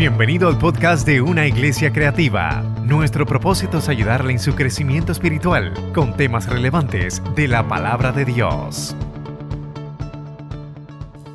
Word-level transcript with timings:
Bienvenido 0.00 0.48
al 0.48 0.56
podcast 0.56 1.06
de 1.06 1.20
Una 1.20 1.46
Iglesia 1.46 1.92
Creativa. 1.92 2.62
Nuestro 2.86 3.26
propósito 3.26 3.76
es 3.76 3.88
ayudarle 3.90 4.32
en 4.32 4.38
su 4.38 4.54
crecimiento 4.54 5.12
espiritual 5.12 5.74
con 5.92 6.16
temas 6.16 6.46
relevantes 6.48 7.20
de 7.36 7.46
la 7.46 7.68
palabra 7.68 8.10
de 8.10 8.24
Dios. 8.24 8.96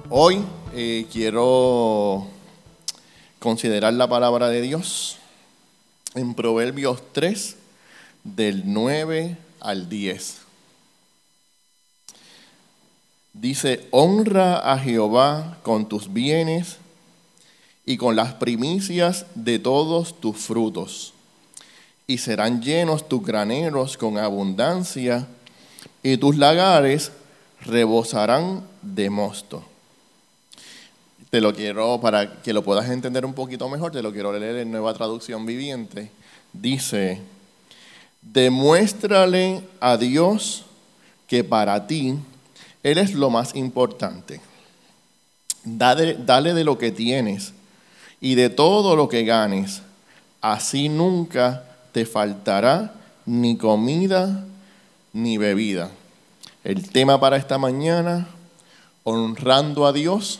Hoy 0.09 0.43
eh, 0.73 1.05
quiero 1.13 2.25
considerar 3.37 3.93
la 3.93 4.07
palabra 4.07 4.49
de 4.49 4.61
Dios 4.61 5.19
en 6.15 6.33
Proverbios 6.33 7.03
3, 7.11 7.57
del 8.23 8.63
9 8.65 9.37
al 9.59 9.89
10. 9.89 10.41
Dice, 13.33 13.85
honra 13.91 14.57
a 14.57 14.79
Jehová 14.79 15.59
con 15.61 15.87
tus 15.87 16.11
bienes 16.11 16.79
y 17.85 17.97
con 17.97 18.15
las 18.15 18.33
primicias 18.33 19.25
de 19.35 19.59
todos 19.59 20.19
tus 20.19 20.37
frutos, 20.37 21.13
y 22.07 22.17
serán 22.17 22.61
llenos 22.61 23.07
tus 23.07 23.23
graneros 23.23 23.97
con 23.97 24.17
abundancia, 24.17 25.27
y 26.01 26.17
tus 26.17 26.37
lagares 26.37 27.11
rebosarán 27.61 28.63
de 28.81 29.09
mosto. 29.09 29.63
Te 31.29 31.41
lo 31.41 31.53
quiero, 31.53 31.99
para 31.99 32.41
que 32.41 32.53
lo 32.53 32.63
puedas 32.63 32.89
entender 32.89 33.25
un 33.25 33.33
poquito 33.33 33.67
mejor, 33.69 33.91
te 33.91 34.01
lo 34.01 34.11
quiero 34.11 34.37
leer 34.37 34.57
en 34.57 34.71
nueva 34.71 34.93
traducción 34.93 35.45
viviente. 35.45 36.11
Dice, 36.53 37.21
demuéstrale 38.21 39.61
a 39.79 39.97
Dios 39.97 40.63
que 41.27 41.43
para 41.43 41.87
ti 41.87 42.15
Él 42.83 42.97
es 42.97 43.13
lo 43.13 43.29
más 43.29 43.55
importante. 43.55 44.39
Dale, 45.63 46.13
dale 46.13 46.53
de 46.53 46.63
lo 46.63 46.77
que 46.77 46.91
tienes 46.91 47.54
y 48.25 48.33
de 48.33 48.49
todo 48.49 48.95
lo 48.95 49.07
que 49.07 49.23
ganes. 49.23 49.83
Así 50.41 50.89
nunca 50.89 51.63
te 51.91 52.07
faltará 52.07 52.91
ni 53.27 53.55
comida 53.55 54.43
ni 55.13 55.37
bebida. 55.37 55.91
El 56.63 56.89
tema 56.89 57.19
para 57.19 57.37
esta 57.37 57.59
mañana, 57.59 58.27
honrando 59.03 59.85
a 59.85 59.93
Dios 59.93 60.39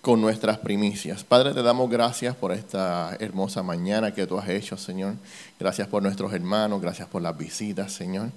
con 0.00 0.20
nuestras 0.20 0.58
primicias. 0.58 1.24
Padre, 1.24 1.52
te 1.52 1.64
damos 1.64 1.90
gracias 1.90 2.36
por 2.36 2.52
esta 2.52 3.16
hermosa 3.18 3.64
mañana 3.64 4.14
que 4.14 4.24
tú 4.24 4.38
has 4.38 4.48
hecho, 4.48 4.76
Señor. 4.76 5.16
Gracias 5.58 5.88
por 5.88 6.00
nuestros 6.00 6.32
hermanos, 6.32 6.80
gracias 6.80 7.08
por 7.08 7.22
las 7.22 7.36
visitas, 7.36 7.90
Señor. 7.90 8.30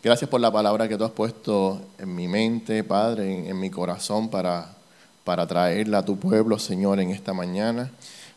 Gracias 0.00 0.30
por 0.30 0.40
la 0.40 0.52
palabra 0.52 0.86
que 0.86 0.96
tú 0.96 1.02
has 1.02 1.10
puesto 1.10 1.82
en 1.98 2.14
mi 2.14 2.28
mente, 2.28 2.84
Padre, 2.84 3.48
en, 3.48 3.58
mi 3.58 3.68
corazón 3.68 4.30
para 4.30 4.77
para 5.28 5.46
traerla 5.46 5.98
a 5.98 6.04
tu 6.06 6.18
pueblo, 6.18 6.58
Señor, 6.58 7.00
en 7.00 7.10
esta 7.10 7.34
mañana. 7.34 7.90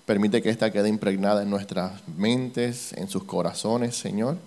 Permite 0.05 0.41
que 0.41 0.49
esta 0.49 0.73
quede 0.73 0.89
impregnada 0.89 1.41
en 1.41 1.49
nuestras 1.49 2.05
mentes, 2.17 2.91
en 2.97 3.07
sus 3.07 3.23
corazones, 3.23 3.95
Señor, 3.95 4.37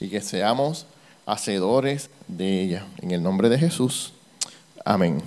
y 0.00 0.08
que 0.08 0.22
seamos 0.22 0.86
hacedores 1.26 2.08
de 2.28 2.62
ella. 2.62 2.86
En 3.02 3.10
el 3.10 3.22
nombre 3.22 3.50
de 3.50 3.58
Jesús. 3.58 4.14
Amén. 4.86 5.20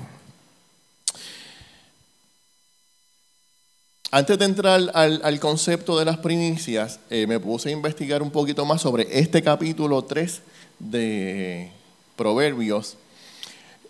Antes 4.09 4.39
de 4.39 4.45
entrar 4.45 4.89
al, 4.95 5.39
concepto 5.39 5.99
de 5.99 6.05
las 6.05 6.17
primicias, 6.17 6.99
eh, 7.11 7.27
me 7.27 7.39
puse 7.39 7.69
a 7.69 7.73
investigar 7.73 8.23
un 8.23 8.31
poquito 8.31 8.65
más 8.65 8.81
sobre 8.81 9.07
este 9.19 9.43
capítulo 9.43 10.03
3 10.03 10.41
de 10.79 11.69
Proverbios. 12.15 12.97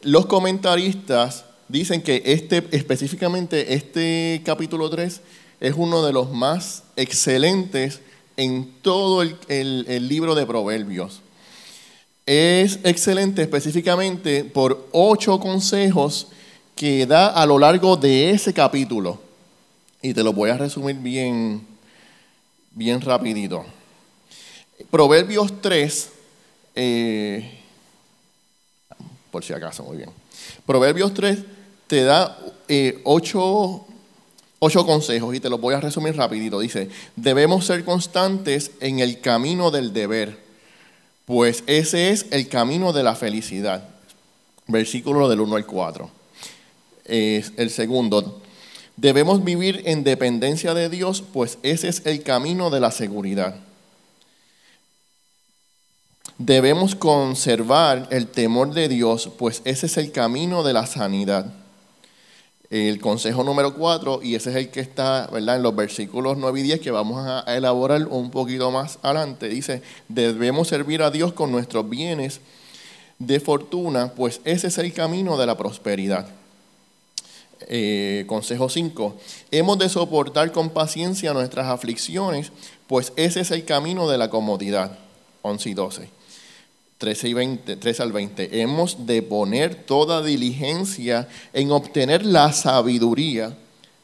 Los 0.01 0.25
comentaristas 0.25 1.45
dicen 1.67 2.01
que 2.01 2.21
este, 2.25 2.67
específicamente 2.71 3.73
este 3.73 4.41
capítulo 4.45 4.89
3 4.89 5.21
es 5.59 5.73
uno 5.75 6.05
de 6.05 6.13
los 6.13 6.31
más 6.31 6.83
excelentes 6.95 8.01
en 8.37 8.71
todo 8.81 9.21
el, 9.21 9.37
el 9.47 10.07
libro 10.07 10.35
de 10.35 10.45
Proverbios. 10.45 11.21
Es 12.25 12.79
excelente 12.83 13.41
específicamente 13.41 14.43
por 14.43 14.87
ocho 14.91 15.39
consejos 15.39 16.27
que 16.75 17.05
da 17.05 17.27
a 17.27 17.45
lo 17.45 17.57
largo 17.57 17.95
de 17.95 18.31
ese 18.31 18.53
capítulo. 18.53 19.21
Y 20.01 20.13
te 20.13 20.23
lo 20.23 20.33
voy 20.33 20.49
a 20.49 20.57
resumir 20.57 20.97
bien, 20.97 21.65
bien 22.71 22.99
rapidito. 23.01 23.65
Proverbios 24.91 25.61
3, 25.61 26.09
eh, 26.75 27.59
por 29.31 29.43
si 29.43 29.53
acaso, 29.53 29.83
muy 29.83 29.97
bien. 29.97 30.09
Proverbios 30.65 31.13
3 31.13 31.54
te 31.87 32.03
da 32.03 32.37
eh, 32.67 32.99
ocho, 33.03 33.85
consejos 34.59 35.35
y 35.35 35.39
te 35.39 35.49
los 35.49 35.61
voy 35.61 35.75
a 35.75 35.79
resumir 35.79 36.15
rapidito. 36.15 36.59
Dice, 36.59 36.89
debemos 37.15 37.65
ser 37.65 37.83
constantes 37.83 38.71
en 38.79 38.99
el 38.99 39.21
camino 39.21 39.71
del 39.71 39.93
deber, 39.93 40.39
pues 41.25 41.63
ese 41.67 42.09
es 42.09 42.27
el 42.31 42.49
camino 42.49 42.93
de 42.93 43.03
la 43.03 43.15
felicidad. 43.15 43.89
Versículo 44.67 45.29
del 45.29 45.41
1 45.41 45.55
al 45.55 45.65
4. 45.65 46.09
el 47.05 47.69
segundo, 47.69 48.41
debemos 48.97 49.43
vivir 49.43 49.83
en 49.85 50.03
dependencia 50.03 50.73
de 50.73 50.89
Dios, 50.89 51.23
pues 51.33 51.59
ese 51.61 51.89
es 51.89 52.01
el 52.05 52.23
camino 52.23 52.71
de 52.71 52.79
la 52.79 52.89
seguridad. 52.89 53.55
Debemos 56.39 56.95
conservar 56.95 58.07
el 58.09 58.27
temor 58.27 58.73
de 58.73 58.89
Dios, 58.89 59.29
pues 59.37 59.61
ese 59.65 59.85
es 59.85 59.97
el 59.97 60.11
camino 60.11 60.63
de 60.63 60.73
la 60.73 60.87
sanidad 60.87 61.53
el 62.75 62.99
consejo 62.99 63.43
número 63.43 63.73
4, 63.73 64.19
y 64.21 64.35
ese 64.35 64.49
es 64.49 64.55
el 64.57 64.69
que 64.69 64.81
está 64.81 65.29
¿verdad? 65.31 65.55
en 65.55 65.63
los 65.63 65.73
versículos 65.73 66.37
9 66.37 66.59
y 66.59 66.63
10 66.63 66.81
que 66.81 66.91
vamos 66.91 67.25
a 67.25 67.41
elaborar 67.55 68.05
un 68.07 68.31
poquito 68.31 68.69
más 68.69 68.99
adelante. 69.01 69.47
Dice, 69.47 69.81
debemos 70.09 70.67
servir 70.67 71.01
a 71.01 71.09
Dios 71.09 71.31
con 71.31 71.51
nuestros 71.51 71.89
bienes 71.89 72.41
de 73.17 73.39
fortuna, 73.39 74.11
pues 74.13 74.41
ese 74.43 74.67
es 74.67 74.77
el 74.77 74.91
camino 74.91 75.37
de 75.37 75.45
la 75.45 75.55
prosperidad. 75.55 76.27
Eh, 77.67 78.25
consejo 78.27 78.67
5, 78.67 79.15
hemos 79.51 79.79
de 79.79 79.87
soportar 79.87 80.51
con 80.51 80.69
paciencia 80.69 81.33
nuestras 81.33 81.67
aflicciones, 81.67 82.51
pues 82.87 83.13
ese 83.15 83.39
es 83.39 83.51
el 83.51 83.63
camino 83.63 84.09
de 84.09 84.17
la 84.17 84.29
comodidad. 84.29 84.99
11 85.43 85.69
y 85.69 85.73
12. 85.75 86.14
13, 86.97 87.29
y 87.29 87.33
20, 87.33 87.75
13 87.75 88.03
al 88.03 88.11
20. 88.11 88.61
Hemos 88.61 89.05
de 89.05 89.21
poner 89.21 89.75
toda 89.75 90.21
diligencia 90.23 91.27
en 91.53 91.71
obtener 91.71 92.25
la 92.25 92.53
sabiduría. 92.53 93.55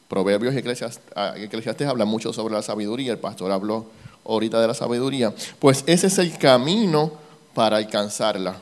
Proverbios 0.08 0.54
y 0.54 0.58
Eclesiastes 0.58 1.88
hablan 1.88 2.08
mucho 2.08 2.32
sobre 2.32 2.54
la 2.54 2.62
sabiduría. 2.62 3.12
El 3.12 3.18
pastor 3.18 3.50
habló 3.50 3.86
ahorita 4.24 4.60
de 4.60 4.66
la 4.66 4.74
sabiduría. 4.74 5.34
Pues 5.58 5.84
ese 5.86 6.08
es 6.08 6.18
el 6.18 6.36
camino 6.36 7.12
para 7.54 7.78
alcanzarla. 7.78 8.56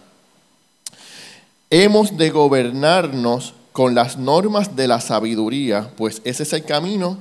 Hemos 1.69 2.17
de 2.17 2.31
gobernarnos 2.31 3.55
con 3.73 3.95
las 3.95 4.17
normas 4.19 4.75
de 4.75 4.89
la 4.89 5.01
sabiduría, 5.01 5.91
pues 5.97 6.21
ese 6.25 6.43
es 6.43 6.53
el 6.53 6.65
camino 6.65 7.19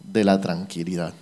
de 0.00 0.24
la 0.24 0.40
tranquilidad. 0.40 1.12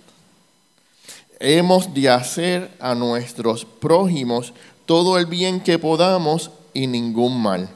Hemos 1.39 1.93
de 1.93 2.09
hacer 2.09 2.71
a 2.79 2.95
nuestros 2.95 3.65
prójimos 3.65 4.53
todo 4.85 5.17
el 5.17 5.25
bien 5.25 5.61
que 5.61 5.79
podamos 5.79 6.51
y 6.73 6.87
ningún 6.87 7.41
mal. 7.41 7.69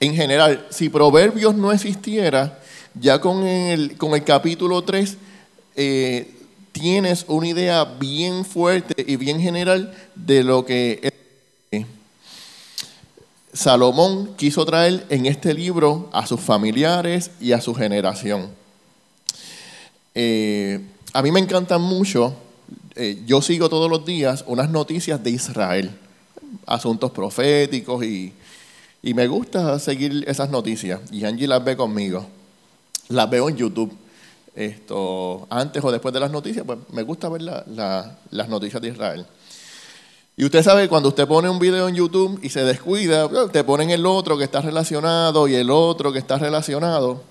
En 0.00 0.14
general, 0.14 0.66
si 0.70 0.88
Proverbios 0.88 1.54
no 1.54 1.72
existiera, 1.72 2.58
ya 2.94 3.20
con 3.20 3.46
el, 3.46 3.96
con 3.96 4.14
el 4.14 4.24
capítulo 4.24 4.82
3 4.82 5.16
eh, 5.76 6.34
tienes 6.72 7.24
una 7.28 7.48
idea 7.48 7.84
bien 7.84 8.44
fuerte 8.44 9.04
y 9.06 9.16
bien 9.16 9.40
general 9.40 9.94
de 10.14 10.42
lo 10.42 10.64
que 10.64 11.12
Salomón 13.52 14.34
quiso 14.36 14.64
traer 14.64 15.04
en 15.10 15.26
este 15.26 15.54
libro 15.54 16.08
a 16.12 16.26
sus 16.26 16.40
familiares 16.40 17.32
y 17.40 17.52
a 17.52 17.60
su 17.60 17.74
generación. 17.74 18.48
Eh, 20.14 20.80
a 21.12 21.22
mí 21.22 21.32
me 21.32 21.40
encantan 21.40 21.80
mucho 21.80 22.34
eh, 22.96 23.22
yo 23.26 23.40
sigo 23.40 23.68
todos 23.68 23.88
los 23.88 24.04
días 24.04 24.44
unas 24.46 24.70
noticias 24.70 25.22
de 25.22 25.30
Israel, 25.30 25.90
asuntos 26.66 27.10
proféticos 27.10 28.04
y, 28.04 28.34
me 29.02 29.26
gusta 29.28 29.78
seguir 29.78 30.24
esas 30.26 30.50
noticias. 30.50 31.00
Y 31.10 31.24
Angie 31.24 31.48
las 31.48 31.64
ve 31.64 31.76
conmigo. 31.76 32.26
Las 33.08 33.30
veo 33.30 33.48
en 33.48 33.56
YouTube. 33.56 33.96
Esto, 34.54 35.46
antes 35.48 35.82
o 35.82 35.90
después 35.90 36.12
de 36.12 36.20
las 36.20 36.30
noticias, 36.30 36.66
pues 36.66 36.78
me 36.92 37.02
gusta 37.02 37.28
ver 37.30 37.40
las 37.40 38.48
noticias 38.48 38.82
de 38.82 38.88
Israel. 38.88 39.26
Y 40.36 40.44
usted 40.44 40.62
sabe, 40.62 40.88
cuando 40.88 41.08
usted 41.08 41.26
pone 41.26 41.48
un 41.48 41.58
video 41.58 41.88
en 41.88 41.94
YouTube 41.94 42.40
y 42.42 42.50
se 42.50 42.64
descuida, 42.64 43.28
te 43.50 43.64
ponen 43.64 43.90
el 43.90 44.04
otro 44.04 44.36
que 44.36 44.44
está 44.44 44.60
relacionado 44.60 45.48
y 45.48 45.54
el 45.54 45.70
otro 45.70 46.12
que 46.12 46.18
está 46.18 46.38
relacionado. 46.38 47.22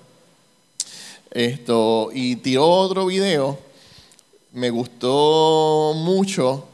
Esto, 1.32 2.10
y 2.14 2.38
tiró 2.38 2.68
otro 2.68 3.06
video 3.06 3.69
me 4.54 4.70
gustó 4.70 5.94
mucho 5.96 6.68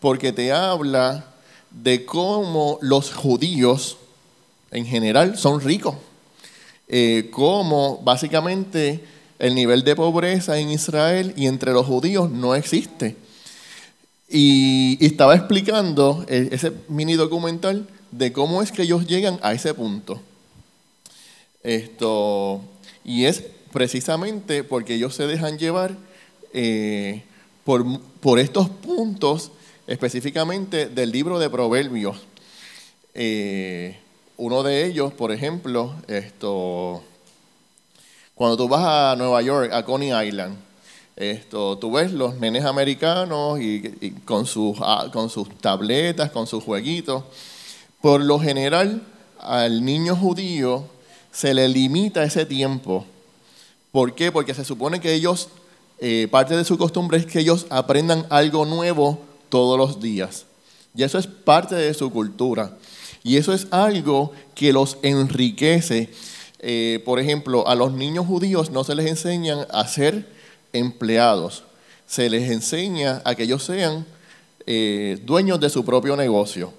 porque 0.00 0.32
te 0.32 0.52
habla 0.52 1.26
de 1.70 2.04
cómo 2.04 2.78
los 2.80 3.12
judíos 3.12 3.98
en 4.70 4.86
general 4.86 5.38
son 5.38 5.60
ricos, 5.60 5.96
eh, 6.88 7.28
cómo 7.32 8.00
básicamente 8.02 9.04
el 9.38 9.54
nivel 9.54 9.84
de 9.84 9.96
pobreza 9.96 10.58
en 10.58 10.70
Israel 10.70 11.32
y 11.36 11.46
entre 11.46 11.72
los 11.72 11.86
judíos 11.86 12.30
no 12.30 12.54
existe. 12.54 13.16
Y, 14.28 15.04
estaba 15.04 15.34
explicando 15.34 16.24
e, 16.28 16.50
ese 16.52 16.72
mini 16.88 17.14
documental 17.14 17.88
de 18.10 18.32
cómo 18.32 18.62
es 18.62 18.70
que 18.70 18.82
ellos 18.82 19.06
llegan 19.06 19.38
a 19.42 19.52
ese 19.52 19.74
punto. 19.74 20.20
Esto, 21.62 22.60
y 23.04 23.24
es 23.24 23.42
precisamente 23.72 24.62
porque 24.64 24.94
ellos 24.94 25.14
se 25.14 25.26
dejan 25.26 25.58
llevar 25.58 25.96
eh, 26.52 27.22
por, 27.64 28.00
por, 28.20 28.38
estos 28.38 28.68
puntos 28.68 29.50
específicamente 29.86 30.86
del 30.86 31.10
libro 31.10 31.38
de 31.38 31.50
Proverbios. 31.50 32.18
Eh, 33.14 33.98
uno 34.36 34.62
de 34.62 34.86
ellos, 34.86 35.12
por 35.12 35.32
ejemplo, 35.32 35.94
esto, 36.08 37.02
cuando 38.34 38.56
tú 38.56 38.68
vas 38.68 38.84
a 38.84 39.16
Nueva 39.16 39.42
York, 39.42 39.72
a 39.72 39.84
Coney 39.84 40.28
Island, 40.28 40.56
esto, 41.16 41.76
tú 41.76 41.92
ves 41.92 42.12
los 42.12 42.36
nenes 42.36 42.64
americanos 42.64 43.60
y, 43.60 44.12
con, 44.24 44.46
sus, 44.46 44.78
ah, 44.80 45.10
con 45.12 45.28
sus 45.28 45.50
tabletas, 45.58 46.30
con 46.30 46.46
sus 46.46 46.64
jueguitos. 46.64 47.24
Por 48.00 48.22
lo 48.22 48.40
general, 48.40 49.02
al 49.38 49.84
niño 49.84 50.16
judío 50.16 50.86
se 51.30 51.52
le 51.52 51.68
limita 51.68 52.24
ese 52.24 52.46
tiempo. 52.46 53.04
¿Por 53.92 54.14
qué? 54.14 54.32
Porque 54.32 54.54
se 54.54 54.64
supone 54.64 55.00
que 55.00 55.12
ellos, 55.12 55.50
eh, 56.00 56.28
parte 56.30 56.56
de 56.56 56.64
su 56.64 56.78
costumbre 56.78 57.18
es 57.18 57.26
que 57.26 57.40
ellos 57.40 57.66
aprendan 57.70 58.26
algo 58.30 58.64
nuevo 58.64 59.20
todos 59.48 59.76
los 59.78 60.00
días. 60.00 60.46
Y 60.94 61.02
eso 61.02 61.18
es 61.18 61.26
parte 61.26 61.74
de 61.74 61.94
su 61.94 62.10
cultura. 62.10 62.76
Y 63.22 63.36
eso 63.36 63.52
es 63.52 63.66
algo 63.70 64.32
que 64.54 64.72
los 64.72 64.98
enriquece. 65.02 66.10
Eh, 66.58 67.02
por 67.04 67.20
ejemplo, 67.20 67.68
a 67.68 67.74
los 67.74 67.92
niños 67.92 68.26
judíos 68.26 68.70
no 68.70 68.84
se 68.84 68.94
les 68.94 69.06
enseñan 69.06 69.66
a 69.70 69.86
ser 69.86 70.26
empleados. 70.72 71.64
Se 72.06 72.28
les 72.30 72.50
enseña 72.50 73.22
a 73.24 73.34
que 73.34 73.44
ellos 73.44 73.62
sean 73.62 74.06
eh, 74.66 75.18
dueños 75.24 75.60
de 75.60 75.70
su 75.70 75.84
propio 75.84 76.16
negocio. 76.16 76.72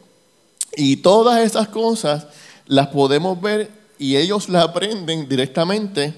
Y 0.75 0.97
todas 0.97 1.41
esas 1.41 1.67
cosas 1.67 2.27
las 2.65 2.87
podemos 2.87 3.39
ver 3.39 3.69
y 3.99 4.15
ellos 4.15 4.49
las 4.49 4.63
aprenden 4.63 5.29
directamente 5.29 6.13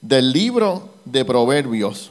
del 0.00 0.32
libro 0.32 0.94
de 1.04 1.24
Proverbios. 1.24 2.10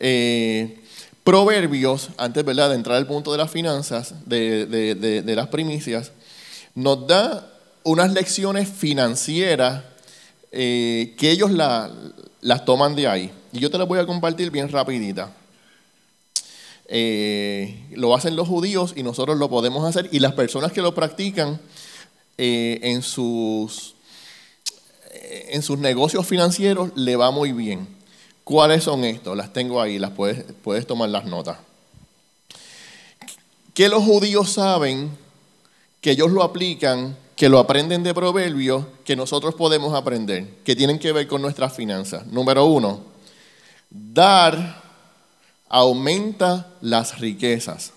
Eh, 0.00 0.80
Proverbios, 1.22 2.10
antes 2.18 2.44
¿verdad? 2.44 2.68
de 2.68 2.74
entrar 2.74 2.98
al 2.98 3.06
punto 3.06 3.32
de 3.32 3.38
las 3.38 3.50
finanzas, 3.50 4.14
de, 4.26 5.22
las 5.34 5.48
primicias, 5.48 6.12
nos 6.74 7.06
da 7.06 7.50
unas 7.82 8.12
lecciones 8.12 8.68
financieras 8.68 9.84
eh, 10.52 11.14
que 11.16 11.30
ellos 11.30 11.50
las 11.50 12.64
toman 12.66 12.94
de 12.94 13.08
ahí. 13.08 13.32
Y 13.52 13.60
yo 13.60 13.70
te 13.70 13.78
las 13.78 13.88
voy 13.88 14.00
a 14.00 14.06
compartir 14.06 14.50
bien 14.50 14.68
rapidita. 14.68 15.34
Eh, 16.88 17.86
lo 17.92 18.14
hacen 18.14 18.36
los 18.36 18.46
judíos 18.46 18.92
y 18.94 19.02
nosotros 19.02 19.38
lo 19.38 19.48
podemos 19.48 19.88
hacer. 19.88 20.10
Y 20.12 20.18
las 20.18 20.34
personas 20.34 20.72
que 20.72 20.82
lo 20.82 20.94
practican 20.94 21.58
en, 22.36 23.00
sus, 23.00 23.94
en 25.10 25.62
sus 25.62 25.78
negocios 25.78 26.26
financieros 26.26 26.90
le 26.96 27.16
va 27.16 27.30
muy 27.30 27.52
bien. 27.52 28.03
¿Cuáles 28.44 28.84
son 28.84 29.04
estos? 29.04 29.36
Las 29.36 29.52
tengo 29.52 29.80
ahí, 29.80 29.98
las 29.98 30.10
puedes, 30.10 30.44
puedes 30.62 30.86
tomar 30.86 31.08
las 31.08 31.24
notas. 31.24 31.58
Que 33.72 33.88
los 33.88 34.04
judíos 34.04 34.52
saben 34.52 35.10
que 36.00 36.10
ellos 36.10 36.30
lo 36.30 36.42
aplican, 36.42 37.16
que 37.34 37.48
lo 37.48 37.58
aprenden 37.58 38.02
de 38.02 38.14
proverbios, 38.14 38.84
que 39.04 39.16
nosotros 39.16 39.54
podemos 39.54 39.94
aprender, 39.94 40.46
que 40.64 40.76
tienen 40.76 40.98
que 40.98 41.12
ver 41.12 41.26
con 41.26 41.40
nuestras 41.42 41.72
finanzas. 41.72 42.26
Número 42.26 42.66
uno, 42.66 43.00
dar 43.90 44.82
aumenta 45.68 46.70
las 46.82 47.18
riquezas. 47.18 47.92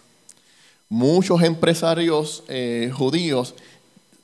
Muchos 0.89 1.43
empresarios 1.43 2.43
eh, 2.47 2.91
judíos 2.95 3.53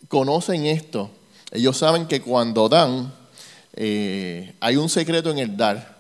conocen 0.08 0.66
esto. 0.66 1.12
Ellos 1.52 1.78
saben 1.78 2.08
que 2.08 2.22
cuando 2.22 2.70
dan, 2.70 3.14
eh, 3.74 4.56
hay 4.60 4.78
un 4.78 4.90
secreto 4.90 5.30
en 5.30 5.40
el 5.40 5.58
dar. 5.58 5.93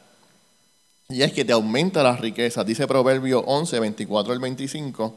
Y 1.13 1.21
es 1.21 1.31
que 1.31 1.45
te 1.45 1.53
aumenta 1.53 2.01
las 2.01 2.19
riquezas. 2.19 2.65
Dice 2.65 2.87
Proverbio 2.87 3.41
11, 3.41 3.79
24 3.79 4.33
al 4.33 4.39
25. 4.39 5.13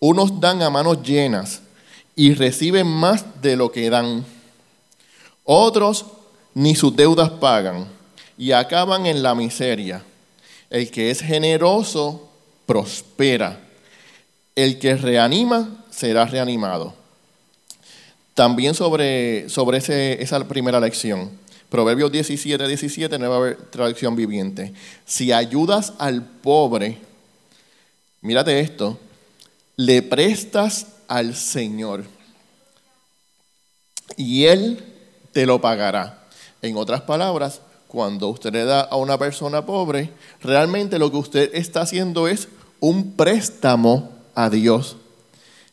Unos 0.00 0.40
dan 0.40 0.60
a 0.60 0.70
manos 0.70 1.02
llenas 1.04 1.60
y 2.16 2.34
reciben 2.34 2.88
más 2.88 3.24
de 3.40 3.54
lo 3.54 3.70
que 3.70 3.88
dan. 3.90 4.24
Otros 5.44 6.06
ni 6.54 6.74
sus 6.74 6.96
deudas 6.96 7.30
pagan 7.30 7.86
y 8.36 8.50
acaban 8.50 9.06
en 9.06 9.22
la 9.22 9.36
miseria. 9.36 10.02
El 10.68 10.90
que 10.90 11.12
es 11.12 11.20
generoso 11.20 12.28
prospera. 12.66 13.60
El 14.56 14.80
que 14.80 14.96
reanima 14.96 15.84
será 15.90 16.24
reanimado. 16.24 16.92
También 18.34 18.74
sobre, 18.74 19.48
sobre 19.48 19.78
esa 19.78 20.48
primera 20.48 20.80
lección. 20.80 21.30
Proverbios 21.74 22.12
17, 22.12 22.68
17, 22.68 23.18
nueva 23.18 23.56
traducción 23.68 24.14
viviente. 24.14 24.72
Si 25.04 25.32
ayudas 25.32 25.94
al 25.98 26.22
pobre, 26.22 26.98
mírate 28.20 28.60
esto, 28.60 28.96
le 29.74 30.00
prestas 30.02 30.86
al 31.08 31.34
Señor 31.34 32.04
y 34.16 34.44
Él 34.44 34.84
te 35.32 35.46
lo 35.46 35.60
pagará. 35.60 36.28
En 36.62 36.76
otras 36.76 37.00
palabras, 37.00 37.60
cuando 37.88 38.28
usted 38.28 38.52
le 38.52 38.64
da 38.64 38.82
a 38.82 38.94
una 38.94 39.18
persona 39.18 39.66
pobre, 39.66 40.10
realmente 40.42 41.00
lo 41.00 41.10
que 41.10 41.16
usted 41.16 41.50
está 41.54 41.80
haciendo 41.80 42.28
es 42.28 42.46
un 42.78 43.14
préstamo 43.16 44.12
a 44.36 44.48
Dios. 44.48 44.96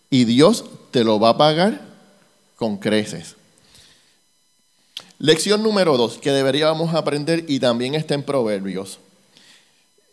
Y 0.09 0.25
Dios 0.25 0.65
te 0.89 1.03
lo 1.03 1.19
va 1.19 1.29
a 1.29 1.37
pagar 1.37 1.79
con 2.55 2.77
creces. 2.77 3.35
Lección 5.21 5.61
número 5.61 5.97
dos, 5.97 6.17
que 6.17 6.31
deberíamos 6.31 6.95
aprender 6.95 7.45
y 7.47 7.59
también 7.59 7.93
está 7.93 8.15
en 8.15 8.23
Proverbios. 8.23 8.97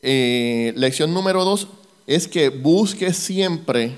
Eh, 0.02 0.74
lección 0.76 1.14
número 1.14 1.46
dos 1.46 1.68
es 2.06 2.28
que 2.28 2.50
busque 2.50 3.14
siempre 3.14 3.96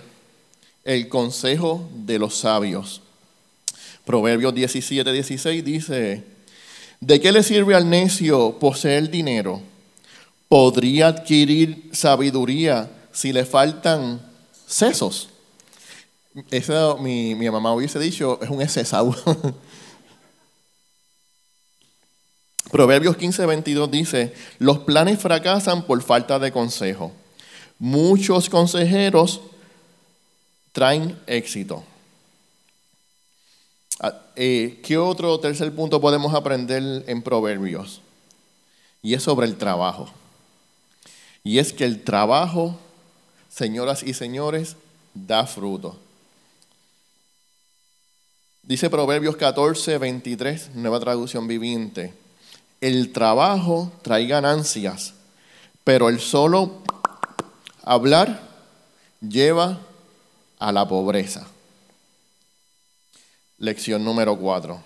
el 0.84 1.08
consejo 1.08 1.84
de 1.96 2.20
los 2.20 2.36
sabios. 2.36 3.02
Proverbios 4.04 4.54
17, 4.54 5.12
16 5.12 5.64
dice, 5.64 6.22
¿de 7.00 7.20
qué 7.20 7.32
le 7.32 7.42
sirve 7.42 7.74
al 7.74 7.90
necio 7.90 8.56
poseer 8.60 9.10
dinero? 9.10 9.60
¿Podría 10.48 11.08
adquirir 11.08 11.90
sabiduría 11.90 12.88
si 13.10 13.32
le 13.32 13.44
faltan 13.44 14.22
sesos? 14.64 15.28
Eso 16.52 16.98
mi, 16.98 17.34
mi 17.34 17.50
mamá 17.50 17.74
hubiese 17.74 17.98
dicho, 17.98 18.38
es 18.40 18.48
un 18.48 18.62
excesado. 18.62 19.12
Proverbios 22.70 23.16
15, 23.16 23.46
22 23.46 23.90
dice, 23.90 24.34
los 24.58 24.80
planes 24.80 25.18
fracasan 25.18 25.82
por 25.82 26.00
falta 26.02 26.38
de 26.38 26.52
consejo. 26.52 27.12
Muchos 27.78 28.48
consejeros 28.48 29.40
traen 30.72 31.18
éxito. 31.26 31.82
Ah, 33.98 34.14
eh, 34.36 34.80
¿Qué 34.84 34.96
otro 34.96 35.38
tercer 35.40 35.74
punto 35.74 36.00
podemos 36.00 36.32
aprender 36.32 37.04
en 37.08 37.22
Proverbios? 37.22 38.00
Y 39.02 39.14
es 39.14 39.22
sobre 39.24 39.46
el 39.48 39.56
trabajo. 39.56 40.08
Y 41.42 41.58
es 41.58 41.72
que 41.72 41.84
el 41.84 42.04
trabajo, 42.04 42.78
señoras 43.48 44.04
y 44.04 44.14
señores, 44.14 44.76
da 45.14 45.46
fruto. 45.46 45.98
Dice 48.62 48.88
Proverbios 48.88 49.36
14, 49.36 49.98
23, 49.98 50.70
nueva 50.76 51.00
traducción 51.00 51.48
viviente 51.48 52.14
el 52.80 53.12
trabajo 53.12 53.92
trae 54.02 54.26
ganancias, 54.26 55.14
pero 55.84 56.08
el 56.08 56.20
solo 56.20 56.82
hablar 57.82 58.40
lleva 59.20 59.80
a 60.58 60.72
la 60.72 60.88
pobreza. 60.88 61.46
Lección 63.58 64.04
número 64.04 64.38
cuatro. 64.38 64.82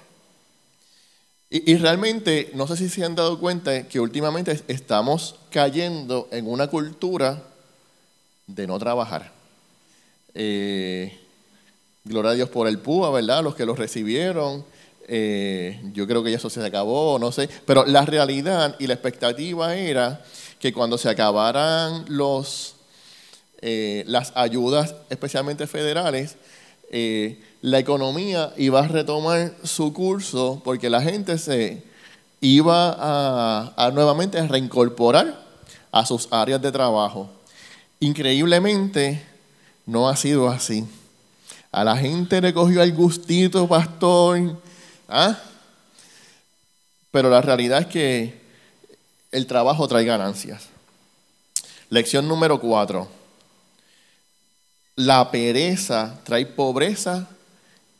Y, 1.51 1.77
realmente, 1.77 2.51
no 2.55 2.67
sé 2.67 2.77
si 2.77 2.89
se 2.89 3.05
han 3.05 3.15
dado 3.15 3.39
cuenta 3.39 3.87
que 3.87 4.01
últimamente 4.01 4.61
estamos 4.67 5.37
cayendo 5.51 6.27
en 6.33 6.49
una 6.49 6.67
cultura 6.67 7.45
de 8.49 8.67
no 8.67 8.77
trabajar. 8.81 9.31
Eh, 10.35 11.17
gloria 12.03 12.33
a 12.33 12.35
Dios 12.35 12.49
por 12.49 12.67
el 12.67 12.81
PUA, 12.81 13.13
¿verdad? 13.13 13.45
Los 13.45 13.55
que 13.55 13.67
lo 13.67 13.77
recibieron, 13.77 14.65
eh, 15.09 15.81
yo 15.93 16.07
creo 16.07 16.23
que 16.23 16.31
ya 16.31 16.37
eso 16.37 16.51
se 16.51 16.65
acabó, 16.65 17.19
no 17.19 17.33
sé, 17.33 17.49
pero 17.67 17.85
la 17.85 18.05
realidad 18.05 18.77
y 18.79 18.87
la 18.87 18.95
expectativa 18.95 19.77
era 19.77 20.25
que 20.59 20.73
cuando 20.73 20.99
se 20.99 21.09
acabaran 21.09 22.05
los, 22.09 22.75
eh, 23.61 24.05
las 24.07 24.33
ayudas, 24.35 24.95
especialmente 25.11 25.67
federales, 25.67 26.37
eh, 26.91 27.43
la 27.61 27.79
economía 27.79 28.53
iba 28.57 28.81
a 28.81 28.89
retomar 28.89 29.55
su 29.63 29.93
curso 29.93 30.61
porque 30.65 30.91
la 30.91 31.01
gente 31.03 31.39
se, 31.39 31.83
iba 32.45 33.73
a, 33.77 33.91
nuevamente 33.93 34.39
a 34.39 34.47
reincorporar 34.47 35.43
a 35.91 36.05
sus 36.05 36.29
áreas 36.31 36.61
de 36.61 36.71
trabajo. 36.71 37.31
Increíblemente, 38.01 39.23
no 39.87 40.09
ha 40.09 40.17
sido 40.17 40.49
así. 40.49 40.85
A 41.73 41.85
la 41.85 41.97
gente 41.97 42.41
le 42.43 42.53
cogió 42.53 42.83
el 42.83 42.93
gustito, 42.93 43.67
pastor. 43.67 44.59
¿Ah? 45.15 45.39
Pero 47.13 47.31
la 47.31 47.41
realidad 47.41 47.83
es 47.83 47.87
que 47.87 48.41
el 49.31 49.47
trabajo 49.47 49.87
trae 49.87 50.05
ganancias. 50.05 50.69
Lección 51.89 52.27
número 52.27 52.61
cuatro. 52.61 53.09
La 54.97 55.31
pereza 55.31 56.21
trae 56.25 56.47
pobreza 56.47 57.29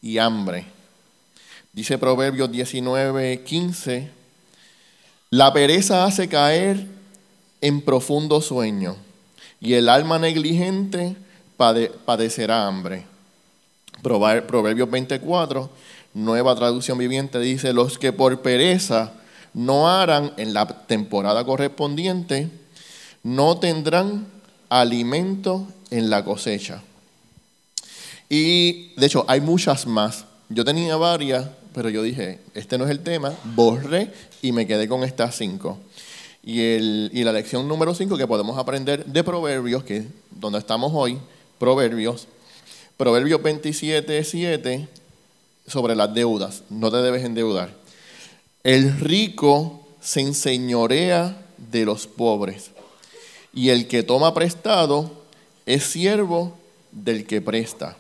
y 0.03 0.19
hambre. 0.19 0.67
Dice 1.73 1.99
Proverbios 1.99 2.51
19, 2.51 3.43
15. 3.45 4.11
La 5.31 5.53
pereza 5.53 6.05
hace 6.05 6.29
caer 6.29 6.87
en 7.61 7.81
profundo 7.81 8.41
sueño 8.41 8.97
y 9.61 9.75
el 9.75 9.89
alma 9.89 10.19
negligente 10.19 11.17
padecerá 11.57 12.67
hambre. 12.67 13.07
Proverbios 14.03 14.91
24, 14.91 15.71
nueva 16.15 16.55
traducción 16.55 16.97
viviente, 16.97 17.39
dice, 17.41 17.73
los 17.73 17.99
que 17.99 18.13
por 18.13 18.41
pereza 18.41 19.13
no 19.53 19.89
harán 19.89 20.33
en 20.37 20.55
la 20.55 20.67
temporada 20.87 21.45
correspondiente, 21.45 22.49
no 23.23 23.59
tendrán 23.59 24.27
alimento 24.69 25.67
en 25.91 26.11
la 26.11 26.25
cosecha. 26.25 26.83
Y 28.29 28.95
de 28.97 29.07
hecho 29.07 29.25
hay 29.29 29.41
muchas 29.41 29.87
más. 29.87 30.25
Yo 30.49 30.65
tenía 30.65 30.97
varias, 30.97 31.49
pero 31.75 31.89
yo 31.89 32.03
dije, 32.03 32.41
este 32.55 32.79
no 32.79 32.85
es 32.85 32.91
el 32.91 33.01
tema, 33.01 33.33
borré 33.55 34.13
y 34.43 34.53
me 34.53 34.67
quedé 34.67 34.89
con 34.89 35.05
estas 35.05 35.37
cinco. 35.37 35.79
Y, 36.43 36.61
el, 36.61 37.11
y 37.15 37.25
la 37.25 37.33
lección 37.33 37.67
número 37.67 37.95
cinco 37.95 38.17
que 38.17 38.27
podemos 38.27 38.59
aprender 38.59 39.05
de 39.07 39.25
Proverbios, 39.25 39.85
que 39.85 39.99
es 39.99 40.05
donde 40.31 40.59
estamos 40.59 40.93
hoy, 40.95 41.19
Proverbios, 41.59 42.29
Proverbios 42.97 43.43
27, 43.43 44.23
7, 44.23 44.89
sobre 45.67 45.97
las 45.97 46.13
deudas. 46.15 46.63
No 46.71 46.91
te 46.91 46.99
debes 46.99 47.25
endeudar. 47.25 47.71
El 48.63 48.99
rico 48.99 49.87
se 50.01 50.21
enseñorea 50.21 51.37
de 51.57 51.85
los 51.85 52.07
pobres, 52.07 52.71
y 53.53 53.71
el 53.71 53.89
que 53.89 54.03
toma 54.03 54.35
prestado 54.35 55.11
es 55.67 55.85
siervo 55.85 56.57
del 56.91 57.27
que 57.27 57.41
presta. 57.41 57.97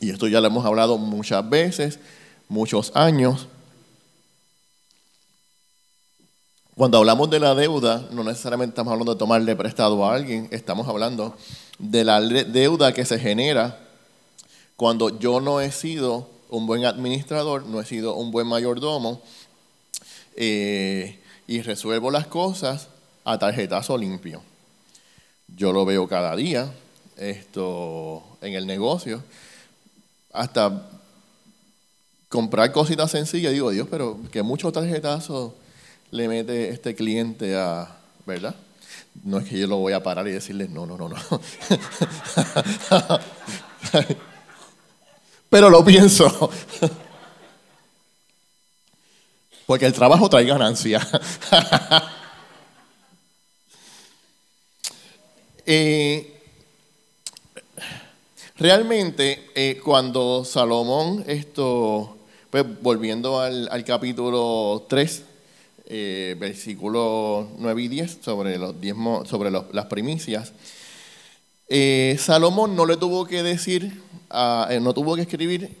Y 0.00 0.10
esto 0.10 0.28
ya 0.28 0.40
lo 0.40 0.46
hemos 0.46 0.64
hablado 0.64 0.96
muchas 0.96 1.48
veces, 1.48 1.98
muchos 2.48 2.92
años. 2.94 3.48
Cuando 6.74 6.96
hablamos 6.96 7.28
de 7.28 7.40
la 7.40 7.54
deuda, 7.54 8.08
no 8.10 8.24
necesariamente 8.24 8.72
estamos 8.72 8.92
hablando 8.92 9.12
de 9.12 9.18
tomarle 9.18 9.54
prestado 9.56 10.02
a 10.06 10.14
alguien, 10.14 10.48
estamos 10.50 10.88
hablando 10.88 11.36
de 11.78 12.04
la 12.04 12.20
deuda 12.20 12.94
que 12.94 13.04
se 13.04 13.18
genera 13.18 13.78
cuando 14.76 15.18
yo 15.18 15.42
no 15.42 15.60
he 15.60 15.70
sido 15.70 16.29
un 16.50 16.66
buen 16.66 16.84
administrador, 16.84 17.66
no 17.66 17.80
he 17.80 17.84
sido 17.84 18.14
un 18.14 18.30
buen 18.30 18.46
mayordomo 18.46 19.22
eh, 20.36 21.18
y 21.46 21.62
resuelvo 21.62 22.10
las 22.10 22.26
cosas 22.26 22.88
a 23.24 23.38
tarjetazo 23.38 23.96
limpio. 23.96 24.42
Yo 25.56 25.72
lo 25.72 25.84
veo 25.84 26.08
cada 26.08 26.34
día 26.36 26.72
esto, 27.20 28.22
en 28.40 28.54
el 28.54 28.66
negocio. 28.66 29.22
Hasta 30.32 30.88
comprar 32.28 32.72
cositas 32.72 33.10
sencillas, 33.10 33.52
digo, 33.52 33.70
Dios, 33.70 33.86
pero 33.90 34.18
que 34.32 34.42
mucho 34.42 34.72
tarjetazo 34.72 35.54
le 36.10 36.28
mete 36.28 36.70
este 36.70 36.94
cliente 36.94 37.56
a, 37.56 37.96
¿verdad? 38.26 38.54
No 39.24 39.38
es 39.38 39.48
que 39.48 39.58
yo 39.58 39.66
lo 39.66 39.76
voy 39.76 39.92
a 39.92 40.02
parar 40.02 40.26
y 40.28 40.32
decirle, 40.32 40.68
no, 40.68 40.86
no, 40.86 40.96
no, 40.96 41.08
no. 41.08 41.16
pero 45.50 45.68
lo 45.68 45.84
pienso. 45.84 46.50
Porque 49.66 49.86
el 49.86 49.92
trabajo 49.92 50.30
trae 50.30 50.46
ganancia. 50.46 51.06
Eh, 55.72 56.42
realmente, 58.56 59.50
eh, 59.54 59.80
cuando 59.84 60.44
Salomón, 60.44 61.22
esto, 61.28 62.16
pues 62.50 62.64
volviendo 62.82 63.38
al, 63.38 63.84
capítulo 63.84 64.84
3, 64.88 65.22
eh, 65.86 66.34
versículos 66.40 67.46
9 67.58 67.82
y 67.82 67.86
10, 67.86 68.18
sobre, 68.20 68.58
los 68.58 68.74
sobre 69.28 69.52
las 69.52 69.86
primicias, 69.86 70.52
Salomón 72.18 72.74
no 72.74 72.84
le 72.84 72.96
tuvo 72.96 73.26
que 73.26 73.44
decir 73.44 74.02
eh, 74.32 74.78
no 74.80 74.94
tuvo 74.94 75.16
que 75.16 75.22
escribir 75.22 75.76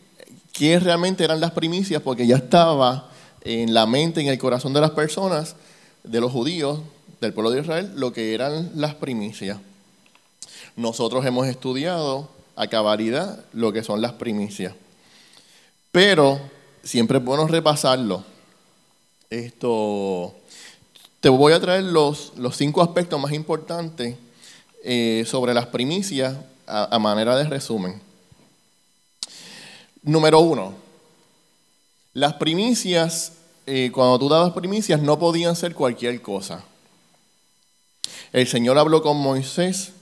qué 0.52 0.78
realmente 0.80 1.24
eran 1.24 1.40
las 1.40 1.52
primicias 1.52 2.02
porque 2.02 2.26
ya 2.26 2.36
estaba 2.36 3.10
en 3.42 3.72
la 3.72 3.86
mente, 3.86 4.20
en 4.20 4.28
el 4.28 4.38
corazón 4.38 4.72
de 4.72 4.80
las 4.80 4.90
personas, 4.90 5.56
de 6.02 6.20
los 6.20 6.32
judíos, 6.32 6.80
del 7.20 7.32
pueblo 7.32 7.50
de 7.50 7.60
Israel, 7.60 7.92
lo 7.96 8.12
que 8.12 8.34
eran 8.34 8.70
las 8.74 8.94
primicias. 8.94 9.58
Nosotros 10.76 11.24
hemos 11.26 11.46
estudiado 11.46 12.28
a 12.56 12.66
cabalidad 12.66 13.44
lo 13.52 13.72
que 13.72 13.84
son 13.84 14.00
las 14.00 14.12
primicias. 14.12 14.74
Pero 15.92 16.40
siempre 16.82 17.18
es 17.18 17.24
bueno 17.24 17.46
repasarlo. 17.46 18.24
Esto, 19.28 20.34
te 21.20 21.28
voy 21.28 21.52
a 21.52 21.60
traer 21.60 21.84
los, 21.84 22.32
los 22.36 22.56
cinco 22.56 22.82
aspectos 22.82 23.20
más 23.20 23.32
importantes 23.32 24.16
eh, 24.82 25.24
sobre 25.26 25.54
las 25.54 25.66
primicias 25.66 26.36
a 26.66 26.98
manera 26.98 27.36
de 27.36 27.44
resumen. 27.44 28.00
Número 30.02 30.40
uno, 30.40 30.74
las 32.14 32.34
primicias, 32.34 33.32
eh, 33.66 33.90
cuando 33.92 34.18
tú 34.18 34.28
dabas 34.28 34.52
primicias, 34.52 35.02
no 35.02 35.18
podían 35.18 35.54
ser 35.54 35.74
cualquier 35.74 36.22
cosa. 36.22 36.64
El 38.32 38.46
Señor 38.46 38.78
habló 38.78 39.02
con 39.02 39.16
Moisés 39.18 39.92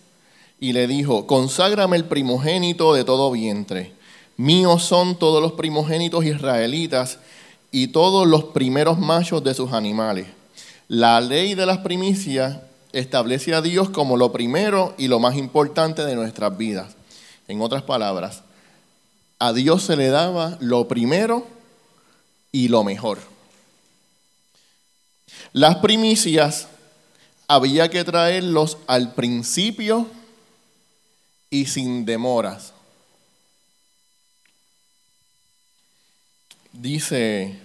y 0.61 0.73
le 0.73 0.87
dijo, 0.87 1.27
conságrame 1.27 1.97
el 1.97 2.05
primogénito 2.05 2.95
de 2.95 3.05
todo 3.05 3.31
vientre. 3.31 3.93
Míos 4.37 4.85
son 4.85 5.19
todos 5.19 5.43
los 5.43 5.53
primogénitos 5.53 6.25
israelitas 6.25 7.19
y 7.71 7.89
todos 7.89 8.27
los 8.27 8.45
primeros 8.45 8.99
machos 8.99 9.43
de 9.43 9.53
sus 9.55 9.73
animales. 9.73 10.29
La 10.87 11.21
ley 11.21 11.55
de 11.55 11.67
las 11.67 11.79
primicias 11.79 12.59
establece 12.93 13.55
a 13.55 13.63
Dios 13.63 13.91
como 13.91 14.17
lo 14.17 14.33
primero 14.33 14.95
y 14.97 15.09
lo 15.09 15.19
más 15.19 15.37
importante 15.37 16.05
de 16.05 16.15
nuestras 16.15 16.57
vidas. 16.57 16.97
En 17.49 17.61
otras 17.61 17.83
palabras, 17.83 18.43
a 19.39 19.53
Dios 19.53 19.85
se 19.85 19.97
le 19.97 20.09
daba 20.09 20.57
lo 20.61 20.89
primero 20.89 21.47
y 22.51 22.69
lo 22.69 22.83
mejor. 22.85 23.19
Las 25.53 25.77
primicias 25.77 26.69
había 27.47 27.89
que 27.89 28.05
traerlos 28.05 28.79
al 28.87 29.15
principio 29.15 30.09
y 31.51 31.67
sin 31.67 32.05
demoras. 32.05 32.73
Dice 36.73 37.59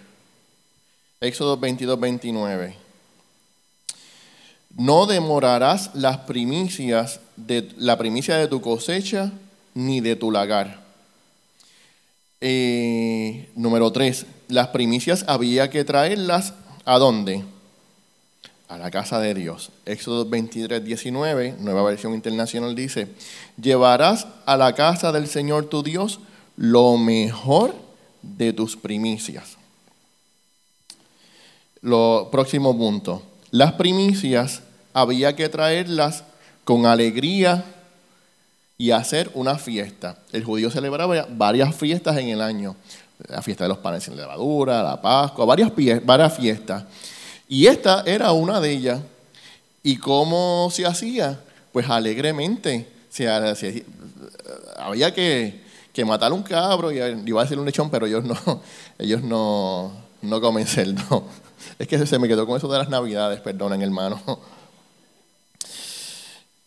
Éxodo 1.19 1.57
22, 1.57 1.99
29. 1.99 2.77
No 4.75 5.05
demorarás 5.05 5.91
las 5.93 6.19
primicias 6.19 7.19
de 7.35 7.69
la 7.77 7.97
primicia 7.97 8.37
de 8.37 8.47
tu 8.47 8.61
cosecha 8.61 9.31
ni 9.75 10.01
de 10.01 10.15
tu 10.15 10.31
lagar 10.31 10.82
eh, 12.45 13.49
número 13.55 13.93
tres, 13.93 14.25
las 14.49 14.67
primicias 14.67 15.23
había 15.29 15.69
que 15.69 15.85
traerlas 15.85 16.53
a 16.83 16.97
dónde? 16.97 17.41
A 18.67 18.77
la 18.77 18.91
casa 18.91 19.21
de 19.21 19.33
Dios. 19.33 19.69
Éxodo 19.85 20.25
23, 20.25 20.83
19, 20.83 21.55
nueva 21.59 21.83
versión 21.83 22.13
internacional 22.13 22.75
dice, 22.75 23.07
llevarás 23.55 24.27
a 24.45 24.57
la 24.57 24.75
casa 24.75 25.13
del 25.13 25.27
Señor 25.27 25.67
tu 25.67 25.83
Dios 25.83 26.19
lo 26.57 26.97
mejor 26.97 27.73
de 28.21 28.51
tus 28.51 28.75
primicias. 28.75 29.57
Lo 31.79 32.27
próximo 32.29 32.77
punto, 32.77 33.21
las 33.51 33.71
primicias 33.73 34.63
había 34.93 35.37
que 35.37 35.47
traerlas 35.47 36.25
con 36.65 36.87
alegría 36.87 37.63
y 38.83 38.91
hacer 38.91 39.31
una 39.33 39.57
fiesta. 39.57 40.17
El 40.33 40.43
judío 40.43 40.69
celebraba 40.69 41.25
varias 41.29 41.73
fiestas 41.73 42.17
en 42.17 42.27
el 42.27 42.41
año. 42.41 42.75
La 43.29 43.41
fiesta 43.41 43.63
de 43.63 43.69
los 43.69 43.77
panes 43.77 44.03
sin 44.03 44.17
levadura, 44.17 44.83
la 44.83 45.01
Pascua, 45.01 45.45
varias, 45.45 45.71
varias 46.03 46.35
fiestas. 46.35 46.83
Y 47.47 47.67
esta 47.67 48.03
era 48.05 48.33
una 48.33 48.59
de 48.59 48.71
ellas. 48.71 48.99
¿Y 49.83 49.95
cómo 49.95 50.67
se 50.69 50.85
hacía? 50.85 51.39
Pues 51.71 51.89
alegremente. 51.89 52.85
Se, 53.09 53.29
había 54.75 55.13
que, 55.13 55.61
que, 55.93 56.03
matar 56.03 56.33
un 56.33 56.43
cabro, 56.43 56.91
y 56.91 56.97
iba 57.25 57.39
a 57.39 57.45
decir 57.45 57.57
un 57.57 57.65
lechón, 57.65 57.89
pero 57.89 58.05
ellos 58.05 58.25
no, 58.25 58.35
ellos 58.99 59.23
no, 59.23 59.93
no 60.21 60.41
comen 60.41 60.67
cerdo. 60.67 61.23
Es 61.79 61.87
que 61.87 62.05
se 62.05 62.19
me 62.19 62.27
quedó 62.27 62.45
con 62.45 62.57
eso 62.57 62.67
de 62.67 62.79
las 62.79 62.89
navidades, 62.89 63.39
perdonen 63.39 63.81
hermano. 63.81 64.21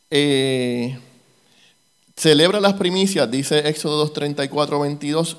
Eh, 0.08 0.96
celebra 2.16 2.60
las 2.60 2.74
primicias, 2.74 3.30
dice 3.30 3.68
Éxodo 3.68 3.98
2, 3.98 4.12
34, 4.12 4.80
22, 4.80 5.36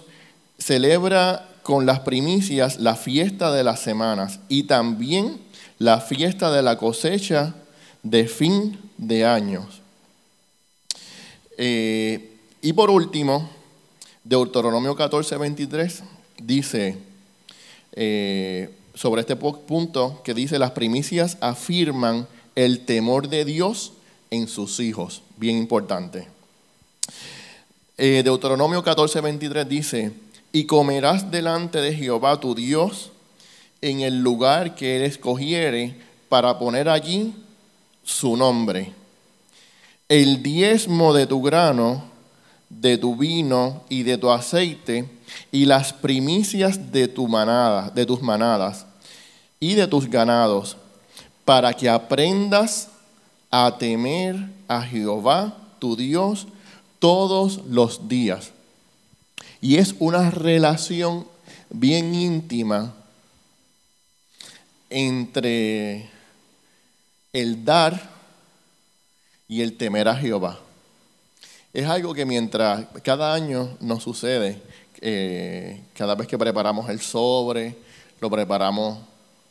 celebra 0.57 1.49
con 1.63 1.85
las 1.85 2.01
primicias 2.01 2.79
la 2.79 2.95
fiesta 2.95 3.51
de 3.51 3.63
las 3.63 3.81
semanas 3.81 4.39
y 4.47 4.63
también 4.63 5.39
la 5.79 5.99
fiesta 5.99 6.51
de 6.51 6.61
la 6.61 6.77
cosecha 6.77 7.55
de 8.03 8.27
fin 8.27 8.79
de 8.97 9.25
años. 9.25 9.81
Eh, 11.57 12.37
y 12.61 12.73
por 12.73 12.89
último, 12.89 13.49
Deuteronomio 14.23 14.95
14, 14.95 15.37
23 15.37 16.03
dice 16.37 16.97
eh, 17.93 18.69
sobre 18.93 19.21
este 19.21 19.35
punto 19.35 20.21
que 20.23 20.33
dice, 20.33 20.59
las 20.59 20.71
primicias 20.71 21.37
afirman 21.41 22.27
el 22.55 22.85
temor 22.85 23.29
de 23.29 23.45
Dios 23.45 23.93
en 24.31 24.47
sus 24.47 24.79
hijos. 24.79 25.21
Bien 25.37 25.57
importante. 25.57 26.36
Eh, 27.99 28.21
Deuteronomio 28.23 28.83
14, 28.83 29.21
23 29.21 29.67
dice, 29.67 30.11
y 30.51 30.65
comerás 30.67 31.31
delante 31.31 31.81
de 31.81 31.95
Jehová 31.95 32.39
tu 32.39 32.53
Dios 32.53 33.09
en 33.81 34.01
el 34.01 34.19
lugar 34.21 34.75
que 34.75 34.97
él 34.97 35.01
escogiere 35.01 35.95
para 36.29 36.59
poner 36.59 36.89
allí 36.89 37.33
su 38.03 38.37
nombre. 38.37 38.93
El 40.07 40.43
diezmo 40.43 41.11
de 41.11 41.25
tu 41.25 41.41
grano, 41.41 42.03
de 42.69 42.99
tu 42.99 43.15
vino 43.15 43.81
y 43.89 44.03
de 44.03 44.19
tu 44.19 44.29
aceite, 44.29 45.09
y 45.51 45.65
las 45.65 45.91
primicias 45.91 46.91
de 46.91 47.07
tu 47.07 47.27
manada, 47.27 47.89
de 47.89 48.05
tus 48.05 48.21
manadas 48.21 48.85
y 49.59 49.73
de 49.73 49.87
tus 49.87 50.07
ganados, 50.07 50.77
para 51.43 51.73
que 51.73 51.89
aprendas 51.89 52.89
a 53.49 53.75
temer 53.79 54.35
a 54.67 54.83
Jehová, 54.83 55.57
tu 55.79 55.95
Dios, 55.95 56.45
todos 56.99 57.61
los 57.67 58.07
días. 58.07 58.51
Y 59.61 59.77
es 59.77 59.95
una 59.99 60.29
relación 60.31 61.27
bien 61.69 62.13
íntima 62.15 62.93
entre 64.89 66.09
el 67.33 67.65
dar 67.65 68.09
y 69.47 69.61
el 69.61 69.77
temer 69.77 70.07
a 70.07 70.15
Jehová. 70.15 70.59
Es 71.73 71.85
algo 71.87 72.13
que 72.13 72.25
mientras 72.25 72.85
cada 73.03 73.33
año 73.33 73.77
nos 73.81 74.03
sucede, 74.03 74.61
eh, 75.01 75.81
cada 75.93 76.15
vez 76.15 76.27
que 76.27 76.37
preparamos 76.37 76.89
el 76.89 76.99
sobre, 76.99 77.75
lo 78.19 78.29
preparamos 78.29 78.97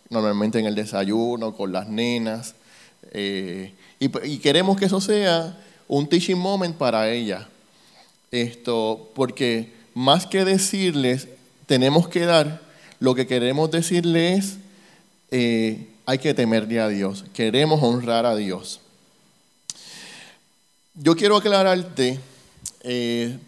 normalmente 0.09 0.59
en 0.59 0.67
el 0.67 0.75
desayuno 0.75 1.55
con 1.55 1.73
las 1.73 1.89
nenas, 1.89 2.55
eh, 3.13 3.73
y, 3.99 4.29
y, 4.29 4.39
queremos 4.39 4.77
que 4.77 4.87
eso 4.87 5.01
sea 5.01 5.57
un 5.89 6.09
teaching 6.09 6.39
moment 6.39 6.77
para 6.77 7.11
ella. 7.11 7.49
Esto, 8.31 9.11
porque 9.15 9.73
más 9.95 10.27
que 10.27 10.45
decirles, 10.45 11.29
tenemos 11.67 12.09
que 12.09 12.27
dar, 12.27 12.61
lo 13.01 13.15
que 13.15 13.27
queremos 13.27 13.71
decirles 13.71 14.45
es, 14.45 14.57
eh, 15.31 15.89
hay 16.07 16.19
que 16.19 16.35
temerle 16.35 16.81
a 16.81 16.89
Dios, 16.89 17.25
queremos 17.33 17.83
honrar 17.83 18.27
a 18.27 18.37
Dios. 18.37 18.81
Yo 20.95 21.15
quiero 21.17 21.37
aclararte 21.37 22.19
eh, 22.83 23.39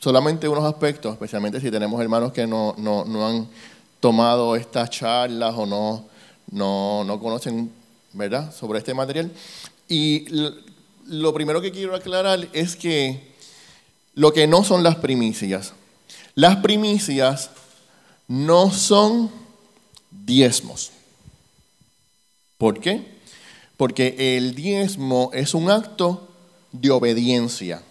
solamente 0.00 0.48
unos 0.48 0.64
aspectos, 0.64 1.12
especialmente 1.12 1.60
si 1.60 1.70
tenemos 1.70 2.00
hermanos 2.00 2.32
que 2.32 2.46
no, 2.46 2.74
han 3.26 3.48
tomado 4.00 4.56
estas 4.56 4.90
charlas 4.90 5.54
o 5.56 5.64
no, 5.64 6.04
no, 6.50 7.04
no 7.04 7.20
conocen 7.20 7.70
¿verdad? 8.12 8.54
sobre 8.54 8.78
este 8.78 8.92
material. 8.92 9.30
Y 9.88 10.26
lo 11.06 11.32
primero 11.32 11.60
que 11.60 11.72
quiero 11.72 11.94
aclarar 11.94 12.48
es 12.52 12.76
que 12.76 13.34
lo 14.14 14.32
que 14.32 14.46
no 14.46 14.64
son 14.64 14.82
las 14.82 14.96
primicias. 14.96 15.74
Las 16.34 16.56
primicias 16.56 17.50
no 18.28 18.72
son 18.72 19.30
diezmos. 20.10 20.90
¿Por 22.58 22.80
qué? 22.80 23.02
Porque 23.76 24.36
el 24.36 24.54
diezmo 24.54 25.30
es 25.34 25.54
un 25.54 25.70
acto 25.70 26.28
de 26.72 26.90
obediencia. 26.90 27.82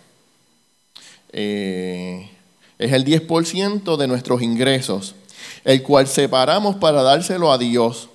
Eh, 1.32 2.30
es 2.78 2.92
el 2.92 3.06
10% 3.06 3.98
de 3.98 4.08
nuestros 4.08 4.42
ingresos, 4.42 5.16
el 5.64 5.84
cual 5.84 6.08
separamos 6.08 6.76
para 6.78 7.04
dárselo 7.04 7.52
a 7.52 7.58
Dios. 7.58 8.10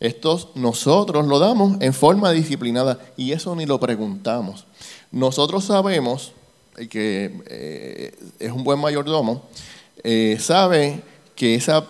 Estos 0.00 0.48
nosotros 0.54 1.26
lo 1.26 1.38
damos 1.38 1.76
en 1.80 1.92
forma 1.92 2.32
disciplinada 2.32 2.98
y 3.18 3.32
eso 3.32 3.54
ni 3.54 3.66
lo 3.66 3.78
preguntamos. 3.78 4.64
Nosotros 5.12 5.64
sabemos 5.64 6.32
que 6.88 7.42
eh, 7.46 8.14
es 8.38 8.50
un 8.50 8.64
buen 8.64 8.80
mayordomo, 8.80 9.42
eh, 10.02 10.38
sabe 10.40 11.02
que 11.36 11.54
esa 11.54 11.84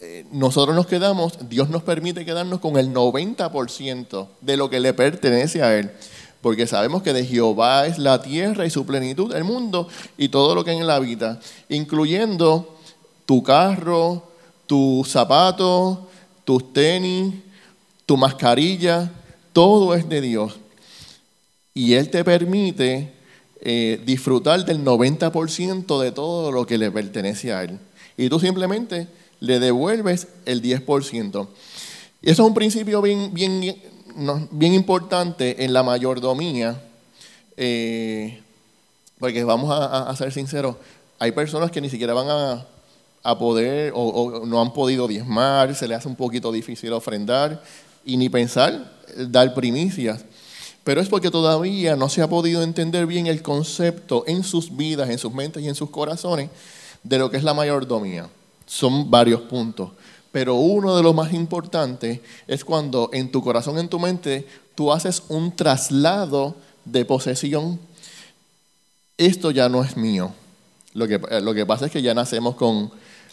eh, 0.00 0.26
nosotros 0.30 0.76
nos 0.76 0.86
quedamos, 0.86 1.48
Dios 1.48 1.70
nos 1.70 1.82
permite 1.84 2.24
quedarnos 2.24 2.60
con 2.60 2.76
el 2.76 2.92
90% 2.92 4.26
de 4.40 4.56
lo 4.56 4.68
que 4.68 4.80
le 4.80 4.92
pertenece 4.92 5.62
a 5.62 5.78
Él. 5.78 5.90
Porque 6.42 6.66
sabemos 6.66 7.02
que 7.02 7.12
de 7.12 7.24
Jehová 7.24 7.86
es 7.86 7.98
la 7.98 8.20
tierra 8.20 8.66
y 8.66 8.70
su 8.70 8.84
plenitud, 8.84 9.32
el 9.32 9.44
mundo 9.44 9.86
y 10.18 10.28
todo 10.28 10.56
lo 10.56 10.64
que 10.64 10.72
en 10.72 10.82
él 10.82 10.90
habita, 10.90 11.38
incluyendo 11.68 12.76
tu 13.26 13.44
carro, 13.44 14.24
tus 14.66 15.08
zapatos, 15.08 15.98
tus 16.44 16.72
tenis, 16.72 17.34
tu 18.06 18.16
mascarilla, 18.16 19.10
todo 19.52 19.94
es 19.94 20.08
de 20.08 20.20
Dios. 20.20 20.58
Y 21.74 21.94
Él 21.94 22.10
te 22.10 22.24
permite 22.24 23.12
eh, 23.60 24.00
disfrutar 24.04 24.64
del 24.64 24.84
90% 24.84 26.00
de 26.00 26.12
todo 26.12 26.52
lo 26.52 26.66
que 26.66 26.78
le 26.78 26.90
pertenece 26.90 27.52
a 27.52 27.62
Él. 27.62 27.78
Y 28.16 28.28
tú 28.28 28.38
simplemente 28.40 29.08
le 29.40 29.58
devuelves 29.58 30.28
el 30.46 30.62
10%. 30.62 31.48
Y 32.22 32.30
eso 32.30 32.42
es 32.42 32.48
un 32.48 32.54
principio 32.54 33.02
bien, 33.02 33.32
bien, 33.32 33.76
bien 34.50 34.74
importante 34.74 35.64
en 35.64 35.72
la 35.72 35.82
mayordomía, 35.82 36.80
eh, 37.56 38.40
porque 39.18 39.44
vamos 39.44 39.70
a, 39.72 40.14
ser 40.16 40.32
sinceros, 40.32 40.76
hay 41.18 41.32
personas 41.32 41.70
que 41.70 41.80
ni 41.80 41.88
siquiera 41.88 42.14
van 42.14 42.28
a, 42.28 42.66
poder 43.38 43.92
o, 43.94 44.44
no 44.46 44.60
han 44.60 44.72
podido 44.72 45.08
diezmar, 45.08 45.74
se 45.74 45.88
les 45.88 45.98
hace 45.98 46.08
un 46.08 46.16
poquito 46.16 46.50
difícil 46.50 46.92
ofrendar 46.92 47.62
y 48.04 48.16
ni 48.16 48.28
pensar 48.28 48.92
dar 49.28 49.54
primicias. 49.54 50.24
Pero 50.84 51.00
es 51.00 51.08
porque 51.08 51.30
todavía 51.30 51.94
no 51.94 52.08
se 52.08 52.22
ha 52.22 52.28
podido 52.28 52.62
entender 52.62 53.06
bien 53.06 53.28
el 53.28 53.42
concepto 53.42 54.24
en 54.26 54.42
sus 54.42 54.76
vidas, 54.76 55.10
en 55.10 55.18
sus 55.18 55.32
mentes 55.32 55.62
y 55.62 55.68
en 55.68 55.76
sus 55.76 55.90
corazones 55.90 56.50
de 57.04 57.18
lo 57.18 57.30
que 57.30 57.36
es 57.36 57.44
la 57.44 57.54
mayordomía 57.54 58.28
son 58.66 59.10
varios 59.10 59.42
puntos. 59.42 59.90
Pero 60.30 60.54
uno 60.54 60.96
de 60.96 61.02
los 61.02 61.14
más 61.14 61.32
importantes 61.32 62.20
es 62.48 62.64
cuando 62.64 63.10
en 63.12 63.30
tu 63.30 63.42
corazón, 63.42 63.78
en 63.78 63.88
tu 63.88 63.98
mente, 63.98 64.46
tú 64.74 64.90
haces 64.90 65.22
un 65.28 65.54
traslado 65.54 66.56
de 66.84 67.04
posesión. 67.04 67.78
Esto 69.18 69.50
ya 69.50 69.68
no 69.68 69.84
es 69.84 69.96
mío. 69.96 70.32
Lo 70.94 71.06
que, 71.06 71.20
eh, 71.30 71.40
lo 71.42 71.52
que 71.52 71.66
pasa 71.66 71.86
es 71.86 71.92
que 71.92 72.00
ya 72.00 72.14
nacemos 72.14 72.54
con, 72.54 72.90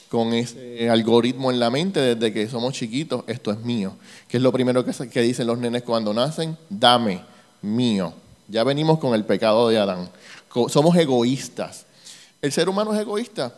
con 0.10 0.34
ese 0.34 0.89
algoritmo 0.89 1.52
en 1.52 1.60
la 1.60 1.69
mente 1.69 2.00
desde 2.00 2.34
que 2.34 2.50
somos 2.50 2.74
chiquitos. 2.74 3.24
Esto 3.28 3.52
es 3.52 3.60
mío. 3.60 3.93
¿Qué 4.28 4.38
es 4.38 4.43
lo 4.43 4.52
primero 4.52 4.84
que, 4.84 4.91
que 5.10 5.22
dicen 5.22 5.48
los 5.48 5.60
nenes 5.60 5.84
cuando 5.84 6.13
nacen? 6.13 6.58
Dame, 6.69 7.22
mío. 7.62 8.13
Ya 8.48 8.63
venimos 8.63 9.00
con 9.00 9.13
el 9.13 9.24
pecado 9.24 9.69
de 9.69 9.78
Adán. 9.78 10.10
Somos 10.69 10.95
egoístas. 10.95 11.86
El 12.41 12.52
ser 12.52 12.69
humano 12.69 12.93
es 12.93 13.02
egoísta. 13.02 13.56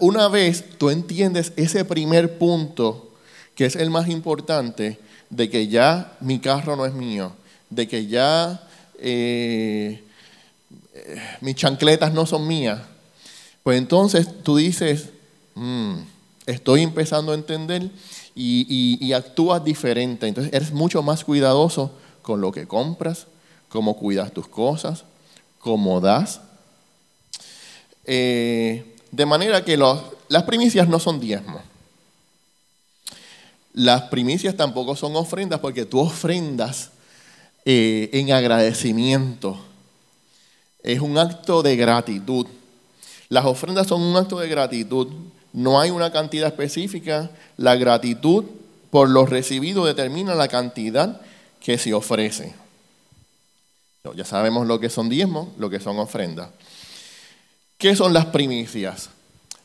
una 0.00 0.28
vez 0.28 0.64
tú 0.78 0.90
entiendes 0.90 1.52
ese 1.56 1.84
primer 1.84 2.38
punto, 2.38 3.12
que 3.54 3.66
es 3.66 3.76
el 3.76 3.90
más 3.90 4.08
importante, 4.08 4.98
de 5.30 5.48
que 5.48 5.68
ya 5.68 6.16
mi 6.20 6.38
carro 6.38 6.74
no 6.76 6.84
es 6.86 6.94
mío, 6.94 7.32
de 7.70 7.86
que 7.86 8.06
ya 8.06 8.66
eh, 8.98 10.02
mis 11.40 11.56
chancletas 11.56 12.12
no 12.12 12.26
son 12.26 12.46
mías, 12.46 12.80
pues 13.62 13.78
entonces 13.78 14.26
tú 14.42 14.56
dices, 14.56 15.10
mm, 15.54 15.94
estoy 16.46 16.82
empezando 16.82 17.32
a 17.32 17.34
entender 17.34 17.90
y, 18.34 19.12
actúas 19.12 19.62
diferente. 19.64 20.26
Entonces 20.26 20.52
eres 20.52 20.72
mucho 20.72 21.02
más 21.02 21.24
cuidadoso 21.24 21.92
con 22.22 22.40
lo 22.40 22.52
que 22.52 22.66
compras, 22.66 23.26
cómo 23.68 23.96
cuidas 23.96 24.32
tus 24.32 24.48
cosas, 24.48 25.04
cómo 25.58 26.00
das 26.00 26.40
eh, 28.04 28.96
de 29.10 29.26
manera 29.26 29.64
que 29.64 29.76
las 29.76 30.42
primicias 30.44 30.88
no 30.88 30.98
son 30.98 31.20
diezmos. 31.20 31.62
Las 33.74 34.02
primicias 34.02 34.56
tampoco 34.56 34.96
son 34.96 35.16
ofrendas 35.16 35.60
porque 35.60 35.86
tú 35.86 36.00
ofrendas 36.00 36.90
eh, 37.64 38.10
en 38.12 38.32
agradecimiento. 38.32 39.58
Es 40.82 41.00
un 41.00 41.16
acto 41.16 41.62
de 41.62 41.76
gratitud. 41.76 42.46
Las 43.28 43.46
ofrendas 43.46 43.86
son 43.86 44.02
un 44.02 44.16
acto 44.16 44.38
de 44.38 44.48
gratitud. 44.48 45.08
No 45.52 45.80
hay 45.80 45.90
una 45.90 46.10
cantidad 46.12 46.48
específica. 46.48 47.30
La 47.56 47.76
gratitud 47.76 48.44
por 48.90 49.08
lo 49.08 49.26
recibido 49.26 49.84
determina 49.84 50.34
la 50.34 50.48
cantidad 50.48 51.20
que 51.60 51.78
se 51.78 51.94
ofrece. 51.94 52.54
Ya 54.16 54.24
sabemos 54.24 54.66
lo 54.66 54.80
que 54.80 54.90
son 54.90 55.08
diezmos, 55.08 55.48
lo 55.58 55.70
que 55.70 55.78
son 55.80 55.98
ofrendas. 55.98 56.50
¿Qué 57.78 57.94
son 57.94 58.12
las 58.12 58.26
primicias? 58.26 59.10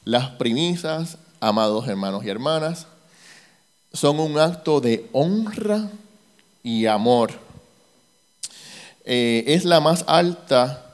Las 0.05 0.29
primicias, 0.31 1.17
amados 1.39 1.87
hermanos 1.87 2.23
y 2.23 2.29
hermanas, 2.29 2.87
son 3.93 4.19
un 4.19 4.37
acto 4.37 4.79
de 4.79 5.07
honra 5.11 5.89
y 6.63 6.85
amor. 6.85 7.31
Eh, 9.05 9.43
es 9.47 9.65
la 9.65 9.79
más 9.79 10.03
alta 10.07 10.85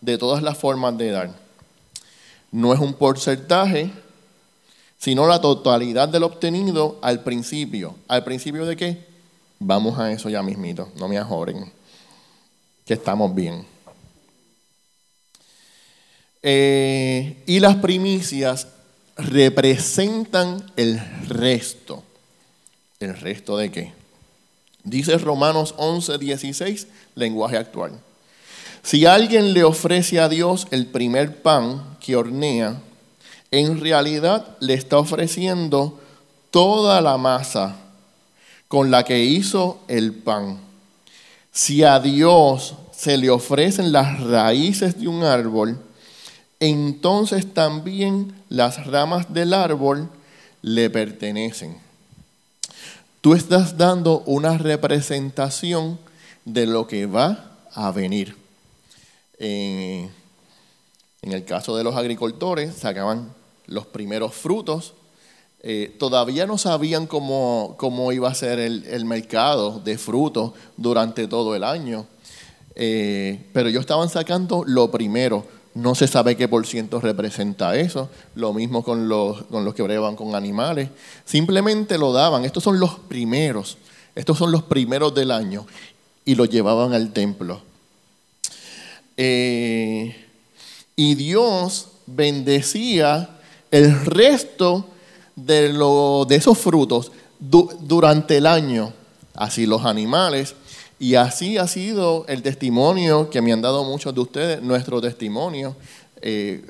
de 0.00 0.18
todas 0.18 0.42
las 0.42 0.58
formas 0.58 0.96
de 0.98 1.10
dar. 1.10 1.30
No 2.50 2.72
es 2.72 2.80
un 2.80 2.94
porcentaje, 2.94 3.90
sino 4.98 5.26
la 5.26 5.40
totalidad 5.40 6.08
del 6.08 6.24
obtenido 6.24 6.98
al 7.00 7.22
principio. 7.22 7.94
¿Al 8.08 8.24
principio 8.24 8.66
de 8.66 8.76
qué? 8.76 9.06
Vamos 9.60 9.98
a 9.98 10.12
eso 10.12 10.28
ya 10.28 10.42
mismito, 10.42 10.88
no 10.96 11.08
me 11.08 11.18
ajoren, 11.18 11.70
que 12.84 12.94
estamos 12.94 13.34
bien. 13.34 13.64
Eh, 16.42 17.42
y 17.46 17.58
las 17.58 17.76
primicias 17.76 18.68
representan 19.16 20.64
el 20.76 21.00
resto. 21.28 22.04
¿El 23.00 23.16
resto 23.16 23.56
de 23.56 23.70
qué? 23.70 23.92
Dice 24.84 25.18
Romanos 25.18 25.74
11, 25.76 26.18
16, 26.18 26.86
lenguaje 27.16 27.56
actual. 27.56 28.00
Si 28.82 29.06
alguien 29.06 29.52
le 29.52 29.64
ofrece 29.64 30.20
a 30.20 30.28
Dios 30.28 30.66
el 30.70 30.86
primer 30.86 31.42
pan 31.42 31.96
que 32.00 32.16
hornea, 32.16 32.80
en 33.50 33.80
realidad 33.80 34.56
le 34.60 34.74
está 34.74 34.98
ofreciendo 34.98 35.98
toda 36.50 37.00
la 37.00 37.16
masa 37.16 37.76
con 38.68 38.90
la 38.90 39.04
que 39.04 39.24
hizo 39.24 39.80
el 39.88 40.12
pan. 40.12 40.58
Si 41.50 41.82
a 41.82 41.98
Dios 41.98 42.74
se 42.92 43.16
le 43.16 43.30
ofrecen 43.30 43.92
las 43.92 44.20
raíces 44.20 45.00
de 45.00 45.08
un 45.08 45.22
árbol, 45.22 45.80
entonces 46.60 47.52
también 47.54 48.34
las 48.48 48.86
ramas 48.86 49.32
del 49.32 49.54
árbol 49.54 50.10
le 50.62 50.90
pertenecen. 50.90 51.76
Tú 53.20 53.34
estás 53.34 53.76
dando 53.76 54.20
una 54.26 54.58
representación 54.58 55.98
de 56.44 56.66
lo 56.66 56.86
que 56.86 57.06
va 57.06 57.52
a 57.72 57.90
venir. 57.92 58.36
en 59.38 60.10
el 61.22 61.44
caso 61.44 61.76
de 61.76 61.84
los 61.84 61.96
agricultores, 61.96 62.74
sacaban 62.74 63.32
los 63.68 63.86
primeros 63.86 64.34
frutos. 64.34 64.94
Eh, 65.60 65.94
todavía 65.98 66.46
no 66.46 66.58
sabían 66.58 67.06
cómo, 67.06 67.74
cómo, 67.78 68.12
iba 68.12 68.28
a 68.28 68.34
ser 68.34 68.58
el, 68.58 69.04
mercado 69.04 69.80
de 69.80 69.96
frutos 69.98 70.52
durante 70.76 71.26
todo 71.28 71.54
el 71.54 71.64
año. 71.64 72.06
Eh, 72.74 73.46
pero 73.52 73.68
ellos 73.68 73.80
estaban 73.80 74.08
sacando 74.08 74.64
lo 74.66 74.90
primero 74.90 75.44
no 75.78 75.94
se 75.94 76.08
sabe 76.08 76.36
qué 76.36 76.48
por 76.48 76.66
ciento 76.66 77.00
representa 77.00 77.76
eso. 77.76 78.10
Lo 78.34 78.52
mismo 78.52 78.82
con 78.82 79.08
los, 79.08 79.44
con 79.44 79.64
los 79.64 79.74
que 79.74 79.82
brevan 79.82 80.16
con 80.16 80.34
animales. 80.34 80.90
Simplemente 81.24 81.98
lo 81.98 82.12
daban. 82.12 82.44
Estos 82.44 82.64
son 82.64 82.80
los 82.80 82.98
primeros. 82.98 83.78
Estos 84.16 84.38
son 84.38 84.50
los 84.50 84.64
primeros 84.64 85.14
del 85.14 85.30
año. 85.30 85.66
Y 86.24 86.34
lo 86.34 86.46
llevaban 86.46 86.94
al 86.94 87.12
templo. 87.12 87.62
Eh, 89.16 90.16
y 90.96 91.14
Dios 91.14 91.88
bendecía 92.06 93.37
el 93.70 94.04
resto 94.04 94.86
de, 95.36 95.72
lo, 95.72 96.24
de 96.28 96.36
esos 96.36 96.58
frutos 96.58 97.12
durante 97.38 98.38
el 98.38 98.46
año. 98.46 98.92
Así 99.34 99.66
los 99.66 99.84
animales 99.84 100.54
y 100.98 101.14
así 101.14 101.58
ha 101.58 101.68
sido 101.68 102.24
el 102.26 102.42
testimonio 102.42 103.30
que 103.30 103.40
me 103.40 103.52
han 103.52 103.62
dado 103.62 103.84
muchos 103.84 104.14
de 104.14 104.20
ustedes, 104.20 104.62
nuestro 104.62 105.00
testimonio. 105.00 105.76
Eh, 106.20 106.64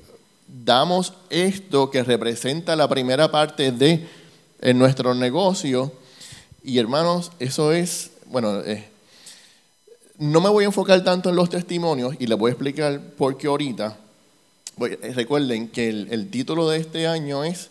damos 0.46 1.14
esto 1.30 1.90
que 1.90 2.04
representa 2.04 2.76
la 2.76 2.88
primera 2.88 3.30
parte 3.30 3.72
de 3.72 4.06
nuestro 4.74 5.14
negocio. 5.14 5.92
Y 6.62 6.78
hermanos, 6.78 7.32
eso 7.38 7.72
es, 7.72 8.10
bueno, 8.26 8.60
eh, 8.60 8.86
no 10.18 10.40
me 10.42 10.50
voy 10.50 10.64
a 10.64 10.66
enfocar 10.66 11.02
tanto 11.02 11.30
en 11.30 11.36
los 11.36 11.48
testimonios 11.48 12.14
y 12.18 12.26
les 12.26 12.36
voy 12.36 12.50
a 12.50 12.52
explicar 12.52 13.00
por 13.16 13.38
qué 13.38 13.46
ahorita. 13.46 13.96
Eh, 14.86 15.12
recuerden 15.14 15.68
que 15.68 15.88
el, 15.88 16.30
título 16.30 16.68
de 16.68 16.78
este 16.78 17.06
año 17.06 17.44
es, 17.44 17.70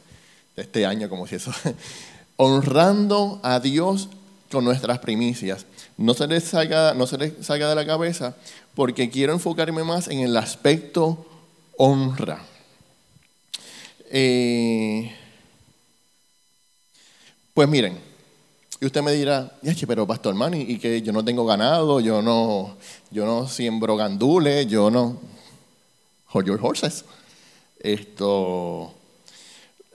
de 0.55 0.63
este 0.63 0.85
año 0.85 1.09
como 1.09 1.27
si 1.27 1.35
eso, 1.35 1.51
honrando 2.37 3.39
a 3.43 3.59
Dios 3.59 4.09
con 4.51 4.63
nuestras 4.63 4.99
primicias. 4.99 5.65
No 5.97 6.13
se 6.13 6.27
les 6.27 6.43
salga, 6.43 6.93
no 6.93 7.07
se 7.07 7.17
les 7.17 7.33
salga 7.45 7.69
de 7.69 7.75
la 7.75 7.85
cabeza 7.85 8.35
porque 8.75 9.09
quiero 9.09 9.33
enfocarme 9.33 9.83
más 9.83 10.07
en 10.07 10.19
el 10.19 10.37
aspecto 10.37 11.25
honra. 11.77 12.41
Eh, 14.09 15.11
pues 17.53 17.67
miren, 17.67 17.97
y 18.79 18.85
usted 18.85 19.01
me 19.01 19.11
dirá, 19.11 19.51
pero 19.87 20.05
Pastor 20.05 20.35
Manny, 20.35 20.61
y 20.61 20.77
que 20.77 21.01
yo 21.01 21.11
no 21.11 21.25
tengo 21.25 21.45
ganado, 21.45 21.99
yo 21.99 22.21
no, 22.21 22.77
yo 23.09 23.25
no 23.25 23.47
siembro 23.47 23.95
gandules, 23.97 24.67
yo 24.67 24.91
no. 24.91 25.36
Hold 26.33 26.47
your 26.47 26.59
horses. 26.61 27.05
Esto. 27.79 28.93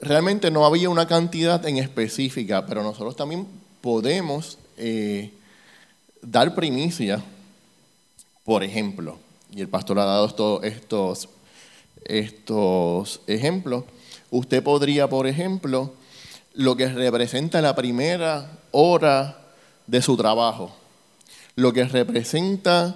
Realmente 0.01 0.51
no 0.51 0.65
había 0.65 0.89
una 0.89 1.07
cantidad 1.07 1.65
en 1.65 1.77
específica, 1.77 2.65
pero 2.65 2.83
nosotros 2.83 3.15
también 3.15 3.47
podemos 3.81 4.57
eh, 4.77 5.31
dar 6.21 6.55
primicia, 6.55 7.23
por 8.43 8.63
ejemplo, 8.63 9.17
y 9.51 9.61
el 9.61 9.67
pastor 9.67 9.99
ha 9.99 10.05
dado 10.05 10.61
estos, 10.63 11.29
estos 12.03 13.21
ejemplos, 13.27 13.83
usted 14.31 14.63
podría, 14.63 15.07
por 15.07 15.27
ejemplo, 15.27 15.93
lo 16.53 16.75
que 16.75 16.87
representa 16.87 17.61
la 17.61 17.75
primera 17.75 18.59
hora 18.71 19.37
de 19.87 20.01
su 20.01 20.17
trabajo, 20.17 20.75
lo 21.55 21.71
que 21.71 21.83
representa 21.85 22.95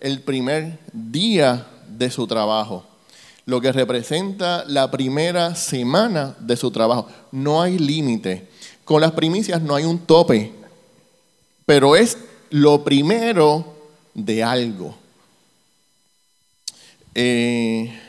el 0.00 0.22
primer 0.22 0.78
día 0.92 1.66
de 1.98 2.10
su 2.10 2.26
trabajo, 2.26 2.84
lo 3.44 3.60
que 3.60 3.72
representa 3.72 4.64
la 4.66 4.90
primera 4.90 5.54
semana 5.54 6.36
de 6.38 6.56
su 6.56 6.70
trabajo. 6.70 7.08
No 7.32 7.60
hay 7.60 7.78
límite. 7.78 8.48
Con 8.84 9.00
las 9.00 9.12
primicias 9.12 9.60
no 9.60 9.74
hay 9.74 9.84
un 9.84 9.98
tope, 9.98 10.52
pero 11.66 11.96
es 11.96 12.16
lo 12.50 12.84
primero 12.84 13.74
de 14.14 14.44
algo. 14.44 14.96
Eh, 17.14 18.00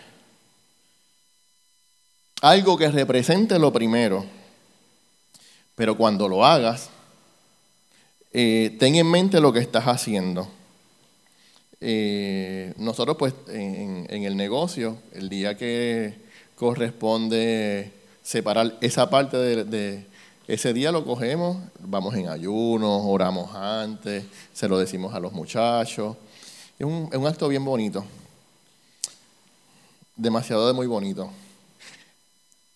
algo 2.42 2.78
que 2.78 2.90
represente 2.92 3.58
lo 3.58 3.74
primero. 3.74 4.26
Pero 5.76 5.98
cuando 5.98 6.28
lo 6.28 6.46
hagas, 6.46 6.90
eh, 8.32 8.76
ten 8.80 8.96
en 8.96 9.10
mente 9.10 9.40
lo 9.40 9.52
que 9.52 9.60
estás 9.60 9.86
haciendo. 9.86 10.48
Eh, 11.82 12.74
nosotros 12.78 13.16
pues 13.18 13.34
en, 13.48 14.06
el 14.10 14.36
negocio, 14.36 14.98
el 15.14 15.30
día 15.30 15.58
que 15.58 16.14
corresponde 16.56 17.94
separar 18.22 18.78
esa 18.82 19.10
parte 19.10 19.38
de, 19.38 20.06
ese 20.48 20.74
día 20.74 20.92
lo 20.92 21.06
cogemos, 21.06 21.58
vamos 21.80 22.16
en 22.16 22.28
ayuno, 22.28 23.08
oramos 23.08 23.56
antes, 23.56 24.26
se 24.54 24.68
lo 24.68 24.78
decimos 24.78 25.14
a 25.14 25.20
los 25.20 25.32
muchachos. 25.32 26.18
Es 26.78 26.86
un, 26.86 27.10
acto 27.26 27.48
bien 27.48 27.64
bonito, 27.64 28.04
demasiado 30.16 30.68
de 30.68 30.74
muy 30.74 30.88
bonito. 30.88 31.30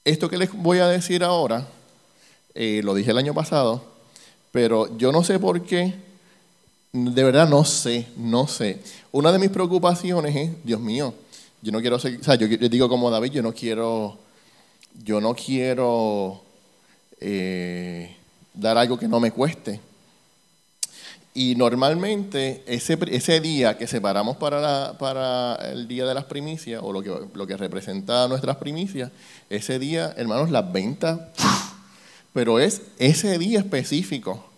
Esto 0.05 0.29
que 0.29 0.37
les 0.37 0.51
voy 0.53 0.79
a 0.79 0.87
decir 0.87 1.23
ahora, 1.23 1.67
eh, 2.53 2.81
lo 2.83 2.93
dije 2.93 3.11
el 3.11 3.17
año 3.17 3.33
pasado, 3.33 3.83
pero 4.51 4.97
yo 4.97 5.11
no 5.11 5.23
sé 5.23 5.39
por 5.39 5.63
qué, 5.63 5.95
de 6.93 7.23
verdad 7.23 7.49
no 7.49 7.65
sé, 7.65 8.07
no 8.15 8.47
sé. 8.47 8.79
Una 9.11 9.31
de 9.31 9.39
mis 9.39 9.49
preocupaciones 9.49 10.35
es, 10.35 10.51
Dios 10.63 10.79
mío, 10.79 11.13
yo 11.61 11.71
no 11.71 11.81
quiero 11.81 11.97
ser, 11.97 12.19
o 12.19 12.23
sea, 12.23 12.35
yo 12.35 12.47
digo 12.47 12.87
como 12.87 13.09
David, 13.09 13.31
yo 13.31 13.41
no 13.41 13.51
quiero, 13.51 14.17
yo 15.03 15.19
no 15.19 15.33
quiero 15.33 16.41
eh, 17.19 18.15
dar 18.53 18.77
algo 18.77 18.99
que 18.99 19.07
no 19.07 19.19
me 19.19 19.31
cueste. 19.31 19.79
Y 21.33 21.55
normalmente 21.55 22.63
ese, 22.67 22.99
ese 23.07 23.39
día 23.39 23.75
que 23.75 23.87
separamos 23.87 24.37
para, 24.37 24.95
para 24.99 25.55
el 25.71 25.87
día 25.87 26.05
de 26.05 26.13
las 26.13 26.25
primicias, 26.25 26.79
o 26.83 26.93
lo 26.93 27.01
que, 27.01 27.11
lo 27.33 27.47
que 27.47 27.57
representa 27.57 28.27
nuestras 28.27 28.57
primicias, 28.57 29.09
ese 29.49 29.79
día, 29.79 30.13
hermanos, 30.15 30.51
las 30.51 30.71
ventas, 30.71 31.19
pero 32.33 32.59
es 32.59 32.83
ese 32.99 33.39
día 33.39 33.59
específico, 33.59 34.52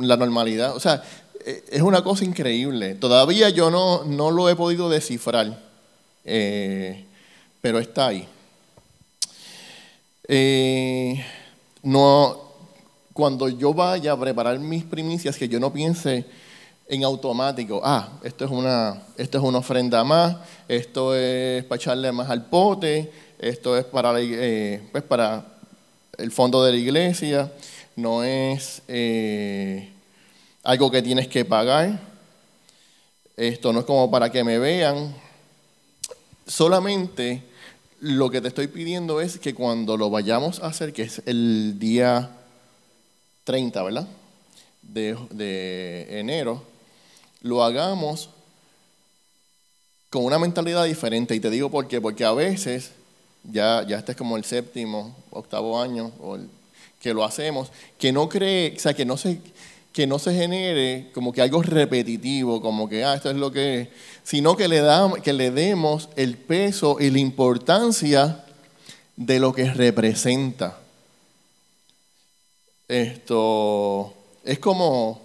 la 0.00 0.16
normalidad, 0.16 0.74
o 0.74 0.80
sea, 0.80 1.02
e, 1.44 1.64
es 1.70 1.82
una 1.82 2.02
cosa 2.02 2.24
increíble. 2.24 2.94
Todavía 2.94 3.48
yo 3.50 3.70
no, 3.70 4.04
no 4.04 4.30
lo 4.30 4.48
he 4.48 4.56
podido 4.56 4.88
descifrar, 4.88 5.58
eh, 6.24 7.04
pero 7.60 7.78
está 7.78 8.08
ahí. 8.08 8.28
Eh, 10.28 11.24
no, 11.82 12.48
cuando 13.12 13.48
yo 13.48 13.72
vaya 13.72 14.12
a 14.12 14.20
preparar 14.20 14.58
mis 14.58 14.84
primicias, 14.84 15.36
que 15.36 15.48
yo 15.48 15.58
no 15.58 15.72
piense 15.72 16.24
en 16.86 17.04
automático, 17.04 17.80
ah, 17.82 18.20
esto 18.22 18.44
es 18.44 18.50
una, 18.50 19.02
esto 19.16 19.38
es 19.38 19.44
una 19.44 19.58
ofrenda 19.58 20.04
más, 20.04 20.36
esto 20.68 21.14
es 21.14 21.64
para 21.64 21.80
echarle 21.80 22.12
más 22.12 22.30
al 22.30 22.46
pote, 22.46 23.10
esto 23.38 23.76
es 23.76 23.84
para, 23.84 24.14
eh, 24.20 24.82
pues 24.92 25.04
para 25.04 25.44
el 26.18 26.30
fondo 26.30 26.62
de 26.64 26.72
la 26.72 26.78
iglesia, 26.78 27.50
no 27.98 28.22
es 28.22 28.80
eh, 28.86 29.88
algo 30.62 30.88
que 30.88 31.02
tienes 31.02 31.26
que 31.26 31.44
pagar, 31.44 32.00
esto 33.36 33.72
no 33.72 33.80
es 33.80 33.86
como 33.86 34.08
para 34.08 34.30
que 34.30 34.44
me 34.44 34.60
vean, 34.60 35.12
solamente 36.46 37.42
lo 38.00 38.30
que 38.30 38.40
te 38.40 38.46
estoy 38.46 38.68
pidiendo 38.68 39.20
es 39.20 39.40
que 39.40 39.52
cuando 39.52 39.96
lo 39.96 40.10
vayamos 40.10 40.60
a 40.60 40.68
hacer, 40.68 40.92
que 40.92 41.02
es 41.02 41.22
el 41.26 41.80
día 41.80 42.30
30, 43.42 43.82
¿verdad? 43.82 44.06
De, 44.82 45.18
de 45.30 46.20
enero, 46.20 46.62
lo 47.42 47.64
hagamos 47.64 48.30
con 50.08 50.24
una 50.24 50.38
mentalidad 50.38 50.84
diferente. 50.84 51.34
Y 51.34 51.40
te 51.40 51.50
digo 51.50 51.68
por 51.68 51.88
qué, 51.88 52.00
porque 52.00 52.24
a 52.24 52.32
veces, 52.32 52.92
ya, 53.42 53.84
ya 53.88 53.98
este 53.98 54.12
es 54.12 54.18
como 54.18 54.36
el 54.36 54.44
séptimo, 54.44 55.16
octavo 55.30 55.80
año, 55.82 56.12
o 56.20 56.38
que 57.00 57.14
lo 57.14 57.24
hacemos, 57.24 57.70
que 57.98 58.12
no 58.12 58.28
cree, 58.28 58.74
o 58.76 58.78
sea, 58.78 58.94
que 58.94 59.04
no 59.04 59.16
se 59.16 59.40
que 59.98 60.06
no 60.06 60.20
se 60.20 60.32
genere 60.32 61.10
como 61.12 61.32
que 61.32 61.42
algo 61.42 61.60
repetitivo, 61.60 62.60
como 62.60 62.88
que, 62.88 63.04
ah, 63.04 63.14
esto 63.14 63.30
es 63.30 63.36
lo 63.36 63.50
que 63.50 63.80
es, 63.80 63.88
sino 64.22 64.56
que 64.56 64.68
le, 64.68 64.80
da, 64.80 65.10
que 65.24 65.32
le 65.32 65.50
demos 65.50 66.08
el 66.14 66.36
peso 66.36 66.98
y 67.00 67.10
la 67.10 67.18
importancia 67.18 68.44
de 69.16 69.40
lo 69.40 69.52
que 69.52 69.64
representa. 69.72 70.78
Esto 72.86 74.14
es 74.44 74.60
como, 74.60 75.20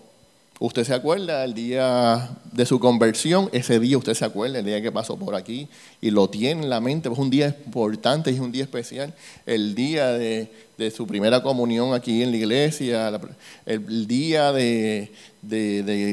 usted 0.59 0.83
se 0.83 0.93
acuerda 0.93 1.43
el 1.43 1.53
día 1.53 2.29
de 2.51 2.65
su 2.65 2.79
conversión, 2.79 3.49
ese 3.51 3.79
día 3.79 3.97
usted 3.97 4.13
se 4.13 4.25
acuerda, 4.25 4.59
el 4.59 4.65
día 4.65 4.81
que 4.81 4.91
pasó 4.91 5.17
por 5.17 5.35
aquí 5.35 5.67
y 6.01 6.11
lo 6.11 6.29
tiene 6.29 6.63
en 6.63 6.69
la 6.69 6.79
mente, 6.79 7.09
es 7.09 7.17
un 7.17 7.29
día 7.29 7.47
importante, 7.65 8.29
es 8.29 8.39
un 8.39 8.51
día 8.51 8.63
especial, 8.63 9.13
el 9.45 9.75
día 9.75 10.11
de, 10.13 10.49
su 10.95 11.07
primera 11.07 11.41
comunión 11.41 11.93
aquí 11.93 12.23
en 12.23 12.31
la 12.31 12.37
iglesia, 12.37 13.19
el, 13.65 14.07
día 14.07 14.51
de, 14.51 15.11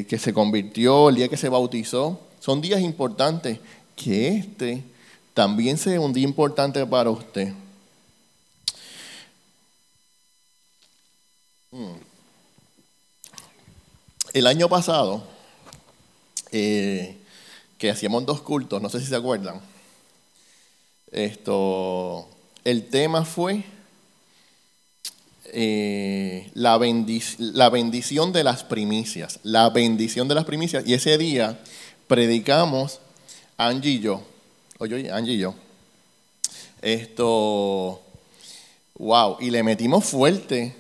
que 0.09 0.19
se 0.19 0.33
convirtió, 0.33 1.09
el 1.09 1.17
día 1.17 1.29
que 1.29 1.37
se 1.37 1.49
bautizó, 1.49 2.21
son 2.39 2.61
días 2.61 2.81
importantes, 2.81 3.59
que 3.97 4.29
este 4.29 4.85
también 5.35 5.77
sea 5.77 6.01
un 6.01 6.13
día 6.13 6.25
importante 6.25 6.85
para 6.87 7.11
usted. 7.11 7.53
Mm. 11.73 12.10
El 14.33 14.47
año 14.47 14.69
pasado, 14.69 15.25
eh, 16.53 17.17
que 17.79 17.91
hacíamos 17.91 18.25
dos 18.27 18.43
cultos, 18.43 18.81
no 18.81 18.89
sé 18.89 19.01
si 19.01 19.07
se 19.07 19.17
acuerdan, 19.17 19.61
esto, 21.11 22.29
el 22.63 22.87
tema 22.89 23.25
fue 23.25 23.65
eh, 25.47 26.49
la, 26.55 26.79
la 27.39 27.71
bendición 27.71 28.33
de 28.33 28.45
las 28.45 28.63
primicias, 28.63 29.41
la 29.43 29.69
bendición 29.71 30.29
de 30.29 30.37
las 30.37 30.45
primicias, 30.45 30.87
y 30.87 30.95
ese 30.95 31.19
día 31.19 31.59
predicamos 32.07 33.01
Angie 33.57 33.95
y 33.95 34.01
yo, 34.01 34.23
oye, 34.79 35.11
Angie 35.11 35.35
y 35.35 35.39
yo, 35.39 35.57
esto, 36.83 38.01
wow, 38.97 39.39
y 39.41 39.51
le 39.51 39.65
metimos 39.65 40.05
fuerte 40.05 40.77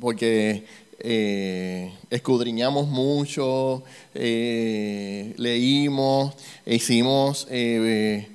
porque 0.00 0.66
eh, 0.98 1.92
escudriñamos 2.08 2.88
mucho, 2.88 3.82
eh, 4.14 5.34
leímos, 5.36 6.34
hicimos 6.64 7.46
eh, 7.50 8.26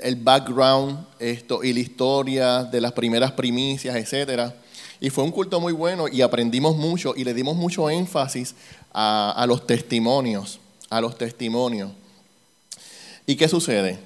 el 0.00 0.16
background 0.16 1.06
esto, 1.18 1.64
y 1.64 1.72
la 1.72 1.80
historia 1.80 2.64
de 2.64 2.80
las 2.80 2.92
primeras 2.92 3.32
primicias, 3.32 3.96
etc. 3.96 4.52
Y 5.00 5.08
fue 5.08 5.24
un 5.24 5.32
culto 5.32 5.60
muy 5.60 5.72
bueno 5.72 6.08
y 6.08 6.20
aprendimos 6.20 6.76
mucho 6.76 7.14
y 7.16 7.24
le 7.24 7.32
dimos 7.32 7.56
mucho 7.56 7.88
énfasis 7.88 8.54
a, 8.92 9.32
a 9.32 9.46
los 9.46 9.66
testimonios, 9.66 10.60
a 10.90 11.00
los 11.00 11.16
testimonios. 11.16 11.90
¿Y 13.26 13.36
qué 13.36 13.48
sucede? 13.48 13.98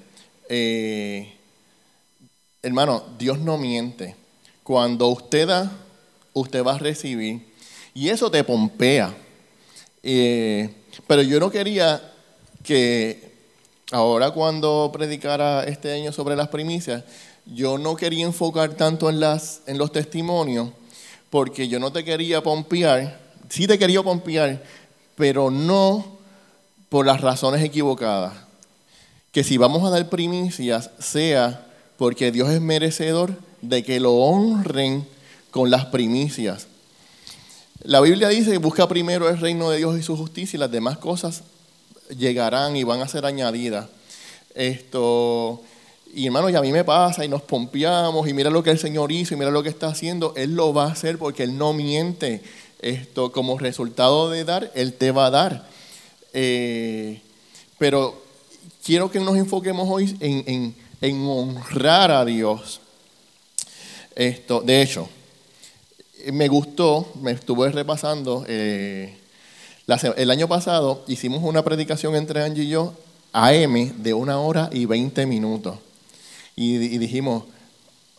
hermano, 2.62 3.03
Dios 3.19 3.41
no 3.41 3.59
miente. 3.59 4.15
Cuando 4.66 5.07
usted 5.07 5.46
da, 5.46 5.70
usted 6.33 6.64
va 6.64 6.74
a 6.74 6.79
recibir. 6.79 7.40
Y 7.94 8.09
eso 8.09 8.29
te 8.33 8.42
pompea. 8.42 9.14
Eh, 10.02 10.74
pero 11.07 11.22
yo 11.22 11.38
no 11.38 11.52
quería 11.52 12.02
que 12.64 13.33
ahora 13.92 14.33
cuando 14.33 14.90
predicara 14.92 15.62
este 15.62 15.92
año 15.92 16.11
sobre 16.11 16.35
las 16.35 16.48
primicias, 16.48 17.05
yo 17.44 17.79
no 17.79 17.94
quería 17.94 18.26
enfocar 18.26 18.74
tanto 18.74 19.09
en, 19.09 19.20
las, 19.20 19.61
en 19.66 19.79
los 19.79 19.92
testimonios, 19.92 20.70
porque 21.31 21.68
yo 21.68 21.79
no 21.79 21.92
te 21.92 22.05
quería 22.05 22.42
pompear, 22.42 23.20
sí 23.48 23.68
te 23.68 23.79
quería 23.79 24.02
pompear, 24.02 24.64
pero 25.14 25.48
no 25.48 26.18
por 26.88 27.07
las 27.07 27.20
razones 27.20 27.62
equivocadas. 27.62 28.33
Que 29.31 29.44
si 29.44 29.59
vamos 29.59 29.85
a 29.85 29.90
dar 29.90 30.09
primicias, 30.09 30.90
sea 30.98 31.68
porque 31.96 32.33
Dios 32.33 32.50
es 32.50 32.61
merecedor 32.61 33.46
de 33.62 33.83
que 33.83 34.01
lo 34.01 34.14
honren 34.14 35.07
con 35.51 35.71
las 35.71 35.87
primicias. 35.87 36.66
La 37.83 38.01
Biblia 38.01 38.29
dice 38.29 38.53
que 38.53 38.59
busca 38.59 38.88
primero 38.88 39.29
el 39.29 39.38
reino 39.38 39.71
de 39.71 39.79
Dios 39.79 39.99
y 39.99 40.03
su 40.03 40.16
justicia 40.16 40.57
y 40.57 40.61
las 40.61 40.71
demás 40.71 40.99
cosas 40.99 41.42
llegarán 42.16 42.77
y 42.77 42.85
van 42.85 43.01
a 43.01 43.09
ser 43.09 43.27
añadidas. 43.27 43.87
Esto, 44.55 45.61
y 46.14 46.27
hermano, 46.27 46.51
y 46.51 46.57
a 46.57 46.61
mí 46.61 46.73
me 46.73 46.85
pasa 46.85 47.25
y 47.25 47.29
nos 47.29 47.42
pompeamos 47.42 48.27
y 48.29 48.33
mira 48.33 48.51
lo 48.51 48.62
que 48.62 48.71
el 48.71 48.79
Señor 48.79 49.12
hizo 49.12 49.35
y 49.35 49.37
mira 49.37 49.51
lo 49.51 49.62
que 49.62 49.69
está 49.69 49.88
haciendo. 49.88 50.33
Él 50.37 50.55
lo 50.55 50.73
va 50.73 50.85
a 50.85 50.92
hacer 50.92 51.19
porque 51.19 51.42
Él 51.42 51.57
no 51.59 51.73
miente. 51.73 52.42
Esto, 52.81 53.33
como 53.33 53.59
resultado 53.59 54.31
de 54.31 54.45
dar, 54.45 54.71
Él 54.75 54.95
te 54.95 55.11
va 55.11 55.27
a 55.27 55.31
dar. 55.31 55.69
Eh, 56.33 57.21
pero 57.79 58.23
quiero 58.85 59.11
que 59.11 59.21
nos 59.21 59.37
enfoquemos 59.37 59.88
hoy 59.88 60.16
en 60.21 60.75
en 61.01 61.27
honrar 61.27 62.11
a 62.11 62.25
Dios. 62.25 62.81
Esto, 64.16 64.62
de 64.62 64.81
hecho, 64.81 65.11
me 66.33 66.48
gustó, 66.48 67.12
me 67.20 67.33
estuve 67.33 67.70
repasando. 67.70 68.46
Eh, 68.48 69.14
el 70.16 70.31
año 70.31 70.48
pasado 70.48 71.05
hicimos 71.07 71.42
una 71.44 71.62
predicación 71.62 72.16
entre 72.16 72.42
Angie 72.42 72.64
y 72.64 72.68
yo, 72.68 72.94
AM, 73.35 74.02
de 74.02 74.14
una 74.14 74.38
hora 74.38 74.70
y 74.72 74.87
veinte 74.87 75.26
minutos. 75.26 75.76
Y, 76.57 76.79
dijimos, 76.96 77.44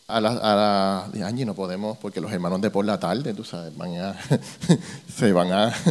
a 0.07 0.21
la, 0.21 0.29
a 0.29 1.05
Angie 1.25 1.45
no 1.45 1.55
podemos, 1.55 1.97
porque 1.97 2.21
los 2.21 2.31
hermanos 2.31 2.61
de 2.61 2.69
por 2.69 2.85
la 2.85 2.99
tarde, 2.99 3.33
tú 3.33 3.43
sabes, 3.43 3.73
se 5.17 5.33
van 5.33 5.51
a. 5.51 5.73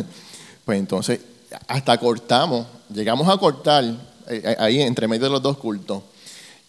Pues 0.64 0.80
entonces, 0.80 1.20
hasta 1.68 1.96
cortamos, 1.96 2.66
llegamos 2.92 3.28
a 3.28 3.38
cortar 3.38 3.84
eh, 4.28 4.56
ahí 4.58 4.82
entre 4.82 5.06
medio 5.06 5.26
de 5.26 5.30
los 5.30 5.42
dos 5.42 5.58
cultos. 5.58 6.02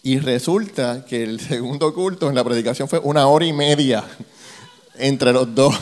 Y 0.08 0.20
resulta 0.20 1.04
que 1.04 1.22
el 1.22 1.38
segundo 1.48 1.92
culto 1.92 2.30
en 2.30 2.34
la 2.34 2.42
predicación 2.42 2.88
fue 2.88 2.98
una 3.00 3.26
hora 3.26 3.44
y 3.44 3.52
media 3.52 4.02
entre 4.96 5.34
los 5.34 5.54
dos. 5.54 5.78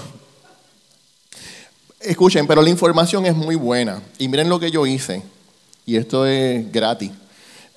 Escuchen, 2.00 2.44
pero 2.48 2.60
la 2.60 2.68
información 2.68 3.24
es 3.24 3.36
muy 3.36 3.54
buena. 3.54 4.02
Y 4.18 4.26
miren 4.26 4.48
lo 4.48 4.58
que 4.58 4.72
yo 4.72 4.84
hice. 4.84 5.22
Y 5.86 5.94
esto 5.94 6.26
es 6.26 6.72
gratis. 6.72 7.12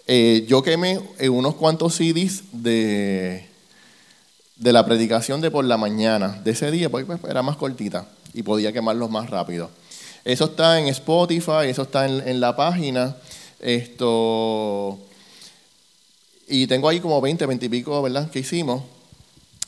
Eh, 0.08 0.44
yo 0.48 0.64
quemé 0.64 1.00
eh, 1.20 1.30
unos 1.30 1.54
cuantos 1.54 1.94
CDs 1.94 2.42
de, 2.52 3.48
de 4.56 4.74
la 4.74 4.84
predicación 4.88 5.42
de 5.42 5.52
por 5.52 5.66
la 5.66 5.78
mañana. 5.78 6.42
De 6.44 6.50
ese 6.50 6.72
día, 6.72 6.90
porque 6.90 7.06
pues, 7.06 7.20
era 7.30 7.44
más 7.44 7.58
cortita. 7.58 8.08
Y 8.34 8.42
podía 8.42 8.74
quemarlos 8.74 9.12
más 9.12 9.30
rápido. 9.30 9.70
Eso 10.26 10.46
está 10.46 10.80
en 10.80 10.88
Spotify, 10.88 11.68
eso 11.68 11.84
está 11.84 12.08
en, 12.08 12.28
en 12.28 12.40
la 12.40 12.56
página. 12.56 13.18
Esto 13.60 14.98
y 16.50 16.68
tengo 16.68 16.90
ahí 16.90 17.00
como 17.00 17.22
20, 17.22 17.46
20 17.46 17.66
y 17.66 17.70
pico, 17.70 18.02
¿verdad? 18.02 18.30
Que 18.30 18.40
hicimos, 18.40 18.84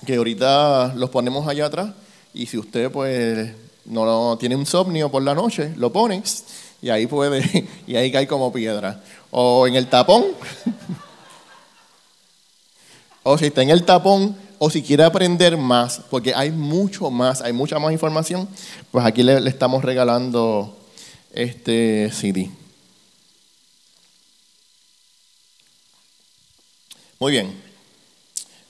que 0.06 0.16
ahorita 0.16 0.94
los 0.96 1.10
ponemos 1.10 1.48
allá 1.48 1.68
atrás. 1.68 1.92
Y 2.34 2.48
si 2.48 2.58
usted, 2.58 2.92
pues, 2.92 3.52
no 3.86 4.38
tiene 4.38 4.56
insomnio 4.56 5.10
por 5.10 5.22
la 5.22 5.36
noche, 5.36 5.74
lo 5.78 5.92
pone 5.92 6.24
y 6.82 6.90
ahí 6.90 7.06
puede, 7.08 7.68
y 7.88 7.96
ahí 7.96 8.12
cae 8.12 8.28
como 8.28 8.52
piedra. 8.52 9.04
O 9.30 9.68
en 9.68 9.76
el 9.76 9.88
tapón, 9.88 10.26
o 13.24 13.38
si 13.38 13.46
está 13.46 13.62
en 13.62 13.70
el 13.70 13.84
tapón, 13.84 14.36
o 14.58 14.70
si 14.70 14.82
quiere 14.82 15.04
aprender 15.04 15.58
más, 15.58 16.02
porque 16.10 16.34
hay 16.34 16.52
mucho 16.52 17.10
más, 17.10 17.42
hay 17.42 17.54
mucha 17.54 17.80
más 17.80 17.92
información, 17.92 18.48
pues 18.92 19.06
aquí 19.06 19.24
le, 19.24 19.40
le 19.40 19.50
estamos 19.50 19.84
regalando 19.84 20.76
este 21.34 22.12
CD. 22.12 22.50
Muy 27.22 27.34
bien. 27.34 27.54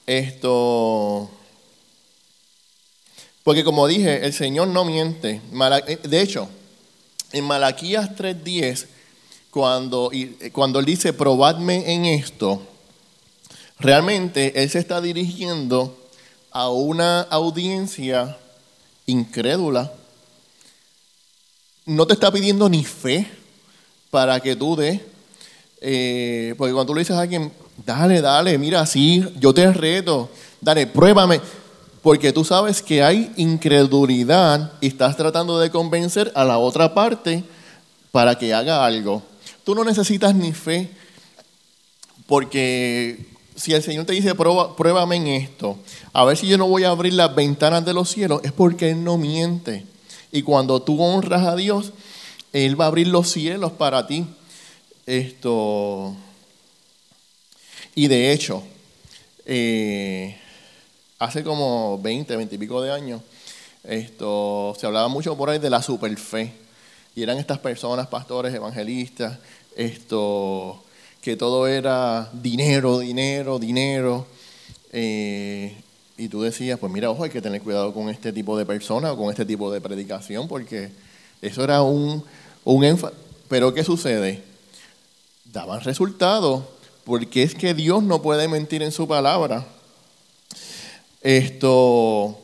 Esto. 0.05 1.29
Porque 3.45 3.63
como 3.63 3.87
dije, 3.87 4.25
el 4.25 4.33
Señor 4.33 4.67
no 4.67 4.83
miente. 4.83 5.39
Eh, 5.87 5.99
de 6.03 6.21
hecho, 6.21 6.49
en 7.31 7.45
Malaquías 7.45 8.09
3.10, 8.09 8.87
cuando, 9.51 10.11
cuando 10.51 10.79
Él 10.79 10.85
dice, 10.85 11.13
probadme 11.13 11.93
en 11.93 12.03
esto, 12.03 12.61
realmente 13.79 14.61
Él 14.61 14.69
se 14.69 14.79
está 14.79 14.99
dirigiendo 14.99 15.97
a 16.51 16.69
una 16.71 17.21
audiencia 17.21 18.37
incrédula. 19.05 19.93
No 21.85 22.05
te 22.05 22.15
está 22.15 22.29
pidiendo 22.33 22.67
ni 22.67 22.83
fe 22.83 23.31
para 24.09 24.41
que 24.41 24.57
tú 24.57 24.75
des. 24.75 24.99
Eh, 25.79 26.53
porque 26.57 26.73
cuando 26.73 26.87
tú 26.87 26.95
le 26.95 27.01
dices 27.01 27.15
a 27.15 27.21
alguien, 27.21 27.49
dale, 27.85 28.21
dale, 28.21 28.57
mira, 28.57 28.85
sí, 28.85 29.23
yo 29.39 29.53
te 29.53 29.71
reto, 29.71 30.29
dale, 30.59 30.87
pruébame. 30.87 31.41
Porque 32.01 32.33
tú 32.33 32.43
sabes 32.43 32.81
que 32.81 33.03
hay 33.03 33.31
incredulidad 33.37 34.73
y 34.81 34.87
estás 34.87 35.15
tratando 35.15 35.59
de 35.59 35.69
convencer 35.69 36.31
a 36.33 36.43
la 36.43 36.57
otra 36.57 36.93
parte 36.95 37.43
para 38.11 38.37
que 38.37 38.53
haga 38.53 38.83
algo. 38.83 39.21
Tú 39.63 39.75
no 39.75 39.83
necesitas 39.83 40.33
ni 40.33 40.51
fe, 40.51 40.89
porque 42.25 43.27
si 43.55 43.73
el 43.73 43.83
Señor 43.83 44.05
te 44.05 44.13
dice, 44.13 44.33
pruébame 44.33 45.17
en 45.17 45.27
esto, 45.27 45.77
a 46.11 46.25
ver 46.25 46.37
si 46.37 46.47
yo 46.47 46.57
no 46.57 46.67
voy 46.67 46.83
a 46.83 46.89
abrir 46.89 47.13
las 47.13 47.35
ventanas 47.35 47.85
de 47.85 47.93
los 47.93 48.09
cielos, 48.09 48.41
es 48.43 48.51
porque 48.51 48.89
Él 48.89 49.03
no 49.03 49.17
miente. 49.17 49.85
Y 50.31 50.41
cuando 50.41 50.81
tú 50.81 51.01
honras 51.01 51.45
a 51.45 51.55
Dios, 51.55 51.93
Él 52.53 52.79
va 52.79 52.85
a 52.85 52.87
abrir 52.87 53.07
los 53.07 53.29
cielos 53.29 53.73
para 53.73 54.07
ti. 54.07 54.25
Esto. 55.05 56.15
Y 57.95 58.07
de 58.07 58.31
hecho, 58.31 58.63
eh, 59.45 60.37
hace 61.19 61.43
como 61.43 61.99
20, 62.01 62.35
20 62.35 62.55
y 62.55 62.57
pico 62.57 62.81
de 62.81 62.91
años, 62.91 63.21
esto, 63.83 64.75
se 64.79 64.85
hablaba 64.85 65.07
mucho 65.07 65.35
por 65.35 65.49
ahí 65.49 65.59
de 65.59 65.69
la 65.69 65.81
superfe. 65.81 66.53
Y 67.15 67.23
eran 67.23 67.37
estas 67.37 67.59
personas, 67.59 68.07
pastores, 68.07 68.53
evangelistas, 68.53 69.37
esto, 69.75 70.81
que 71.21 71.35
todo 71.35 71.67
era 71.67 72.29
dinero, 72.33 72.99
dinero, 72.99 73.59
dinero. 73.59 74.25
Eh, 74.93 75.75
y 76.17 76.27
tú 76.29 76.43
decías, 76.43 76.79
pues 76.79 76.91
mira, 76.93 77.09
ojo, 77.09 77.23
hay 77.23 77.29
que 77.29 77.41
tener 77.41 77.61
cuidado 77.61 77.93
con 77.93 78.09
este 78.09 78.31
tipo 78.31 78.57
de 78.57 78.65
personas 78.65 79.11
o 79.11 79.17
con 79.17 79.29
este 79.31 79.45
tipo 79.45 79.71
de 79.71 79.81
predicación, 79.81 80.47
porque 80.47 80.91
eso 81.41 81.63
era 81.63 81.81
un, 81.81 82.23
un 82.63 83.11
Pero 83.49 83.73
¿qué 83.73 83.83
sucede? 83.83 84.43
Daban 85.45 85.81
resultados, 85.81 86.63
porque 87.03 87.43
es 87.43 87.55
que 87.55 87.73
Dios 87.73 88.03
no 88.03 88.21
puede 88.21 88.47
mentir 88.47 88.83
en 88.83 88.91
su 88.91 89.07
palabra. 89.07 89.65
Esto, 91.21 92.39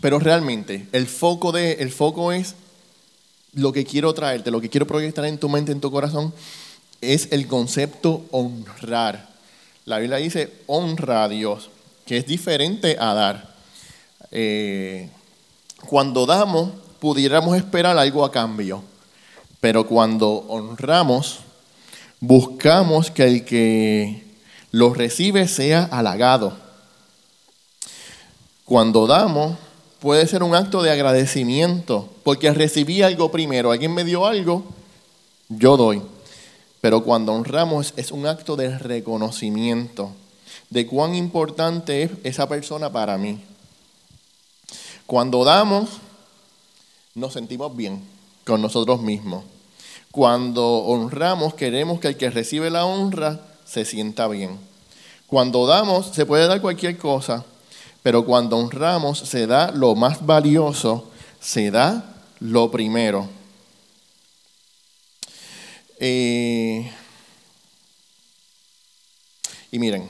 pero 0.00 0.18
realmente 0.18 0.86
el 0.92 1.06
foco, 1.06 1.52
de, 1.52 1.74
el 1.74 1.90
foco 1.90 2.32
es 2.32 2.54
lo 3.52 3.72
que 3.72 3.84
quiero 3.84 4.12
traerte, 4.14 4.50
lo 4.50 4.60
que 4.60 4.68
quiero 4.68 4.86
proyectar 4.86 5.24
en 5.24 5.38
tu 5.38 5.48
mente, 5.48 5.72
en 5.72 5.80
tu 5.80 5.90
corazón, 5.90 6.32
es 7.00 7.28
el 7.30 7.46
concepto 7.46 8.24
honrar. 8.30 9.28
La 9.84 9.98
Biblia 9.98 10.18
dice 10.18 10.52
honra 10.66 11.24
a 11.24 11.28
Dios, 11.28 11.70
que 12.04 12.18
es 12.18 12.26
diferente 12.26 12.96
a 12.98 13.14
dar. 13.14 13.54
Eh, 14.30 15.08
cuando 15.88 16.26
damos, 16.26 16.70
pudiéramos 16.98 17.56
esperar 17.56 17.96
algo 17.96 18.24
a 18.24 18.32
cambio, 18.32 18.82
pero 19.60 19.86
cuando 19.86 20.28
honramos, 20.48 21.40
buscamos 22.20 23.10
que 23.10 23.24
el 23.24 23.44
que 23.44 24.24
lo 24.70 24.94
recibe 24.94 25.48
sea 25.48 25.84
halagado. 25.84 26.56
Cuando 28.64 29.06
damos, 29.06 29.56
puede 30.00 30.26
ser 30.26 30.42
un 30.42 30.54
acto 30.54 30.82
de 30.82 30.90
agradecimiento, 30.90 32.08
porque 32.24 32.52
recibí 32.52 33.02
algo 33.02 33.30
primero, 33.30 33.70
alguien 33.72 33.94
me 33.94 34.04
dio 34.04 34.26
algo, 34.26 34.64
yo 35.48 35.76
doy. 35.76 36.02
Pero 36.80 37.02
cuando 37.02 37.32
honramos 37.32 37.94
es 37.96 38.10
un 38.12 38.26
acto 38.26 38.56
de 38.56 38.78
reconocimiento 38.78 40.12
de 40.70 40.86
cuán 40.86 41.14
importante 41.14 42.02
es 42.02 42.10
esa 42.24 42.48
persona 42.48 42.90
para 42.90 43.16
mí. 43.18 43.40
Cuando 45.06 45.44
damos, 45.44 45.88
nos 47.14 47.32
sentimos 47.32 47.76
bien 47.76 48.02
con 48.44 48.60
nosotros 48.60 49.00
mismos. 49.00 49.44
Cuando 50.16 50.78
honramos, 50.78 51.52
queremos 51.52 52.00
que 52.00 52.08
el 52.08 52.16
que 52.16 52.30
recibe 52.30 52.70
la 52.70 52.86
honra 52.86 53.38
se 53.66 53.84
sienta 53.84 54.26
bien. 54.28 54.58
Cuando 55.26 55.66
damos, 55.66 56.06
se 56.06 56.24
puede 56.24 56.46
dar 56.46 56.62
cualquier 56.62 56.96
cosa, 56.96 57.44
pero 58.02 58.24
cuando 58.24 58.56
honramos 58.56 59.18
se 59.18 59.46
da 59.46 59.70
lo 59.72 59.94
más 59.94 60.24
valioso, 60.24 61.10
se 61.38 61.70
da 61.70 62.14
lo 62.40 62.70
primero. 62.70 63.28
Eh, 66.00 66.90
y 69.70 69.78
miren, 69.78 70.08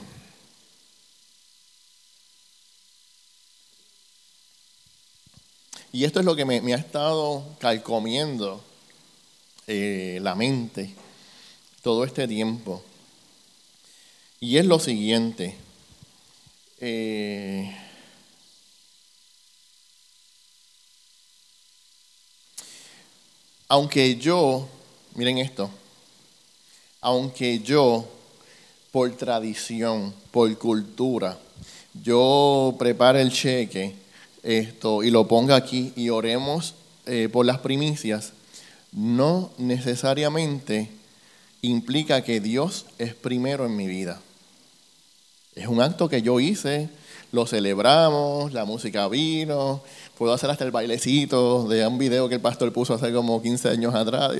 y 5.91 6.05
esto 6.05 6.21
es 6.21 6.25
lo 6.25 6.37
que 6.37 6.45
me, 6.45 6.75
ha 6.75 6.77
estado 6.77 7.43
calcomiendo 7.59 8.63
eh, 9.67 10.19
la 10.23 10.35
mente 10.35 10.95
todo 11.83 12.05
este 12.05 12.27
tiempo. 12.27 12.83
Y 14.41 14.59
es 14.59 14.67
lo 14.67 14.79
siguiente. 14.79 15.55
Eh, 16.81 17.75
aunque 23.69 24.17
yo, 24.17 24.69
miren 25.15 25.39
esto, 25.39 25.71
aunque 27.01 27.61
yo, 27.61 28.09
por 28.91 29.11
tradición, 29.17 30.15
por 30.31 30.57
cultura, 30.59 31.39
yo 32.03 32.75
prepare 32.79 33.23
el 33.23 33.33
cheque 33.33 33.95
esto 34.43 35.03
y 35.03 35.11
lo 35.11 35.27
ponga 35.27 35.57
aquí 35.57 35.93
y 35.97 36.09
oremos 36.09 36.75
eh, 37.07 37.29
por 37.33 37.47
las 37.47 37.59
primicias, 37.59 38.33
no 38.97 39.51
necesariamente 39.59 40.91
implica 41.61 42.25
que 42.25 42.41
Dios 42.41 42.87
es 42.99 43.15
primero 43.15 43.67
en 43.67 43.77
mi 43.77 43.87
vida. 43.87 44.21
Es 45.55 45.69
un 45.69 45.83
acto 45.83 46.09
que 46.09 46.23
yo 46.23 46.41
hice, 46.41 46.89
lo 47.31 47.47
celebramos, 47.47 48.55
la 48.55 48.65
música 48.65 49.07
vino, 49.09 49.83
puedo 50.17 50.33
hacer 50.33 50.51
hasta 50.51 50.65
el 50.65 50.71
bailecito 50.71 51.69
de 51.69 51.87
un 51.87 51.99
video 51.99 52.29
que 52.29 52.37
el 52.37 52.41
pastor 52.41 52.73
puso 52.73 52.95
hace 52.95 53.13
como 53.13 53.43
15 53.43 53.69
años 53.69 53.95
atrás. 53.95 54.33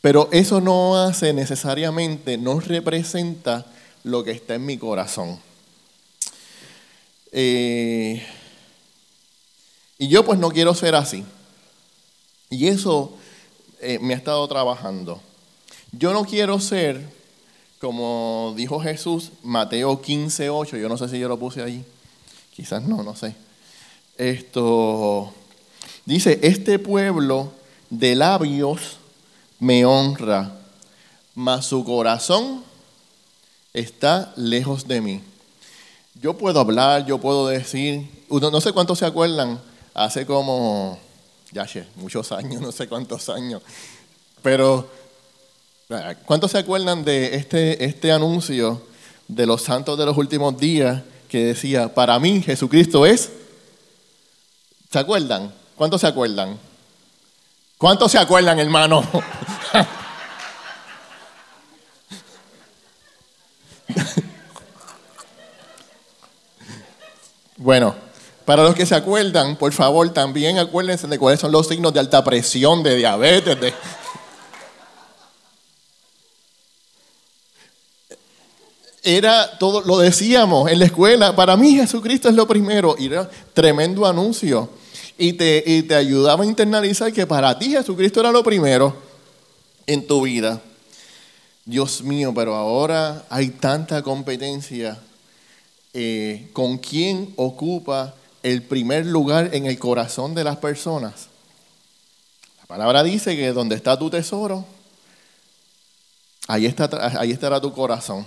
Pero 0.00 0.28
eso 0.30 0.60
no 0.60 1.02
hace 1.02 1.32
necesariamente, 1.32 2.38
no 2.38 2.60
representa 2.60 3.66
lo 4.04 4.22
que 4.22 4.30
está 4.30 4.54
en 4.54 4.64
mi 4.64 4.78
corazón. 4.78 5.40
Eh, 7.32 8.24
y 9.98 10.08
yo 10.08 10.24
pues 10.24 10.38
no 10.38 10.50
quiero 10.50 10.74
ser 10.74 10.94
así. 10.94 11.24
Y 12.50 12.68
eso 12.68 13.12
eh, 13.80 13.98
me 14.00 14.14
ha 14.14 14.16
estado 14.16 14.46
trabajando. 14.46 15.20
Yo 15.92 16.12
no 16.12 16.24
quiero 16.24 16.60
ser, 16.60 17.08
como 17.80 18.54
dijo 18.56 18.80
Jesús, 18.80 19.30
Mateo 19.42 20.00
15, 20.00 20.50
8, 20.50 20.76
yo 20.76 20.88
no 20.88 20.96
sé 20.98 21.08
si 21.08 21.18
yo 21.18 21.28
lo 21.28 21.38
puse 21.38 21.62
allí, 21.62 21.84
quizás 22.54 22.82
no, 22.82 23.02
no 23.02 23.16
sé. 23.16 23.34
Esto 24.16 25.32
dice, 26.04 26.38
este 26.42 26.78
pueblo 26.78 27.52
de 27.90 28.14
labios 28.14 28.98
me 29.58 29.84
honra, 29.84 30.52
mas 31.34 31.66
su 31.66 31.84
corazón 31.84 32.64
está 33.72 34.32
lejos 34.36 34.88
de 34.88 35.00
mí. 35.00 35.20
Yo 36.20 36.34
puedo 36.34 36.60
hablar, 36.60 37.04
yo 37.06 37.18
puedo 37.18 37.46
decir, 37.46 38.08
no 38.30 38.60
sé 38.60 38.72
cuántos 38.72 38.98
se 38.98 39.06
acuerdan, 39.06 39.60
hace 39.96 40.26
como, 40.26 40.98
ya 41.52 41.66
sé, 41.66 41.86
muchos 41.96 42.30
años, 42.30 42.60
no 42.60 42.70
sé 42.70 42.86
cuántos 42.86 43.28
años, 43.30 43.62
pero 44.42 44.88
¿cuántos 46.26 46.52
se 46.52 46.58
acuerdan 46.58 47.04
de 47.04 47.34
este, 47.34 47.84
este 47.84 48.12
anuncio 48.12 48.82
de 49.26 49.46
los 49.46 49.62
santos 49.62 49.98
de 49.98 50.04
los 50.04 50.16
últimos 50.16 50.56
días 50.58 51.02
que 51.28 51.46
decía, 51.46 51.92
para 51.92 52.18
mí 52.20 52.42
Jesucristo 52.42 53.06
es? 53.06 53.30
¿Se 54.92 54.98
acuerdan? 54.98 55.52
¿Cuántos 55.74 56.02
se 56.02 56.06
acuerdan? 56.06 56.58
¿Cuántos 57.78 58.12
se 58.12 58.18
acuerdan, 58.18 58.58
hermano? 58.58 59.02
Bueno, 67.58 67.96
para 68.46 68.62
los 68.62 68.74
que 68.76 68.86
se 68.86 68.94
acuerdan, 68.94 69.56
por 69.56 69.72
favor, 69.72 70.08
también 70.10 70.58
acuérdense 70.58 71.08
de 71.08 71.18
cuáles 71.18 71.40
son 71.40 71.50
los 71.50 71.66
signos 71.66 71.92
de 71.92 72.00
alta 72.00 72.22
presión, 72.22 72.82
de 72.82 72.96
diabetes, 72.96 73.60
de... 73.60 73.74
era 79.02 79.58
todo, 79.58 79.82
lo 79.82 79.98
decíamos 79.98 80.70
en 80.70 80.78
la 80.78 80.86
escuela, 80.86 81.34
para 81.34 81.56
mí 81.56 81.74
Jesucristo 81.74 82.28
es 82.28 82.34
lo 82.34 82.46
primero, 82.46 82.96
y 82.98 83.06
era 83.06 83.28
tremendo 83.52 84.06
anuncio. 84.06 84.70
Y 85.18 85.32
te, 85.32 85.62
y 85.66 85.82
te 85.82 85.94
ayudaba 85.94 86.44
a 86.44 86.46
internalizar 86.46 87.12
que 87.12 87.26
para 87.26 87.58
ti 87.58 87.70
Jesucristo 87.70 88.20
era 88.20 88.30
lo 88.30 88.44
primero 88.44 88.94
en 89.86 90.06
tu 90.06 90.22
vida. 90.22 90.60
Dios 91.64 92.02
mío, 92.02 92.32
pero 92.34 92.54
ahora 92.54 93.24
hay 93.28 93.48
tanta 93.48 94.02
competencia. 94.02 94.98
Eh, 95.94 96.48
¿Con 96.52 96.78
quién 96.78 97.32
ocupa 97.36 98.14
el 98.46 98.62
primer 98.62 99.06
lugar 99.06 99.54
en 99.54 99.66
el 99.66 99.78
corazón 99.78 100.34
de 100.34 100.44
las 100.44 100.58
personas? 100.58 101.26
La 102.60 102.66
palabra 102.66 103.02
dice 103.02 103.36
que 103.36 103.52
donde 103.52 103.74
está 103.74 103.98
tu 103.98 104.08
tesoro, 104.08 104.64
ahí, 106.46 106.66
está, 106.66 106.88
ahí 107.18 107.32
estará 107.32 107.60
tu 107.60 107.72
corazón. 107.72 108.20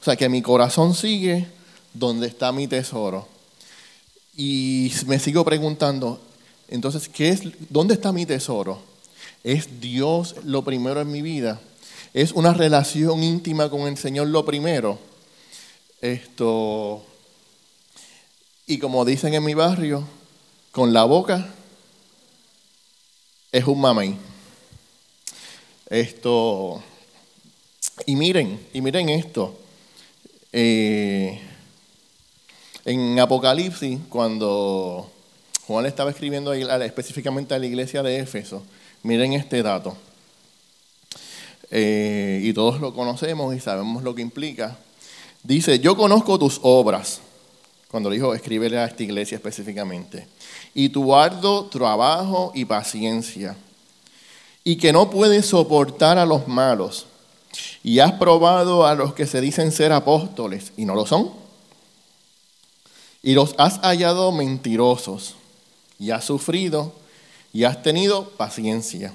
O 0.00 0.04
sea 0.04 0.16
que 0.16 0.28
mi 0.28 0.42
corazón 0.42 0.94
sigue 0.94 1.46
donde 1.94 2.26
está 2.26 2.52
mi 2.52 2.68
tesoro. 2.68 3.26
Y 4.36 4.92
me 5.06 5.18
sigo 5.18 5.44
preguntando, 5.44 6.20
entonces, 6.68 7.08
¿qué 7.08 7.30
es, 7.30 7.42
¿dónde 7.70 7.94
está 7.94 8.12
mi 8.12 8.26
tesoro? 8.26 8.80
¿Es 9.42 9.80
Dios 9.80 10.34
lo 10.44 10.62
primero 10.62 11.00
en 11.00 11.10
mi 11.10 11.22
vida? 11.22 11.60
¿Es 12.12 12.32
una 12.32 12.52
relación 12.52 13.22
íntima 13.22 13.70
con 13.70 13.82
el 13.82 13.96
Señor 13.96 14.28
lo 14.28 14.44
primero? 14.44 14.98
Esto, 16.00 17.04
y 18.66 18.78
como 18.78 19.04
dicen 19.04 19.34
en 19.34 19.44
mi 19.44 19.54
barrio, 19.54 20.04
con 20.72 20.92
la 20.92 21.04
boca 21.04 21.54
es 23.52 23.64
un 23.66 23.80
mamey. 23.80 24.16
Esto, 25.88 26.82
y 28.06 28.16
miren, 28.16 28.58
y 28.72 28.80
miren 28.80 29.08
esto. 29.10 29.56
Eh, 30.52 31.40
en 32.84 33.18
Apocalipsis, 33.18 33.98
cuando 34.08 35.10
Juan 35.66 35.86
estaba 35.86 36.10
escribiendo 36.10 36.52
específicamente 36.52 37.54
a 37.54 37.58
la 37.58 37.66
iglesia 37.66 38.02
de 38.02 38.18
Éfeso, 38.18 38.62
miren 39.02 39.34
este 39.34 39.62
dato. 39.62 39.96
Eh, 41.70 42.40
y 42.42 42.52
todos 42.52 42.80
lo 42.80 42.94
conocemos 42.94 43.54
y 43.54 43.60
sabemos 43.60 44.02
lo 44.02 44.14
que 44.14 44.22
implica. 44.22 44.76
Dice, 45.42 45.78
yo 45.78 45.96
conozco 45.96 46.38
tus 46.38 46.60
obras, 46.62 47.20
cuando 47.88 48.10
dijo, 48.10 48.34
escríbele 48.34 48.78
a 48.78 48.86
esta 48.86 49.02
iglesia 49.02 49.36
específicamente, 49.36 50.26
y 50.74 50.88
tu 50.88 51.14
arduo 51.14 51.66
trabajo 51.66 52.52
y 52.54 52.64
paciencia, 52.64 53.56
y 54.64 54.76
que 54.76 54.92
no 54.92 55.10
puedes 55.10 55.46
soportar 55.46 56.18
a 56.18 56.26
los 56.26 56.48
malos, 56.48 57.06
y 57.82 58.00
has 58.00 58.12
probado 58.12 58.86
a 58.86 58.94
los 58.94 59.14
que 59.14 59.26
se 59.26 59.40
dicen 59.40 59.70
ser 59.70 59.92
apóstoles 59.92 60.72
y 60.76 60.84
no 60.84 60.94
lo 60.94 61.06
son, 61.06 61.30
y 63.22 63.34
los 63.34 63.54
has 63.58 63.78
hallado 63.78 64.32
mentirosos 64.32 65.34
y 65.98 66.10
has 66.10 66.24
sufrido 66.24 66.92
y 67.52 67.64
has 67.64 67.82
tenido 67.82 68.28
paciencia 68.30 69.14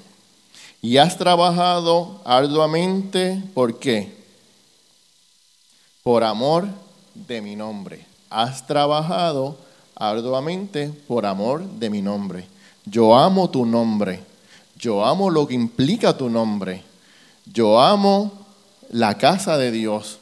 y 0.82 0.96
has 0.96 1.18
trabajado 1.18 2.20
arduamente, 2.24 3.42
¿por 3.54 3.78
qué? 3.78 4.12
Por 6.02 6.24
amor 6.24 6.68
de 7.14 7.40
mi 7.42 7.54
nombre. 7.54 8.09
Has 8.30 8.66
trabajado 8.66 9.58
arduamente 9.96 10.88
por 11.06 11.26
amor 11.26 11.64
de 11.64 11.90
mi 11.90 12.00
nombre. 12.00 12.46
Yo 12.86 13.16
amo 13.16 13.50
tu 13.50 13.66
nombre. 13.66 14.22
Yo 14.78 15.04
amo 15.04 15.28
lo 15.28 15.46
que 15.46 15.54
implica 15.54 16.16
tu 16.16 16.30
nombre. 16.30 16.82
Yo 17.44 17.80
amo 17.80 18.32
la 18.90 19.18
casa 19.18 19.58
de 19.58 19.70
Dios. 19.70 20.18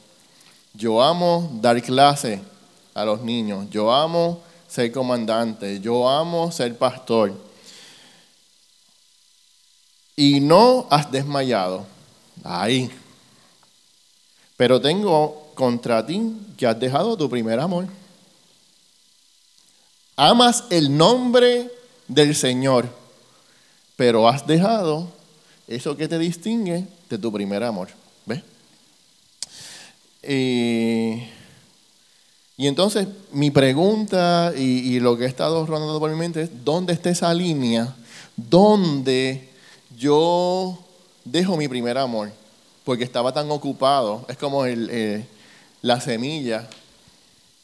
Yo 0.74 1.02
amo 1.02 1.50
dar 1.60 1.80
clase 1.82 2.40
a 2.94 3.04
los 3.04 3.20
niños. 3.20 3.68
Yo 3.70 3.92
amo 3.92 4.40
ser 4.66 4.90
comandante, 4.90 5.80
yo 5.80 6.08
amo 6.08 6.50
ser 6.50 6.76
pastor. 6.76 7.32
Y 10.16 10.40
no 10.40 10.86
has 10.90 11.10
desmayado. 11.10 11.86
Ahí. 12.42 12.90
Pero 14.56 14.80
tengo 14.80 15.47
contra 15.58 16.06
ti 16.06 16.22
que 16.56 16.68
has 16.68 16.78
dejado 16.78 17.16
tu 17.16 17.28
primer 17.28 17.58
amor. 17.58 17.84
Amas 20.14 20.62
el 20.70 20.96
nombre 20.96 21.68
del 22.06 22.36
Señor, 22.36 22.88
pero 23.96 24.28
has 24.28 24.46
dejado 24.46 25.08
eso 25.66 25.96
que 25.96 26.06
te 26.06 26.16
distingue 26.16 26.86
de 27.10 27.18
tu 27.18 27.32
primer 27.32 27.64
amor. 27.64 27.88
¿Ves? 28.24 28.40
Eh, 30.22 31.28
y 32.56 32.68
entonces 32.68 33.08
mi 33.32 33.50
pregunta 33.50 34.52
y, 34.56 35.00
lo 35.00 35.18
que 35.18 35.24
he 35.24 35.28
estado 35.28 35.66
rondando 35.66 35.98
por 35.98 36.12
mi 36.12 36.16
mente 36.16 36.42
es, 36.42 36.64
¿dónde 36.64 36.92
está 36.92 37.10
esa 37.10 37.34
línea? 37.34 37.96
¿Dónde 38.36 39.48
yo 39.96 40.78
dejo 41.24 41.56
mi 41.56 41.66
primer 41.66 41.98
amor? 41.98 42.30
Porque 42.84 43.02
estaba 43.02 43.32
tan 43.32 43.50
ocupado. 43.50 44.24
Es 44.28 44.36
como 44.36 44.64
eh, 44.64 45.26
la 45.82 46.00
semilla 46.00 46.68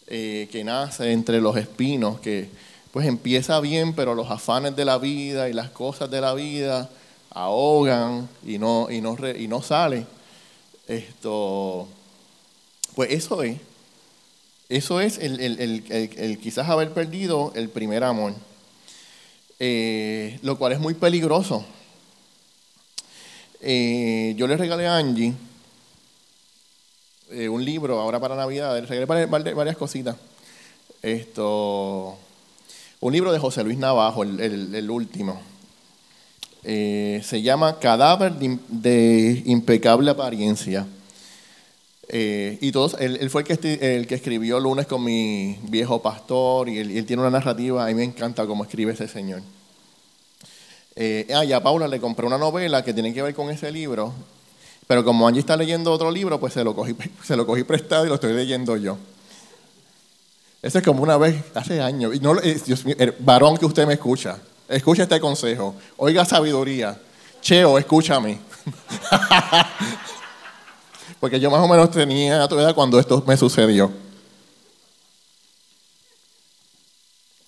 eh, 0.07 0.49
que 0.53 0.65
nace 0.65 1.12
entre 1.12 1.41
los 1.41 1.57
espinos, 1.57 2.21
que 2.21 2.49
pues 2.93 3.07
empieza 3.07 3.59
bien, 3.61 3.95
pero 3.95 4.15
los 4.15 4.31
afanes 4.31 4.77
de 4.77 4.85
la 4.85 4.99
vida 4.99 5.49
y 5.49 5.53
las 5.53 5.71
cosas 5.71 6.11
de 6.11 6.21
la 6.21 6.35
vida 6.35 6.91
ahogan 7.31 8.29
y 8.47 8.59
no, 8.59 8.89
y 8.91 9.01
no, 9.01 9.17
y 9.37 9.49
no 9.49 9.62
sale. 9.62 10.07
Esto, 10.87 11.89
pues 12.95 13.11
eso 13.11 13.43
es. 13.43 13.59
Eso 14.69 15.01
es 15.01 15.19
el, 15.19 16.39
quizás 16.43 16.69
haber 16.69 16.93
perdido 16.93 17.53
el 17.55 17.69
primer 17.69 18.05
amor, 18.05 18.35
eh, 19.59 20.39
lo 20.43 20.57
cual 20.59 20.73
es 20.73 20.81
muy 20.81 20.95
peligroso. 20.95 21.65
Eh, 23.61 24.35
yo 24.37 24.47
le 24.47 24.57
regalé 24.57 24.87
a 24.87 24.97
Angie 24.97 25.35
eh, 27.31 27.49
un 27.49 27.64
libro 27.64 28.01
ahora 28.01 28.20
para 28.20 28.37
Navidad, 28.37 28.85
regalé 28.87 29.27
varias 29.55 29.77
cositas. 29.77 30.16
Esto, 31.03 32.16
un 33.01 33.12
libro 33.12 33.33
de 33.33 33.39
José 33.39 33.62
Luis 33.64 33.79
Navajo, 33.79 34.22
el, 34.22 34.91
último. 34.91 35.41
se 36.62 37.43
llama 37.43 37.79
Cadáver 37.79 38.33
de 38.35 39.43
impecable 39.47 40.11
apariencia. 40.11 40.87
Eh, 42.09 42.59
y 42.61 42.72
todos, 42.72 42.97
él, 43.01 43.31
fue 43.31 43.43
el 43.43 43.59
que, 43.59 43.97
el 43.97 44.07
que 44.07 44.14
escribió 44.14 44.61
Lunes 44.61 44.87
con 44.87 45.03
mi 45.03 45.59
viejo 45.62 46.03
pastor 46.03 46.68
y 46.68 46.79
él, 46.79 47.07
tiene 47.07 47.22
una 47.22 47.31
narrativa, 47.31 47.85
a 47.85 47.89
mí 47.89 47.95
me 47.95 48.05
encanta 48.05 48.47
cómo 48.47 48.64
escribe 48.64 48.93
ese 48.93 49.09
señor. 49.09 49.43
Eh, 50.97 51.27
ah, 51.35 51.45
y 51.45 51.53
a 51.53 51.62
Paula 51.62 51.89
le 51.89 52.01
compré 52.01 52.27
una 52.27 52.39
novela 52.39 52.85
que 52.85 52.95
tiene 52.95 53.12
que 53.12 53.22
ver 53.22 53.35
con 53.35 53.51
ese 53.51 53.72
libro, 53.72 54.12
pero 54.87 55.05
como 55.05 55.26
Angie 55.26 55.41
está 55.41 55.57
leyendo 55.57 55.93
otro 55.93 56.11
libro, 56.11 56.39
pues 56.39 56.53
se 56.53 56.64
lo 56.64 56.74
cogí, 56.74 56.95
se 57.24 57.37
lo 57.37 57.47
cogí 57.47 57.64
prestado 57.64 58.05
y 58.05 58.09
lo 58.09 58.14
estoy 58.14 58.32
leyendo 58.32 58.76
yo. 58.76 58.99
Eso 60.62 60.78
es 60.78 60.85
como 60.85 61.03
una 61.03 61.18
vez, 61.18 61.45
hace 61.55 61.80
años, 61.80 62.14
y 62.14 62.20
no, 62.20 62.41
eh, 62.41 62.61
el 62.99 63.14
varón 63.18 63.59
que 63.59 63.66
usted 63.66 63.87
me 63.87 63.95
escucha, 63.95 64.39
escucha 64.68 65.03
este 65.03 65.20
consejo, 65.20 65.74
oiga 65.99 66.24
sabiduría, 66.24 66.99
Cheo, 67.43 67.78
escúchame. 67.78 68.39
Porque 71.20 71.39
yo 71.39 71.51
más 71.51 71.61
o 71.61 71.68
menos 71.68 71.91
tenía 71.91 72.49
tu 72.49 72.59
edad 72.59 72.74
cuando 72.74 72.99
esto 72.99 73.22
me 73.26 73.37
sucedió. 73.37 73.93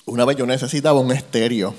Una 0.04 0.24
vez 0.24 0.36
yo 0.36 0.46
necesitaba 0.46 1.00
un 1.00 1.12
estéreo. 1.12 1.74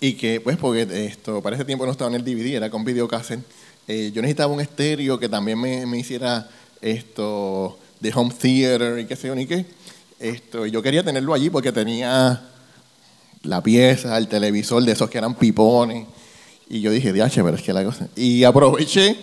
Y 0.00 0.14
que, 0.14 0.40
pues, 0.40 0.56
porque 0.56 0.82
esto, 1.06 1.42
para 1.42 1.56
ese 1.56 1.64
tiempo 1.64 1.84
no 1.84 1.92
estaba 1.92 2.08
en 2.08 2.16
el 2.16 2.24
DVD, 2.24 2.54
era 2.54 2.70
con 2.70 2.84
videocassette. 2.84 3.44
Eh, 3.88 4.12
yo 4.14 4.20
necesitaba 4.20 4.52
un 4.52 4.60
estéreo 4.60 5.18
que 5.18 5.30
también 5.30 5.58
me, 5.58 5.86
me, 5.86 5.98
hiciera 5.98 6.46
esto 6.82 7.78
de 8.00 8.12
home 8.14 8.34
theater 8.38 8.98
y 8.98 9.06
qué 9.06 9.16
sé 9.16 9.28
yo 9.28 9.34
ni 9.34 9.46
qué. 9.46 9.64
Esto, 10.20 10.66
yo 10.66 10.82
quería 10.82 11.02
tenerlo 11.02 11.32
allí 11.32 11.48
porque 11.48 11.72
tenía 11.72 12.42
la 13.44 13.62
pieza, 13.62 14.18
el 14.18 14.28
televisor 14.28 14.82
de 14.82 14.92
esos 14.92 15.08
que 15.08 15.16
eran 15.16 15.34
pipones. 15.34 16.06
Y 16.68 16.82
yo 16.82 16.90
dije, 16.90 17.14
diache, 17.14 17.42
pero 17.42 17.56
es 17.56 17.62
que 17.62 17.72
la 17.72 17.82
cosa. 17.82 18.08
Y 18.14 18.44
aproveché 18.44 19.16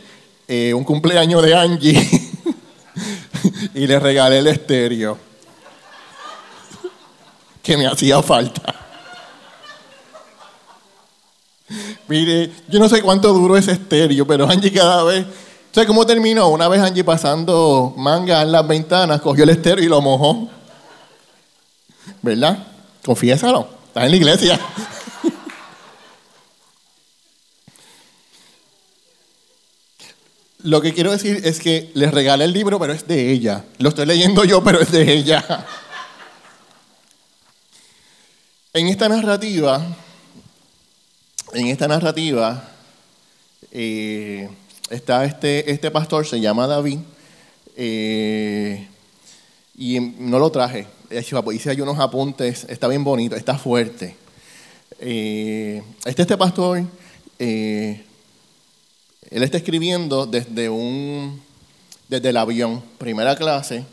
eh, 0.48 0.74
un 0.74 0.84
cumpleaños 0.84 1.44
de 1.44 1.54
Angie 1.54 2.10
y 3.76 3.86
le 3.86 4.00
regalé 4.00 4.40
el 4.40 4.48
estéreo 4.48 5.16
que 7.62 7.78
me 7.78 7.86
hacía 7.86 8.22
falta. 8.24 8.85
Mire, 12.08 12.52
yo 12.68 12.80
no 12.80 12.88
sé 12.88 13.02
cuánto 13.02 13.34
duró 13.34 13.58
ese 13.58 13.72
estéreo, 13.72 14.28
pero 14.28 14.48
Angie 14.48 14.72
cada 14.72 15.04
vez. 15.04 15.26
¿Sabes 15.72 15.88
cómo 15.88 16.06
terminó? 16.06 16.48
Una 16.50 16.68
vez 16.68 16.82
Angie 16.82 17.04
pasando 17.04 17.94
manga 17.98 18.42
en 18.44 18.52
las 18.52 18.68
ventanas, 18.68 19.22
cogió 19.22 19.44
el 19.44 19.50
estéreo 19.50 19.84
y 19.84 19.90
lo 19.90 20.02
mojó. 20.02 20.48
¿Verdad? 22.22 22.68
Confiésalo. 23.04 23.68
Está 23.88 24.06
en 24.06 24.12
la 24.12 24.18
iglesia. 24.18 24.60
Lo 30.64 30.82
que 30.82 30.94
quiero 30.94 31.12
decir 31.12 31.42
es 31.44 31.60
que 31.60 31.92
les 31.94 32.14
regalé 32.14 32.46
el 32.46 32.54
libro, 32.54 32.80
pero 32.80 32.94
es 32.94 33.08
de 33.08 33.32
ella. 33.32 33.66
Lo 33.80 33.90
estoy 33.90 34.06
leyendo 34.06 34.44
yo, 34.46 34.64
pero 34.64 34.80
es 34.80 34.92
de 34.92 35.12
ella. 35.12 35.66
En 38.74 38.88
esta 38.88 39.08
narrativa, 39.08 39.82
en 41.56 41.68
esta 41.68 41.88
narrativa, 41.88 42.70
eh, 43.72 44.50
está 44.90 45.26
este, 45.26 45.72
este 45.72 45.90
pastor, 45.90 46.28
se 46.28 46.40
llama 46.40 46.68
David, 46.68 47.00
eh, 47.78 48.88
y 49.78 50.00
no 50.00 50.38
lo 50.40 50.52
traje. 50.52 50.88
Hice 51.10 51.70
ahí 51.70 51.82
unos 51.82 52.00
apuntes, 52.00 52.66
está 52.70 52.88
bien 52.88 53.04
bonito, 53.04 53.36
está 53.36 53.58
fuerte. 53.58 54.16
Eh, 55.00 55.82
este, 56.06 56.22
este 56.24 56.38
pastor, 56.38 56.84
él 57.40 58.04
está 59.30 59.58
escribiendo 59.58 60.26
desde, 60.26 60.70
un, 60.70 61.42
desde 62.10 62.30
el 62.30 62.38
avión, 62.38 62.84
primera 62.98 63.36
clase, 63.36 63.86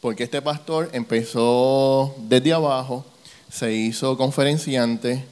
porque 0.00 0.24
este 0.24 0.42
pastor 0.42 0.90
empezó 0.92 2.14
desde 2.18 2.52
abajo 2.52 3.04
se 3.50 3.72
hizo 3.72 4.16
conferenciante, 4.16 5.24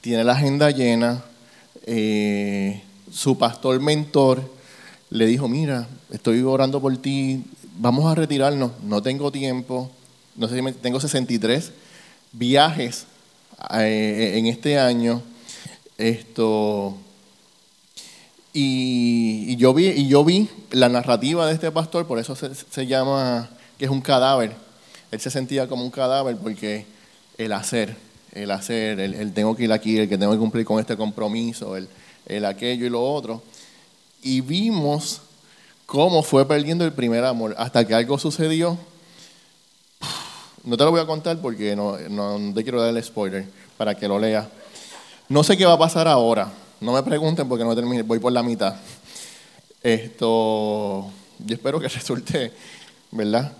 tiene 0.00 0.24
la 0.24 0.32
agenda 0.32 0.70
llena. 0.70 1.24
Eh, 1.86 2.82
su 3.10 3.38
pastor 3.38 3.80
mentor 3.80 4.42
le 5.10 5.26
dijo, 5.26 5.48
mira, 5.48 5.88
estoy 6.10 6.40
orando 6.42 6.80
por 6.80 6.96
ti, 6.98 7.44
vamos 7.78 8.10
a 8.10 8.14
retirarnos, 8.14 8.72
no 8.82 9.02
tengo 9.02 9.32
tiempo, 9.32 9.90
no 10.36 10.48
sé 10.48 10.60
si 10.60 10.72
tengo 10.74 11.00
63 11.00 11.72
viajes 12.32 13.06
eh, 13.74 14.34
en 14.36 14.46
este 14.46 14.78
año. 14.78 15.22
Esto, 15.98 16.96
y, 18.52 19.56
yo 19.56 19.74
vi, 19.74 19.88
y 19.88 20.08
yo 20.08 20.24
vi 20.24 20.48
la 20.70 20.88
narrativa 20.88 21.46
de 21.46 21.54
este 21.54 21.70
pastor, 21.70 22.06
por 22.06 22.18
eso 22.18 22.34
se, 22.34 22.54
se 22.54 22.86
llama 22.86 23.50
que 23.78 23.84
es 23.84 23.90
un 23.90 24.00
cadáver. 24.00 24.54
Él 25.10 25.20
se 25.20 25.30
sentía 25.30 25.68
como 25.68 25.84
un 25.84 25.90
cadáver 25.90 26.36
porque 26.36 26.86
el 27.36 27.52
hacer, 27.52 27.96
el 28.32 28.50
hacer, 28.50 29.00
el, 29.00 29.32
tengo 29.32 29.56
que 29.56 29.64
ir 29.64 29.72
aquí, 29.72 29.98
el 29.98 30.08
que 30.08 30.18
tengo 30.18 30.32
que 30.32 30.38
cumplir 30.38 30.64
con 30.64 30.78
este 30.78 30.96
compromiso, 30.96 31.76
el, 31.76 31.88
el 32.26 32.44
aquello 32.44 32.86
y 32.86 32.90
lo 32.90 33.02
otro. 33.02 33.42
Y 34.22 34.40
vimos 34.40 35.22
cómo 35.86 36.22
fue 36.22 36.46
perdiendo 36.46 36.84
el 36.84 36.92
primer 36.92 37.24
amor 37.24 37.54
hasta 37.58 37.86
que 37.86 37.94
algo 37.94 38.18
sucedió. 38.18 38.78
No 40.62 40.76
te 40.76 40.84
lo 40.84 40.90
voy 40.90 41.00
a 41.00 41.06
contar 41.06 41.40
porque 41.40 41.74
no, 41.74 41.98
no 41.98 42.54
te 42.54 42.62
quiero 42.62 42.80
dar 42.80 42.94
el 42.94 43.02
spoiler 43.02 43.46
para 43.76 43.94
que 43.94 44.06
lo 44.06 44.18
leas. 44.18 44.46
No 45.28 45.42
sé 45.42 45.56
qué 45.56 45.64
va 45.64 45.74
a 45.74 45.78
pasar 45.78 46.06
ahora. 46.06 46.52
No 46.80 46.92
me 46.92 47.02
pregunten 47.02 47.48
porque 47.48 47.64
no 47.64 47.74
terminé, 47.74 48.02
voy 48.02 48.18
por 48.18 48.32
la 48.32 48.42
mitad. 48.42 48.74
Esto, 49.82 51.10
yo 51.38 51.54
espero 51.54 51.80
que 51.80 51.88
resulte, 51.88 52.52
¿verdad? 53.10 53.52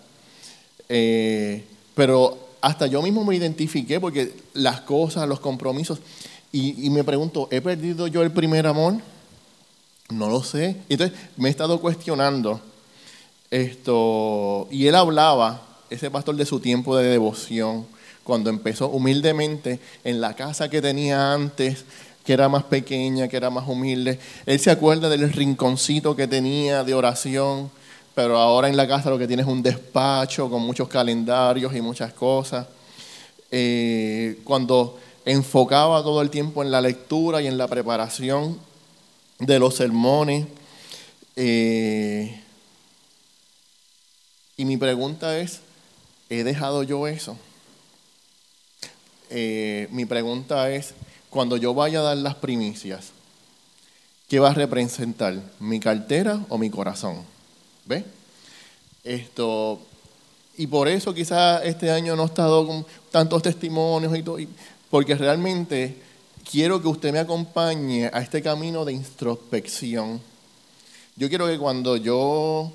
Eh, 0.88 1.64
pero 1.94 2.49
hasta 2.60 2.86
yo 2.86 3.02
mismo 3.02 3.24
me 3.24 3.36
identifiqué 3.36 4.00
porque 4.00 4.34
las 4.54 4.82
cosas, 4.82 5.28
los 5.28 5.40
compromisos, 5.40 6.00
y, 6.52 6.90
me 6.90 7.04
pregunto, 7.04 7.46
¿he 7.52 7.60
perdido 7.60 8.08
yo 8.08 8.22
el 8.22 8.32
primer 8.32 8.66
amor? 8.66 8.94
No 10.08 10.28
lo 10.28 10.42
sé. 10.42 10.76
Entonces 10.88 11.16
me 11.36 11.48
he 11.48 11.50
estado 11.50 11.80
cuestionando 11.80 12.60
esto, 13.50 14.66
y 14.70 14.86
él 14.88 14.96
hablaba, 14.96 15.62
ese 15.90 16.10
pastor, 16.10 16.34
de 16.36 16.46
su 16.46 16.58
tiempo 16.58 16.96
de 16.96 17.08
devoción, 17.08 17.86
cuando 18.24 18.50
empezó 18.50 18.88
humildemente 18.88 19.78
en 20.02 20.20
la 20.20 20.34
casa 20.34 20.68
que 20.68 20.82
tenía 20.82 21.32
antes, 21.32 21.84
que 22.24 22.32
era 22.32 22.48
más 22.48 22.64
pequeña, 22.64 23.28
que 23.28 23.36
era 23.36 23.50
más 23.50 23.68
humilde. 23.68 24.18
Él 24.46 24.58
se 24.58 24.70
acuerda 24.70 25.08
del 25.08 25.32
rinconcito 25.32 26.16
que 26.16 26.26
tenía 26.26 26.84
de 26.84 26.94
oración 26.94 27.70
pero 28.22 28.36
ahora 28.36 28.68
en 28.68 28.76
la 28.76 28.86
casa 28.86 29.08
lo 29.08 29.16
que 29.16 29.26
tienes 29.26 29.46
es 29.46 29.50
un 29.50 29.62
despacho 29.62 30.50
con 30.50 30.60
muchos 30.60 30.88
calendarios 30.88 31.74
y 31.74 31.80
muchas 31.80 32.12
cosas. 32.12 32.66
Eh, 33.50 34.40
cuando 34.44 35.00
enfocaba 35.24 36.02
todo 36.02 36.20
el 36.20 36.28
tiempo 36.28 36.62
en 36.62 36.70
la 36.70 36.82
lectura 36.82 37.40
y 37.40 37.46
en 37.46 37.56
la 37.56 37.66
preparación 37.66 38.60
de 39.38 39.58
los 39.58 39.74
sermones. 39.76 40.46
Eh, 41.34 42.42
y 44.58 44.66
mi 44.66 44.76
pregunta 44.76 45.38
es, 45.38 45.60
¿he 46.28 46.44
dejado 46.44 46.82
yo 46.82 47.08
eso? 47.08 47.38
Eh, 49.30 49.88
mi 49.92 50.04
pregunta 50.04 50.70
es, 50.70 50.92
cuando 51.30 51.56
yo 51.56 51.72
vaya 51.72 52.00
a 52.00 52.02
dar 52.02 52.18
las 52.18 52.34
primicias, 52.34 53.12
¿qué 54.28 54.38
va 54.40 54.50
a 54.50 54.54
representar? 54.54 55.40
¿Mi 55.58 55.80
cartera 55.80 56.44
o 56.50 56.58
mi 56.58 56.68
corazón? 56.68 57.39
¿Ve? 57.90 58.04
Esto, 59.02 59.80
y 60.56 60.68
por 60.68 60.86
eso 60.86 61.12
quizás 61.12 61.62
este 61.64 61.90
año 61.90 62.14
no 62.14 62.22
he 62.22 62.26
estado 62.26 62.64
con 62.64 62.86
tantos 63.10 63.42
testimonios 63.42 64.16
y 64.16 64.22
todo, 64.22 64.38
porque 64.88 65.16
realmente 65.16 65.96
quiero 66.48 66.80
que 66.80 66.86
usted 66.86 67.12
me 67.12 67.18
acompañe 67.18 68.06
a 68.12 68.20
este 68.20 68.42
camino 68.42 68.84
de 68.84 68.92
introspección. 68.92 70.20
Yo 71.16 71.28
quiero 71.28 71.48
que 71.48 71.58
cuando 71.58 71.96
yo, 71.96 72.70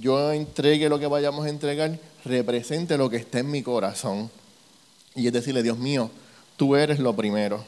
yo 0.00 0.32
entregue 0.32 0.88
lo 0.88 0.98
que 0.98 1.06
vayamos 1.06 1.46
a 1.46 1.50
entregar, 1.50 1.96
represente 2.24 2.98
lo 2.98 3.08
que 3.08 3.18
está 3.18 3.38
en 3.38 3.52
mi 3.52 3.62
corazón. 3.62 4.28
Y 5.14 5.28
es 5.28 5.32
decirle, 5.32 5.62
Dios 5.62 5.78
mío, 5.78 6.10
tú 6.56 6.74
eres 6.74 6.98
lo 6.98 7.14
primero. 7.14 7.64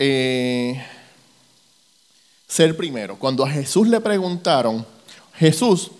Eh, 0.00 0.82
ser 2.48 2.76
primero. 2.76 3.16
Cuando 3.16 3.44
a 3.44 3.50
Jesús 3.50 3.86
le 3.88 4.00
preguntaron, 4.00 4.84
Jesús, 5.34 5.90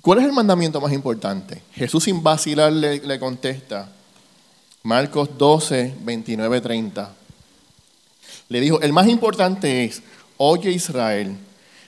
¿cuál 0.00 0.18
es 0.18 0.24
el 0.24 0.32
mandamiento 0.32 0.80
más 0.80 0.92
importante? 0.92 1.62
Jesús 1.72 2.04
sin 2.04 2.22
vacilar 2.22 2.72
le, 2.72 3.20
contesta, 3.20 3.92
Marcos 4.82 5.28
12, 5.36 5.94
29, 6.00 6.60
30. 6.62 7.14
Le 8.48 8.60
dijo, 8.60 8.80
el 8.80 8.92
más 8.92 9.06
importante 9.06 9.84
es, 9.84 10.02
oye 10.38 10.72
Israel, 10.72 11.36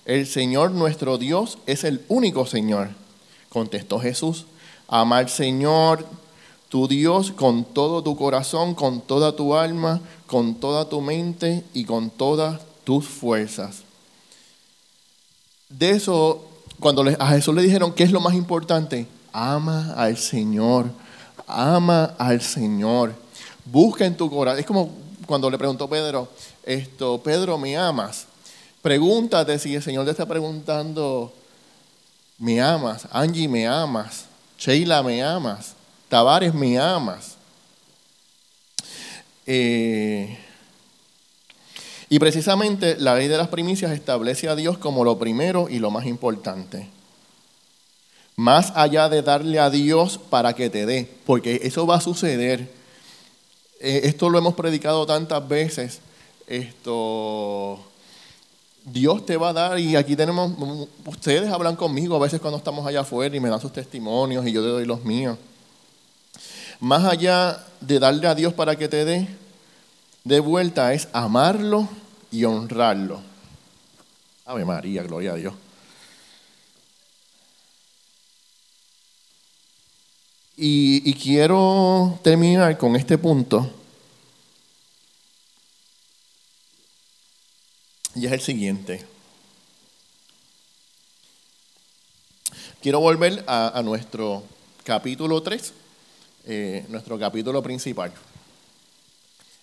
el 0.04 0.26
Señor 0.26 0.72
nuestro 0.72 1.16
Dios 1.16 1.58
es 1.66 1.84
el 1.84 2.02
único 2.08 2.46
Señor. 2.46 2.90
Contestó 3.48 3.98
Jesús, 3.98 4.44
ama 4.88 5.18
al 5.18 5.28
Señor 5.28 6.06
tu 6.68 6.86
Dios 6.86 7.32
con 7.32 7.64
todo 7.64 8.02
tu 8.02 8.16
corazón, 8.16 8.74
con 8.74 9.00
toda 9.00 9.36
tu 9.36 9.54
alma, 9.54 10.00
con 10.26 10.54
toda 10.54 10.88
tu 10.88 11.00
mente 11.00 11.64
y 11.74 11.84
con 11.84 12.10
todas 12.10 12.60
tus 12.84 13.06
fuerzas. 13.06 13.82
De 15.68 15.90
eso, 15.90 16.44
cuando 16.80 17.02
a 17.18 17.28
Jesús 17.28 17.54
le 17.54 17.62
dijeron, 17.62 17.92
¿qué 17.92 18.04
es 18.04 18.12
lo 18.12 18.20
más 18.20 18.34
importante? 18.34 19.06
Ama 19.32 19.94
al 19.96 20.16
Señor, 20.18 20.86
ama 21.46 22.14
al 22.18 22.40
Señor. 22.42 23.14
Busca 23.64 24.04
en 24.04 24.16
tu 24.16 24.28
corazón. 24.30 24.60
Es 24.60 24.66
como 24.66 24.90
cuando 25.26 25.50
le 25.50 25.58
preguntó 25.58 25.88
Pedro, 25.88 26.28
esto, 26.64 27.22
Pedro, 27.22 27.56
¿me 27.58 27.76
amas? 27.76 28.26
Pregúntate 28.82 29.58
si 29.58 29.74
el 29.74 29.82
Señor 29.82 30.04
te 30.04 30.10
está 30.10 30.26
preguntando, 30.26 31.32
¿me 32.38 32.60
amas? 32.60 33.06
Angie, 33.10 33.48
¿me 33.48 33.66
amas? 33.66 34.24
Sheila, 34.58 35.02
¿me 35.02 35.22
amas? 35.22 35.74
Tavares, 36.08 36.52
¿me 36.52 36.78
amas? 36.78 37.36
Eh, 39.46 40.38
y 42.12 42.18
precisamente 42.18 42.96
la 42.98 43.14
ley 43.14 43.26
de 43.26 43.38
las 43.38 43.48
primicias 43.48 43.90
establece 43.90 44.46
a 44.46 44.54
Dios 44.54 44.76
como 44.76 45.02
lo 45.02 45.18
primero 45.18 45.70
y 45.70 45.78
lo 45.78 45.90
más 45.90 46.04
importante. 46.04 46.90
Más 48.36 48.70
allá 48.74 49.08
de 49.08 49.22
darle 49.22 49.58
a 49.58 49.70
Dios 49.70 50.18
para 50.18 50.52
que 50.52 50.68
te 50.68 50.84
dé, 50.84 51.08
porque 51.24 51.60
eso 51.62 51.86
va 51.86 51.96
a 51.96 52.00
suceder. 52.02 52.70
Eh, 53.80 54.02
esto 54.04 54.28
lo 54.28 54.36
hemos 54.36 54.52
predicado 54.52 55.06
tantas 55.06 55.48
veces. 55.48 56.00
Esto 56.46 57.80
Dios 58.84 59.24
te 59.24 59.38
va 59.38 59.48
a 59.48 59.52
dar 59.54 59.78
y 59.78 59.96
aquí 59.96 60.14
tenemos, 60.14 60.52
ustedes 61.06 61.50
hablan 61.50 61.76
conmigo 61.76 62.16
a 62.16 62.18
veces 62.18 62.42
cuando 62.42 62.58
estamos 62.58 62.86
allá 62.86 63.00
afuera 63.00 63.34
y 63.34 63.40
me 63.40 63.48
dan 63.48 63.62
sus 63.62 63.72
testimonios 63.72 64.46
y 64.46 64.52
yo 64.52 64.60
te 64.60 64.68
doy 64.68 64.84
los 64.84 65.02
míos. 65.02 65.38
Más 66.78 67.06
allá 67.06 67.64
de 67.80 67.98
darle 67.98 68.26
a 68.26 68.34
Dios 68.34 68.52
para 68.52 68.76
que 68.76 68.88
te 68.88 69.06
dé, 69.06 69.28
de 70.24 70.40
vuelta 70.40 70.92
es 70.92 71.08
amarlo 71.14 71.88
y 72.32 72.44
honrarlo. 72.44 73.22
Ave 74.46 74.64
María, 74.64 75.02
gloria 75.04 75.32
a 75.32 75.36
Dios. 75.36 75.54
Y, 80.56 81.14
quiero 81.14 82.18
terminar 82.22 82.76
con 82.78 82.96
este 82.96 83.18
punto. 83.18 83.70
Y 88.14 88.26
es 88.26 88.32
el 88.32 88.40
siguiente. 88.40 89.04
Quiero 92.80 93.00
volver 93.00 93.44
a, 93.46 93.80
nuestro 93.84 94.42
capítulo 94.84 95.42
3, 95.42 95.72
eh, 96.46 96.84
nuestro 96.88 97.18
capítulo 97.18 97.62
principal. 97.62 98.12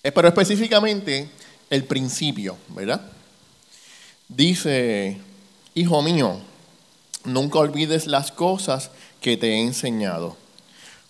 Pero 0.01 0.27
específicamente 0.27 1.29
el 1.69 1.85
principio, 1.85 2.57
¿verdad? 2.69 3.01
Dice, 4.27 5.17
hijo 5.73 6.01
mío, 6.01 6.39
nunca 7.25 7.59
olvides 7.59 8.07
las 8.07 8.31
cosas 8.31 8.91
que 9.21 9.37
te 9.37 9.53
he 9.53 9.61
enseñado. 9.61 10.37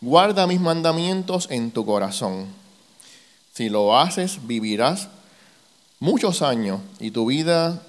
Guarda 0.01 0.47
mis 0.47 0.59
mandamientos 0.59 1.47
en 1.49 1.71
tu 1.71 1.85
corazón. 1.85 2.47
Si 3.53 3.69
lo 3.69 3.97
haces, 3.97 4.39
vivirás 4.47 5.09
muchos 5.99 6.41
años 6.41 6.79
y 6.99 7.11
tu 7.11 7.25
vida 7.25 7.81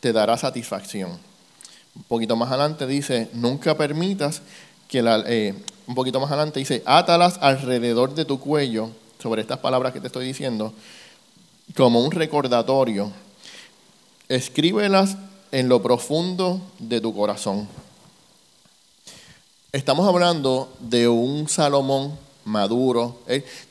te 0.00 0.12
dará 0.12 0.36
satisfacción. 0.36 1.18
Un 1.96 2.02
poquito 2.04 2.36
más 2.36 2.50
adelante 2.50 2.86
dice, 2.86 3.28
nunca 3.32 3.76
permitas 3.76 4.42
que 4.88 5.02
la... 5.02 5.24
Eh, 5.26 5.54
un 5.88 5.94
poquito 5.94 6.20
más 6.20 6.30
adelante 6.30 6.60
dice, 6.60 6.82
átalas 6.84 7.38
alrededor 7.40 8.14
de 8.14 8.26
tu 8.26 8.38
cuello, 8.38 8.90
sobre 9.18 9.40
estas 9.40 9.58
palabras 9.58 9.92
que 9.92 10.00
te 10.00 10.06
estoy 10.06 10.26
diciendo, 10.26 10.72
como 11.76 12.00
un 12.00 12.10
recordatorio. 12.10 13.12
Escríbelas 14.28 15.16
en 15.52 15.68
lo 15.68 15.82
profundo 15.82 16.60
de 16.78 17.00
tu 17.00 17.14
corazón. 17.14 17.68
Estamos 19.72 20.06
hablando 20.08 20.72
de 20.80 21.08
un 21.08 21.48
Salomón 21.48 22.18
maduro. 22.44 23.18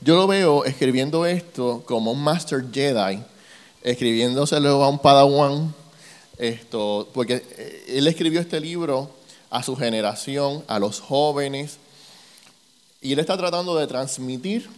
Yo 0.02 0.16
lo 0.16 0.28
veo 0.28 0.64
escribiendo 0.66 1.26
esto 1.26 1.84
como 1.86 2.12
un 2.12 2.24
Master 2.24 2.66
Jedi, 2.72 3.20
escribiéndoselo 3.84 4.84
a 4.84 4.90
un 4.90 5.00
Padawan, 5.00 5.74
esto, 6.38 7.08
porque 7.14 7.44
él 7.88 8.08
escribió 8.08 8.40
este 8.40 8.60
libro 8.60 9.10
a 9.50 9.64
su 9.64 9.76
generación, 9.76 10.64
a 10.68 10.78
los 10.78 11.00
jóvenes, 11.00 11.78
y 13.02 13.14
él 13.14 13.20
está 13.20 13.38
tratando 13.38 13.76
de 13.76 13.88
transmitir, 13.88 14.70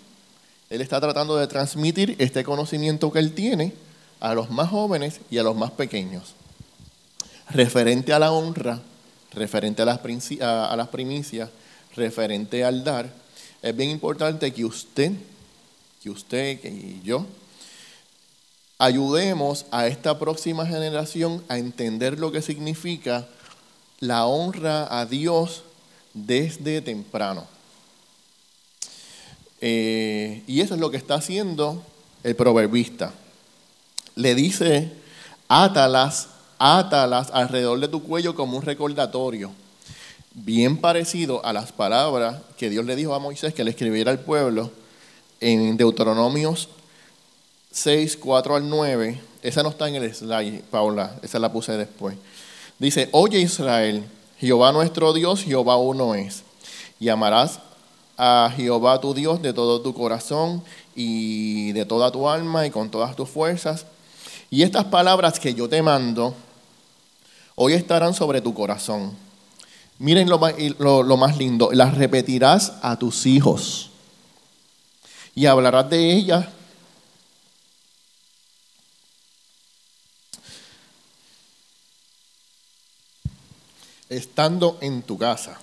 él 0.69 0.81
está 0.81 1.01
tratando 1.01 1.35
de 1.35 1.47
transmitir 1.47 2.15
este 2.19 2.43
conocimiento 2.43 3.11
que 3.11 3.19
él 3.19 3.33
tiene 3.33 3.73
a 4.19 4.33
los 4.33 4.49
más 4.49 4.69
jóvenes 4.69 5.19
y 5.31 5.37
a 5.37 5.43
los 5.43 5.55
más 5.55 5.71
pequeños. 5.71 6.35
Referente 7.49 8.13
a 8.13 8.19
la 8.19 8.31
honra, 8.31 8.79
referente 9.33 9.81
a 9.81 9.85
las, 9.85 9.99
a 10.41 10.75
las 10.75 10.87
primicias, 10.89 11.49
referente 11.95 12.63
al 12.63 12.83
dar, 12.83 13.09
es 13.61 13.75
bien 13.75 13.89
importante 13.89 14.53
que 14.53 14.63
usted, 14.63 15.11
que 16.03 16.09
usted 16.09 16.59
y 16.63 17.01
yo, 17.03 17.25
ayudemos 18.77 19.65
a 19.71 19.87
esta 19.87 20.19
próxima 20.19 20.65
generación 20.65 21.43
a 21.49 21.57
entender 21.57 22.19
lo 22.19 22.31
que 22.31 22.41
significa 22.41 23.27
la 23.99 24.25
honra 24.25 24.99
a 24.99 25.05
Dios 25.05 25.63
desde 26.13 26.81
temprano. 26.81 27.45
Eh, 29.61 30.43
y 30.47 30.61
eso 30.61 30.75
es 30.75 30.79
lo 30.79 30.91
que 30.91 30.97
está 30.97 31.15
haciendo 31.15 31.83
el 32.23 32.35
proverbista. 32.35 33.13
Le 34.15 34.35
dice, 34.35 34.91
átalas, 35.47 36.29
átalas 36.57 37.29
alrededor 37.31 37.79
de 37.79 37.87
tu 37.87 38.03
cuello 38.03 38.35
como 38.35 38.57
un 38.57 38.63
recordatorio. 38.63 39.51
Bien 40.33 40.77
parecido 40.77 41.43
a 41.45 41.53
las 41.53 41.71
palabras 41.71 42.41
que 42.57 42.69
Dios 42.69 42.85
le 42.85 42.95
dijo 42.95 43.13
a 43.13 43.19
Moisés 43.19 43.53
que 43.53 43.63
le 43.63 43.71
escribiera 43.71 44.11
al 44.11 44.19
pueblo 44.19 44.71
en 45.39 45.75
Deuteronomios 45.77 46.69
6, 47.71 48.17
4 48.17 48.55
al 48.55 48.69
9. 48.69 49.19
Esa 49.41 49.63
no 49.63 49.69
está 49.69 49.87
en 49.87 49.95
el 49.95 50.13
slide, 50.13 50.63
Paula, 50.69 51.15
esa 51.21 51.39
la 51.39 51.51
puse 51.51 51.73
después. 51.73 52.15
Dice, 52.77 53.09
oye 53.11 53.39
Israel, 53.39 54.03
Jehová 54.39 54.71
nuestro 54.71 55.13
Dios, 55.13 55.43
Jehová 55.43 55.77
uno 55.77 56.15
es. 56.15 56.43
Y 56.99 57.09
amarás 57.09 57.59
a 58.21 58.51
Jehová 58.53 58.99
tu 58.99 59.13
Dios 59.13 59.41
de 59.41 59.53
todo 59.53 59.79
tu 59.79 59.93
corazón 59.93 60.61
y 60.93 61.71
de 61.71 61.85
toda 61.85 62.11
tu 62.11 62.27
alma 62.27 62.67
y 62.67 62.69
con 62.69 62.91
todas 62.91 63.15
tus 63.15 63.29
fuerzas. 63.29 63.85
Y 64.49 64.63
estas 64.63 64.83
palabras 64.85 65.39
que 65.39 65.53
yo 65.53 65.69
te 65.69 65.81
mando 65.81 66.35
hoy 67.55 67.73
estarán 67.73 68.13
sobre 68.13 68.41
tu 68.41 68.53
corazón. 68.53 69.15
Miren 69.99 70.29
lo 70.29 70.37
más, 70.37 70.53
lo, 70.79 71.15
más 71.15 71.37
lindo, 71.37 71.69
las 71.71 71.97
repetirás 71.97 72.73
a 72.81 72.99
tus 72.99 73.25
hijos 73.25 73.89
y 75.33 75.45
hablarás 75.45 75.89
de 75.89 76.11
ellas 76.11 76.45
estando 84.09 84.77
en 84.81 85.03
tu 85.03 85.17
casa 85.17 85.59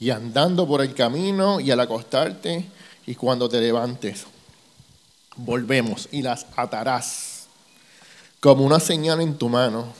y 0.00 0.10
andando 0.10 0.66
por 0.66 0.80
el 0.80 0.94
camino 0.94 1.60
y 1.60 1.70
al 1.70 1.80
acostarte 1.80 2.64
y 3.06 3.14
cuando 3.14 3.48
te 3.48 3.60
levantes. 3.60 4.26
Volvemos 5.36 6.08
y 6.12 6.22
las 6.22 6.46
atarás 6.56 7.46
como 8.40 8.64
una 8.64 8.80
señal 8.80 9.20
en 9.20 9.36
tu 9.36 9.48
mano. 9.48 9.92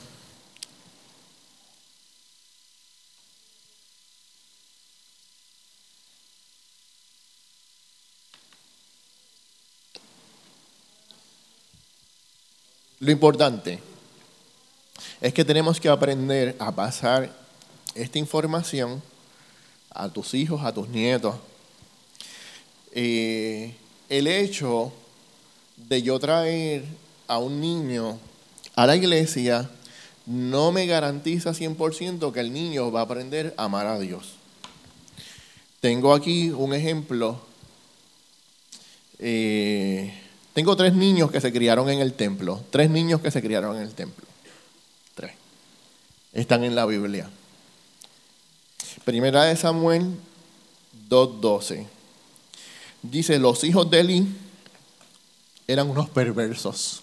Lo 13.01 13.11
importante 13.11 13.79
es 15.21 15.33
que 15.33 15.45
tenemos 15.45 15.79
que 15.79 15.87
aprender 15.87 16.55
a 16.59 16.71
pasar 16.73 17.33
esta 17.95 18.19
información 18.19 19.01
a 19.91 20.09
tus 20.09 20.33
hijos, 20.33 20.63
a 20.63 20.73
tus 20.73 20.89
nietos. 20.89 21.35
El 22.91 23.75
hecho 24.09 24.91
de 25.75 26.01
yo 26.01 26.19
traer 26.19 26.83
a 27.27 27.37
un 27.37 27.61
niño 27.61 28.19
a 28.75 28.85
la 28.85 28.95
iglesia 28.95 29.69
no 30.25 30.71
me 30.71 30.85
garantiza 30.85 31.51
100% 31.51 32.31
que 32.31 32.39
el 32.39 32.53
niño 32.53 32.91
va 32.91 33.01
a 33.01 33.03
aprender 33.03 33.53
a 33.57 33.65
amar 33.65 33.87
a 33.87 33.99
Dios. 33.99 34.33
Tengo 35.79 36.13
aquí 36.13 36.49
un 36.49 36.73
ejemplo. 36.73 37.41
Eh, 39.17 40.13
tengo 40.53 40.75
tres 40.75 40.93
niños 40.93 41.31
que 41.31 41.41
se 41.41 41.51
criaron 41.51 41.89
en 41.89 41.99
el 41.99 42.13
templo. 42.13 42.61
Tres 42.69 42.89
niños 42.89 43.21
que 43.21 43.31
se 43.31 43.41
criaron 43.41 43.77
en 43.77 43.83
el 43.83 43.93
templo. 43.93 44.25
Tres. 45.15 45.31
Están 46.33 46.63
en 46.63 46.75
la 46.75 46.85
Biblia. 46.85 47.29
Primera 49.09 49.45
de 49.45 49.55
Samuel 49.55 50.03
2.12. 51.09 51.87
Dice, 53.01 53.39
los 53.39 53.63
hijos 53.63 53.89
de 53.89 54.01
Eli 54.01 54.27
eran 55.67 55.89
unos 55.89 56.11
perversos. 56.11 57.01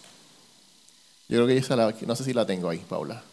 Yo 1.29 1.39
creo 1.39 1.49
que 1.49 1.57
esa 1.57 1.75
la, 1.75 1.93
no 2.07 2.15
sé 2.15 2.23
si 2.23 2.33
la 2.33 2.47
tengo 2.47 2.69
ahí, 2.69 2.79
Paula. 2.79 3.25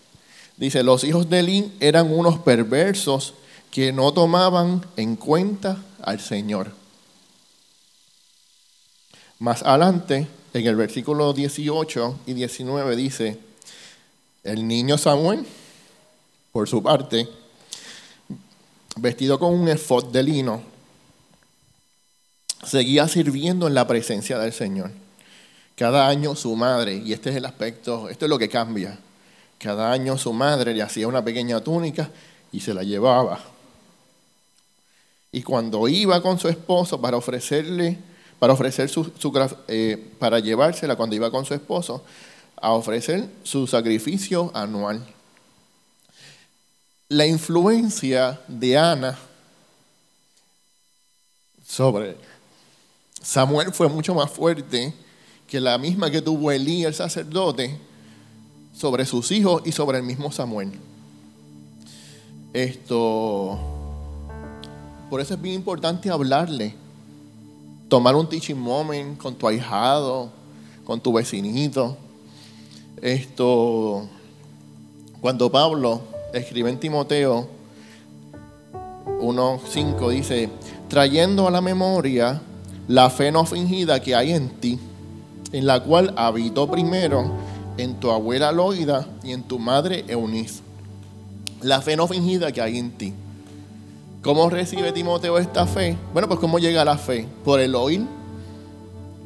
Dice, 0.58 0.82
los 0.82 1.04
hijos 1.04 1.30
de 1.30 1.42
Eli 1.42 1.72
eran 1.80 2.12
unos 2.12 2.40
perversos 2.40 3.36
que 3.70 3.92
no 3.92 4.12
tomaban 4.12 4.84
en 4.98 5.18
cuenta 5.18 5.78
al 6.02 6.20
Señor. 6.20 6.72
Más 9.38 9.62
adelante, 9.62 10.28
en 10.52 10.66
el 10.66 10.76
versículo 10.76 11.32
18 11.32 12.22
y 12.26 12.34
19 12.34 12.96
dice, 12.96 13.38
el 14.44 14.68
niño 14.68 14.98
Samuel, 14.98 15.46
por 16.52 16.68
su 16.68 16.82
parte, 16.82 17.30
vestido 18.96 19.40
con 19.40 19.54
un 19.54 19.68
efod 19.70 20.06
de 20.06 20.24
lino, 20.24 20.62
seguía 22.64 23.08
sirviendo 23.08 23.68
en 23.68 23.74
la 23.74 23.88
presencia 23.88 24.38
del 24.40 24.54
Señor. 24.54 24.92
Cada 25.76 26.08
año 26.08 26.36
su 26.36 26.56
madre, 26.56 26.96
y 26.96 27.14
este 27.14 27.32
es 27.32 27.36
el 27.36 27.46
aspecto, 27.46 28.10
esto 28.10 28.26
es 28.26 28.30
lo 28.30 28.38
que 28.38 28.50
cambia, 28.50 29.00
cada 29.58 29.92
año 29.92 30.18
su 30.18 30.34
madre 30.34 30.74
le 30.74 30.82
hacía 30.82 31.08
una 31.08 31.24
pequeña 31.24 31.62
túnica 31.62 32.10
y 32.52 32.60
se 32.60 32.74
la 32.74 32.84
llevaba. 32.84 33.40
Y 35.32 35.42
cuando 35.42 35.88
iba 35.88 36.22
con 36.22 36.38
su 36.38 36.48
esposo 36.48 37.02
para 37.02 37.18
ofrecerle, 37.18 37.98
para 38.38 38.54
ofrecer 38.54 38.90
su, 38.90 39.12
eh, 39.68 40.12
para 40.20 40.40
llevársela 40.40 40.96
cuando 40.96 41.16
iba 41.16 41.32
con 41.32 41.46
su 41.46 41.54
esposo, 41.54 42.04
a 42.56 42.74
ofrecer 42.74 43.28
su 43.44 43.66
sacrificio 43.66 44.52
anual 44.54 45.04
la 47.14 47.28
influencia 47.28 48.42
de 48.48 48.76
Ana 48.76 49.16
sobre 51.64 52.18
Samuel 53.22 53.72
fue 53.72 53.88
mucho 53.88 54.16
más 54.16 54.32
fuerte 54.32 54.92
que 55.48 55.62
la 55.62 55.78
misma 55.78 56.10
que 56.10 56.24
tuvo 56.24 56.52
Elí, 56.52 56.84
el 56.84 56.94
sacerdote, 56.96 57.78
sobre 58.76 59.06
sus 59.06 59.32
hijos 59.32 59.62
y 59.64 59.72
sobre 59.72 60.00
el 60.00 60.04
mismo 60.04 60.32
Samuel. 60.32 60.72
Esto, 62.52 63.60
por 65.12 65.22
eso 65.22 65.36
es 65.36 65.42
bien 65.42 65.56
importante 65.56 66.10
hablarle, 66.10 66.74
tomar 67.90 68.16
un 68.16 68.28
teaching 68.28 68.58
moment 68.58 69.20
con 69.20 69.36
tu 69.36 69.48
ahijado, 69.48 70.32
con 70.84 71.00
tu 71.00 71.14
vecinito. 71.14 71.96
Esto, 73.00 74.08
cuando 75.22 75.52
Pablo 75.52 76.13
escribe 76.34 76.70
en 76.70 76.80
Timoteo 76.80 77.48
1.5, 79.22 80.10
dice, 80.10 80.50
trayendo 80.90 81.48
a 81.48 81.52
la 81.52 81.62
memoria 81.62 82.42
la 82.88 83.10
fe 83.10 83.32
no 83.32 83.46
fingida 83.46 84.02
que 84.02 84.16
hay 84.16 84.34
en 84.34 84.50
ti, 84.50 84.80
en 85.52 85.66
la 85.66 85.82
cual 85.82 86.14
habitó 86.18 86.70
primero 86.70 87.32
en 87.78 88.00
tu 88.00 88.12
abuela 88.12 88.52
Loida 88.52 89.08
y 89.24 89.32
en 89.32 89.44
tu 89.44 89.60
madre 89.60 90.04
Eunice. 90.08 90.62
La 91.62 91.82
fe 91.82 91.96
no 91.96 92.08
fingida 92.08 92.52
que 92.52 92.62
hay 92.62 92.78
en 92.78 92.92
ti. 92.92 93.14
¿Cómo 94.22 94.50
recibe 94.50 94.92
Timoteo 94.92 95.38
esta 95.38 95.66
fe? 95.66 95.98
Bueno, 96.12 96.28
pues 96.28 96.40
¿cómo 96.40 96.60
llega 96.60 96.84
la 96.84 96.98
fe? 96.98 97.28
Por 97.46 97.60
el 97.60 97.76
oír. 97.76 98.06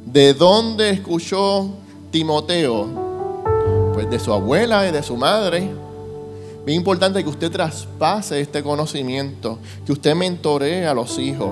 ¿De 0.06 0.34
dónde 0.34 0.90
escuchó 0.90 1.70
Timoteo? 2.12 2.88
Pues 3.94 4.10
de 4.10 4.20
su 4.20 4.34
abuela 4.34 4.88
y 4.88 4.92
de 4.92 5.02
su 5.02 5.16
madre. 5.16 5.87
Bien 6.68 6.80
importante 6.80 7.24
que 7.24 7.30
usted 7.30 7.50
traspase 7.50 8.42
este 8.42 8.62
conocimiento, 8.62 9.58
que 9.86 9.94
usted 9.94 10.14
mentoree 10.14 10.86
a 10.86 10.94
los 10.94 11.18
hijos. 11.18 11.52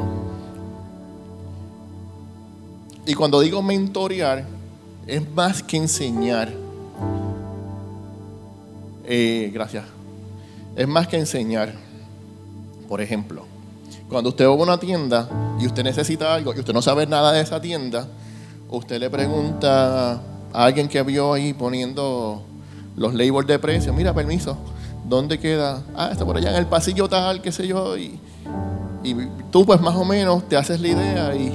Y 3.05 3.13
cuando 3.13 3.39
digo 3.39 3.61
mentorear, 3.61 4.45
es 5.07 5.29
más 5.31 5.63
que 5.63 5.77
enseñar. 5.77 6.51
Eh, 9.05 9.51
gracias. 9.53 9.85
Es 10.75 10.85
más 10.85 11.07
que 11.07 11.17
enseñar. 11.17 11.73
Por 12.89 12.99
ejemplo, 12.99 13.45
cuando 14.09 14.31
usted 14.31 14.45
va 14.45 14.51
a 14.51 14.55
una 14.55 14.77
tienda 14.81 15.29
y 15.61 15.65
usted 15.65 15.85
necesita 15.85 16.35
algo 16.35 16.53
y 16.53 16.59
usted 16.59 16.73
no 16.73 16.81
sabe 16.81 17.07
nada 17.07 17.31
de 17.31 17.39
esa 17.39 17.61
tienda, 17.61 18.05
usted 18.69 18.99
le 18.99 19.09
pregunta 19.09 20.15
a 20.51 20.65
alguien 20.65 20.89
que 20.89 21.01
vio 21.03 21.31
ahí 21.31 21.53
poniendo 21.53 22.43
los 22.97 23.13
labels 23.13 23.47
de 23.47 23.59
precio, 23.59 23.93
mira, 23.93 24.13
permiso, 24.13 24.57
¿dónde 25.07 25.39
queda? 25.39 25.83
Ah, 25.95 26.09
está 26.11 26.25
por 26.25 26.37
allá 26.37 26.51
en 26.51 26.57
el 26.57 26.65
pasillo 26.65 27.07
tal, 27.07 27.41
qué 27.41 27.51
sé 27.51 27.67
yo, 27.67 27.97
y, 27.97 28.19
tú 29.51 29.65
pues 29.65 29.79
más 29.81 29.95
o 29.95 30.03
menos 30.03 30.49
te 30.49 30.57
haces 30.57 30.81
la 30.81 30.87
idea 30.87 31.35
y, 31.35 31.53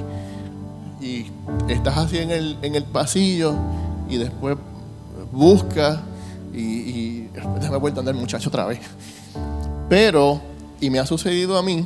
y 1.04 1.26
estás 1.68 1.98
así 1.98 2.18
en 2.18 2.30
el, 2.30 2.56
en 2.62 2.76
el 2.76 2.84
pasillo 2.84 3.54
y 4.08 4.18
después 4.18 4.56
buscas 5.32 5.98
y, 6.54 6.60
y 6.60 7.30
déjame 7.58 7.78
vuelta 7.78 7.98
a 7.98 8.02
andar 8.02 8.14
muchacho 8.14 8.48
otra 8.48 8.66
vez. 8.66 8.80
Pero, 9.88 10.40
y 10.80 10.90
me 10.90 11.00
ha 11.00 11.06
sucedido 11.06 11.58
a 11.58 11.62
mí, 11.62 11.84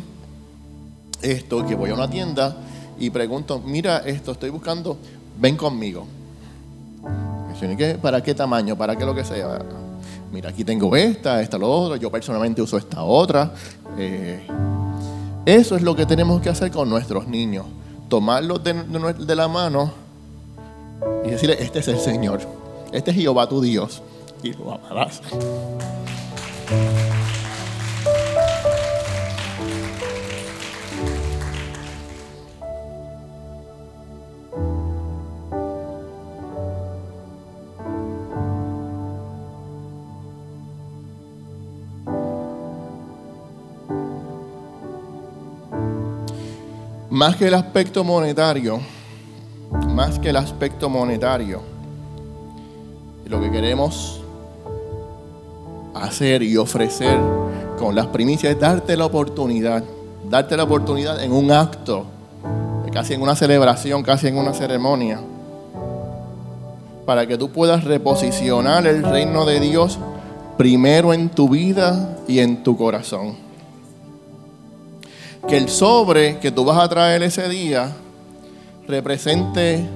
esto, 1.22 1.66
que 1.66 1.74
voy 1.74 1.90
a 1.90 1.94
una 1.94 2.10
tienda 2.10 2.56
y 2.98 3.10
pregunto, 3.10 3.60
mira 3.64 3.98
esto, 3.98 4.32
estoy 4.32 4.50
buscando, 4.50 4.98
ven 5.40 5.56
conmigo. 5.56 6.06
¿Para 8.02 8.22
qué 8.22 8.34
tamaño? 8.34 8.76
¿Para 8.76 8.96
qué 8.96 9.06
lo 9.06 9.14
que 9.14 9.24
sea? 9.24 9.58
Mira, 10.34 10.50
aquí 10.50 10.64
tengo 10.64 10.96
esta, 10.96 11.40
esta, 11.40 11.56
lo 11.56 11.70
otro, 11.70 11.94
yo 11.94 12.10
personalmente 12.10 12.60
uso 12.60 12.76
esta 12.76 13.04
otra. 13.04 13.52
Eh, 13.96 14.44
eso 15.46 15.76
es 15.76 15.82
lo 15.82 15.94
que 15.94 16.06
tenemos 16.06 16.42
que 16.42 16.48
hacer 16.48 16.72
con 16.72 16.90
nuestros 16.90 17.28
niños. 17.28 17.66
Tomarlos 18.08 18.64
de, 18.64 18.72
de 18.74 19.36
la 19.36 19.46
mano 19.46 19.92
y 21.24 21.30
decirle, 21.30 21.56
este 21.62 21.78
es 21.78 21.86
el 21.86 22.00
Señor, 22.00 22.40
este 22.90 23.12
es 23.12 23.16
Jehová 23.16 23.48
tu 23.48 23.60
Dios 23.60 24.02
y 24.42 24.52
lo 24.54 24.72
amarás. 24.72 25.22
Más 47.14 47.36
que 47.36 47.46
el 47.46 47.54
aspecto 47.54 48.02
monetario, 48.02 48.80
más 49.90 50.18
que 50.18 50.30
el 50.30 50.36
aspecto 50.36 50.90
monetario, 50.90 51.60
lo 53.28 53.40
que 53.40 53.52
queremos 53.52 54.20
hacer 55.94 56.42
y 56.42 56.56
ofrecer 56.56 57.16
con 57.78 57.94
las 57.94 58.08
primicias 58.08 58.54
es 58.54 58.58
darte 58.58 58.96
la 58.96 59.06
oportunidad, 59.06 59.84
darte 60.28 60.56
la 60.56 60.64
oportunidad 60.64 61.22
en 61.22 61.30
un 61.30 61.52
acto, 61.52 62.04
casi 62.92 63.14
en 63.14 63.22
una 63.22 63.36
celebración, 63.36 64.02
casi 64.02 64.26
en 64.26 64.36
una 64.36 64.52
ceremonia, 64.52 65.20
para 67.06 67.28
que 67.28 67.38
tú 67.38 67.52
puedas 67.52 67.84
reposicionar 67.84 68.88
el 68.88 69.04
reino 69.04 69.44
de 69.44 69.60
Dios 69.60 70.00
primero 70.58 71.14
en 71.14 71.28
tu 71.28 71.48
vida 71.48 72.16
y 72.26 72.40
en 72.40 72.64
tu 72.64 72.76
corazón 72.76 73.43
que 75.48 75.56
el 75.58 75.68
sobre 75.68 76.38
que 76.38 76.50
tú 76.50 76.64
vas 76.64 76.78
a 76.78 76.88
traer 76.88 77.22
ese 77.22 77.48
día 77.48 77.92
represente 78.88 79.86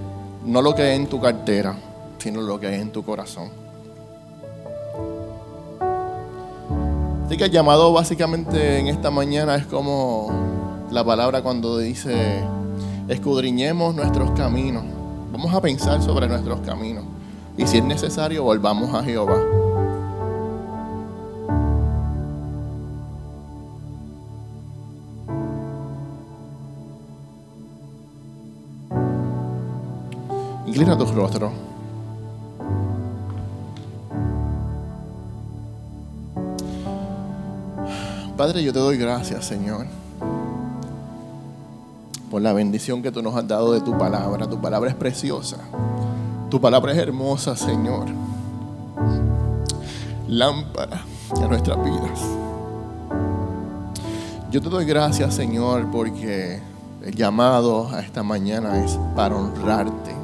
no 0.44 0.62
lo 0.62 0.74
que 0.74 0.82
hay 0.82 0.96
en 0.96 1.06
tu 1.06 1.20
cartera, 1.20 1.76
sino 2.18 2.40
lo 2.40 2.60
que 2.60 2.66
hay 2.66 2.80
en 2.80 2.92
tu 2.92 3.04
corazón. 3.04 3.50
Así 7.26 7.36
que 7.36 7.44
el 7.44 7.50
llamado 7.50 7.92
básicamente 7.92 8.78
en 8.78 8.88
esta 8.88 9.10
mañana 9.10 9.56
es 9.56 9.66
como 9.66 10.30
la 10.90 11.04
palabra 11.04 11.42
cuando 11.42 11.78
dice, 11.78 12.42
escudriñemos 13.08 13.94
nuestros 13.94 14.30
caminos. 14.32 14.84
Vamos 15.32 15.54
a 15.54 15.60
pensar 15.60 16.02
sobre 16.02 16.26
nuestros 16.28 16.60
caminos. 16.60 17.04
Y 17.56 17.66
si 17.66 17.78
es 17.78 17.84
necesario, 17.84 18.44
volvamos 18.44 18.94
a 18.94 19.02
Jehová. 19.02 19.67
Inclina 30.78 30.96
tu 30.96 31.06
rostro. 31.06 31.50
Padre, 38.36 38.62
yo 38.62 38.72
te 38.72 38.78
doy 38.78 38.96
gracias, 38.96 39.44
Señor, 39.44 39.86
por 42.30 42.42
la 42.42 42.52
bendición 42.52 43.02
que 43.02 43.10
tú 43.10 43.22
nos 43.22 43.34
has 43.34 43.48
dado 43.48 43.72
de 43.72 43.80
tu 43.80 43.98
palabra. 43.98 44.48
Tu 44.48 44.60
palabra 44.60 44.88
es 44.88 44.94
preciosa. 44.94 45.56
Tu 46.48 46.60
palabra 46.60 46.92
es 46.92 46.98
hermosa, 46.98 47.56
Señor. 47.56 48.06
Lámpara 50.28 51.02
a 51.42 51.46
nuestras 51.48 51.84
vidas. 51.84 52.20
Yo 54.52 54.62
te 54.62 54.68
doy 54.68 54.84
gracias, 54.84 55.34
Señor, 55.34 55.90
porque 55.90 56.60
el 57.04 57.16
llamado 57.16 57.88
a 57.88 57.98
esta 57.98 58.22
mañana 58.22 58.84
es 58.84 58.96
para 59.16 59.34
honrarte 59.34 60.17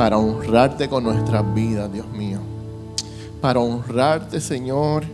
para 0.00 0.16
honrarte 0.16 0.88
con 0.88 1.04
nuestras 1.04 1.44
vidas, 1.52 1.92
Dios 1.92 2.06
mío. 2.08 2.38
Para 3.38 3.60
honrarte, 3.60 4.40
Señor, 4.40 5.04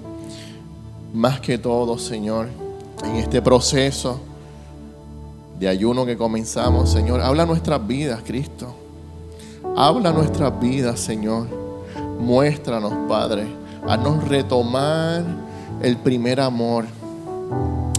más 1.12 1.40
que 1.40 1.58
todo, 1.58 1.98
Señor, 1.98 2.46
en 3.02 3.16
este 3.16 3.42
proceso 3.42 4.20
de 5.58 5.66
ayuno 5.66 6.06
que 6.06 6.16
comenzamos, 6.16 6.88
Señor. 6.88 7.20
Habla 7.20 7.44
nuestras 7.46 7.84
vidas, 7.84 8.20
Cristo. 8.24 8.76
Habla 9.76 10.12
nuestras 10.12 10.56
vidas, 10.60 11.00
Señor. 11.00 11.48
Muéstranos, 12.20 12.92
Padre. 13.08 13.44
Haznos 13.88 14.28
retomar 14.28 15.24
el 15.82 15.96
primer 15.96 16.38
amor. 16.38 16.84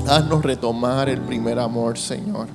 Haznos 0.08 0.42
retomar 0.42 1.10
el 1.10 1.20
primer 1.20 1.60
amor, 1.60 1.98
Señor. 1.98 2.48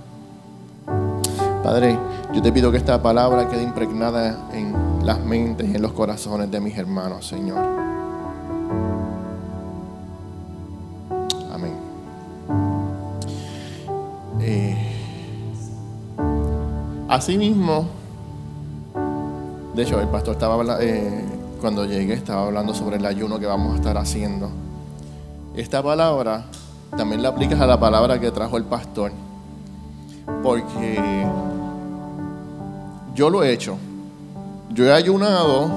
Padre, 1.62 1.96
yo 2.34 2.42
te 2.42 2.50
pido 2.50 2.72
que 2.72 2.76
esta 2.76 3.00
palabra 3.00 3.48
quede 3.48 3.62
impregnada 3.62 4.36
en 4.52 4.74
las 5.04 5.20
mentes 5.20 5.68
y 5.68 5.76
en 5.76 5.82
los 5.82 5.92
corazones 5.92 6.50
de 6.50 6.58
mis 6.58 6.76
hermanos, 6.76 7.24
Señor. 7.24 7.64
Amén. 11.52 11.72
Eh, 14.40 14.76
asimismo, 17.08 17.86
de 19.74 19.82
hecho, 19.84 20.00
el 20.00 20.08
pastor 20.08 20.34
estaba 20.34 20.82
eh, 20.82 21.24
cuando 21.60 21.84
llegué 21.84 22.14
estaba 22.14 22.46
hablando 22.46 22.74
sobre 22.74 22.96
el 22.96 23.06
ayuno 23.06 23.38
que 23.38 23.46
vamos 23.46 23.74
a 23.74 23.76
estar 23.76 23.96
haciendo. 23.98 24.50
Esta 25.54 25.80
palabra 25.80 26.44
también 26.96 27.22
la 27.22 27.28
aplicas 27.28 27.60
a 27.60 27.66
la 27.66 27.78
palabra 27.78 28.18
que 28.18 28.32
trajo 28.32 28.56
el 28.56 28.64
pastor, 28.64 29.12
porque 30.42 31.24
yo 33.14 33.30
lo 33.30 33.42
he 33.42 33.52
hecho. 33.52 33.76
Yo 34.70 34.86
he 34.86 34.92
ayunado 34.92 35.70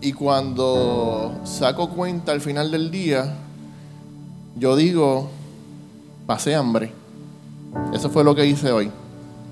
y 0.00 0.12
cuando 0.12 1.32
saco 1.44 1.90
cuenta 1.90 2.32
al 2.32 2.40
final 2.40 2.70
del 2.70 2.90
día, 2.90 3.36
yo 4.56 4.76
digo, 4.76 5.30
pasé 6.26 6.54
hambre. 6.54 6.92
Eso 7.92 8.10
fue 8.10 8.24
lo 8.24 8.34
que 8.34 8.46
hice 8.46 8.70
hoy, 8.72 8.90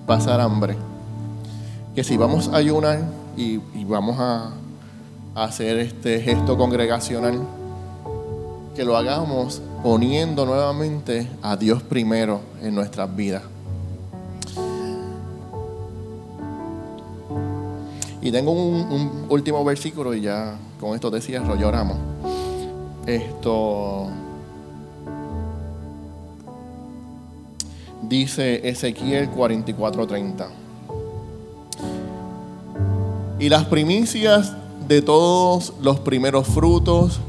pasar 0.06 0.40
hambre. 0.40 0.76
Que 1.94 2.04
si 2.04 2.16
vamos 2.16 2.48
a 2.48 2.56
ayunar 2.56 3.00
y, 3.36 3.58
vamos 3.84 4.18
a, 4.18 4.50
a 5.34 5.44
hacer 5.44 5.78
este 5.78 6.20
gesto 6.20 6.56
congregacional, 6.56 7.40
que 8.74 8.84
lo 8.84 8.96
hagamos 8.96 9.62
poniendo 9.82 10.46
nuevamente 10.46 11.28
a 11.42 11.56
Dios 11.56 11.82
primero 11.82 12.40
en 12.62 12.74
nuestras 12.74 13.14
vidas. 13.14 13.42
Y 18.22 18.30
tengo 18.30 18.52
un, 18.52 19.26
último 19.30 19.64
versículo 19.64 20.14
y 20.14 20.20
ya 20.20 20.56
con 20.78 20.94
esto 20.94 21.10
te 21.10 21.20
cierro, 21.20 21.56
lloramos. 21.56 21.96
Esto 23.06 24.08
dice 28.02 28.68
Ezequiel 28.68 29.30
44:30. 29.30 30.48
Y 33.38 33.48
las 33.48 33.64
primicias 33.64 34.54
de 34.86 35.00
todos 35.00 35.72
los 35.80 36.00
primeros 36.00 36.46
frutos, 36.46 37.20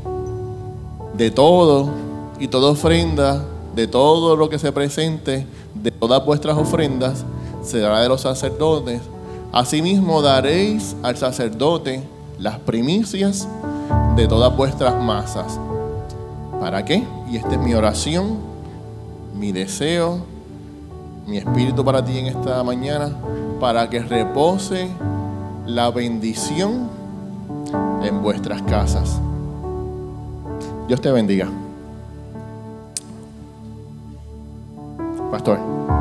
de 1.16 1.32
todo 1.32 1.90
y 2.38 2.50
toda 2.50 2.72
ofrenda, 2.72 3.46
de 3.76 3.88
todo 3.88 4.36
lo 4.36 4.50
que 4.50 4.60
se 4.60 4.74
presente, 4.74 5.48
de 5.74 5.92
todas 5.92 6.26
vuestras 6.26 6.58
ofrendas, 6.58 7.24
será 7.64 8.02
de 8.02 8.10
los 8.10 8.22
sacerdotes 8.22 9.00
Asimismo 9.52 10.22
daréis 10.22 10.96
al 11.04 11.18
sacerdote 11.18 12.02
las 12.40 12.58
primicias 12.60 13.48
de 14.16 14.28
todas 14.28 14.56
vuestras 14.56 14.96
masas. 15.04 15.60
¿Para 16.60 16.86
qué? 16.86 17.04
Y 17.30 17.36
esta 17.36 17.54
es 17.54 17.60
mi 17.60 17.74
oración, 17.74 18.38
mi 19.36 19.52
deseo, 19.52 20.20
mi 21.28 21.38
espíritu 21.38 21.84
para 21.84 22.04
ti 22.04 22.18
en 22.18 22.28
esta 22.28 22.64
mañana, 22.64 23.12
para 23.60 23.90
que 23.90 24.00
repose 24.00 24.88
la 25.66 25.92
bendición 25.92 26.90
en 28.04 28.22
vuestras 28.22 28.62
casas. 28.62 29.20
Dios 30.88 31.02
te 31.02 31.12
bendiga. 31.12 31.50
Pastor. 35.30 36.01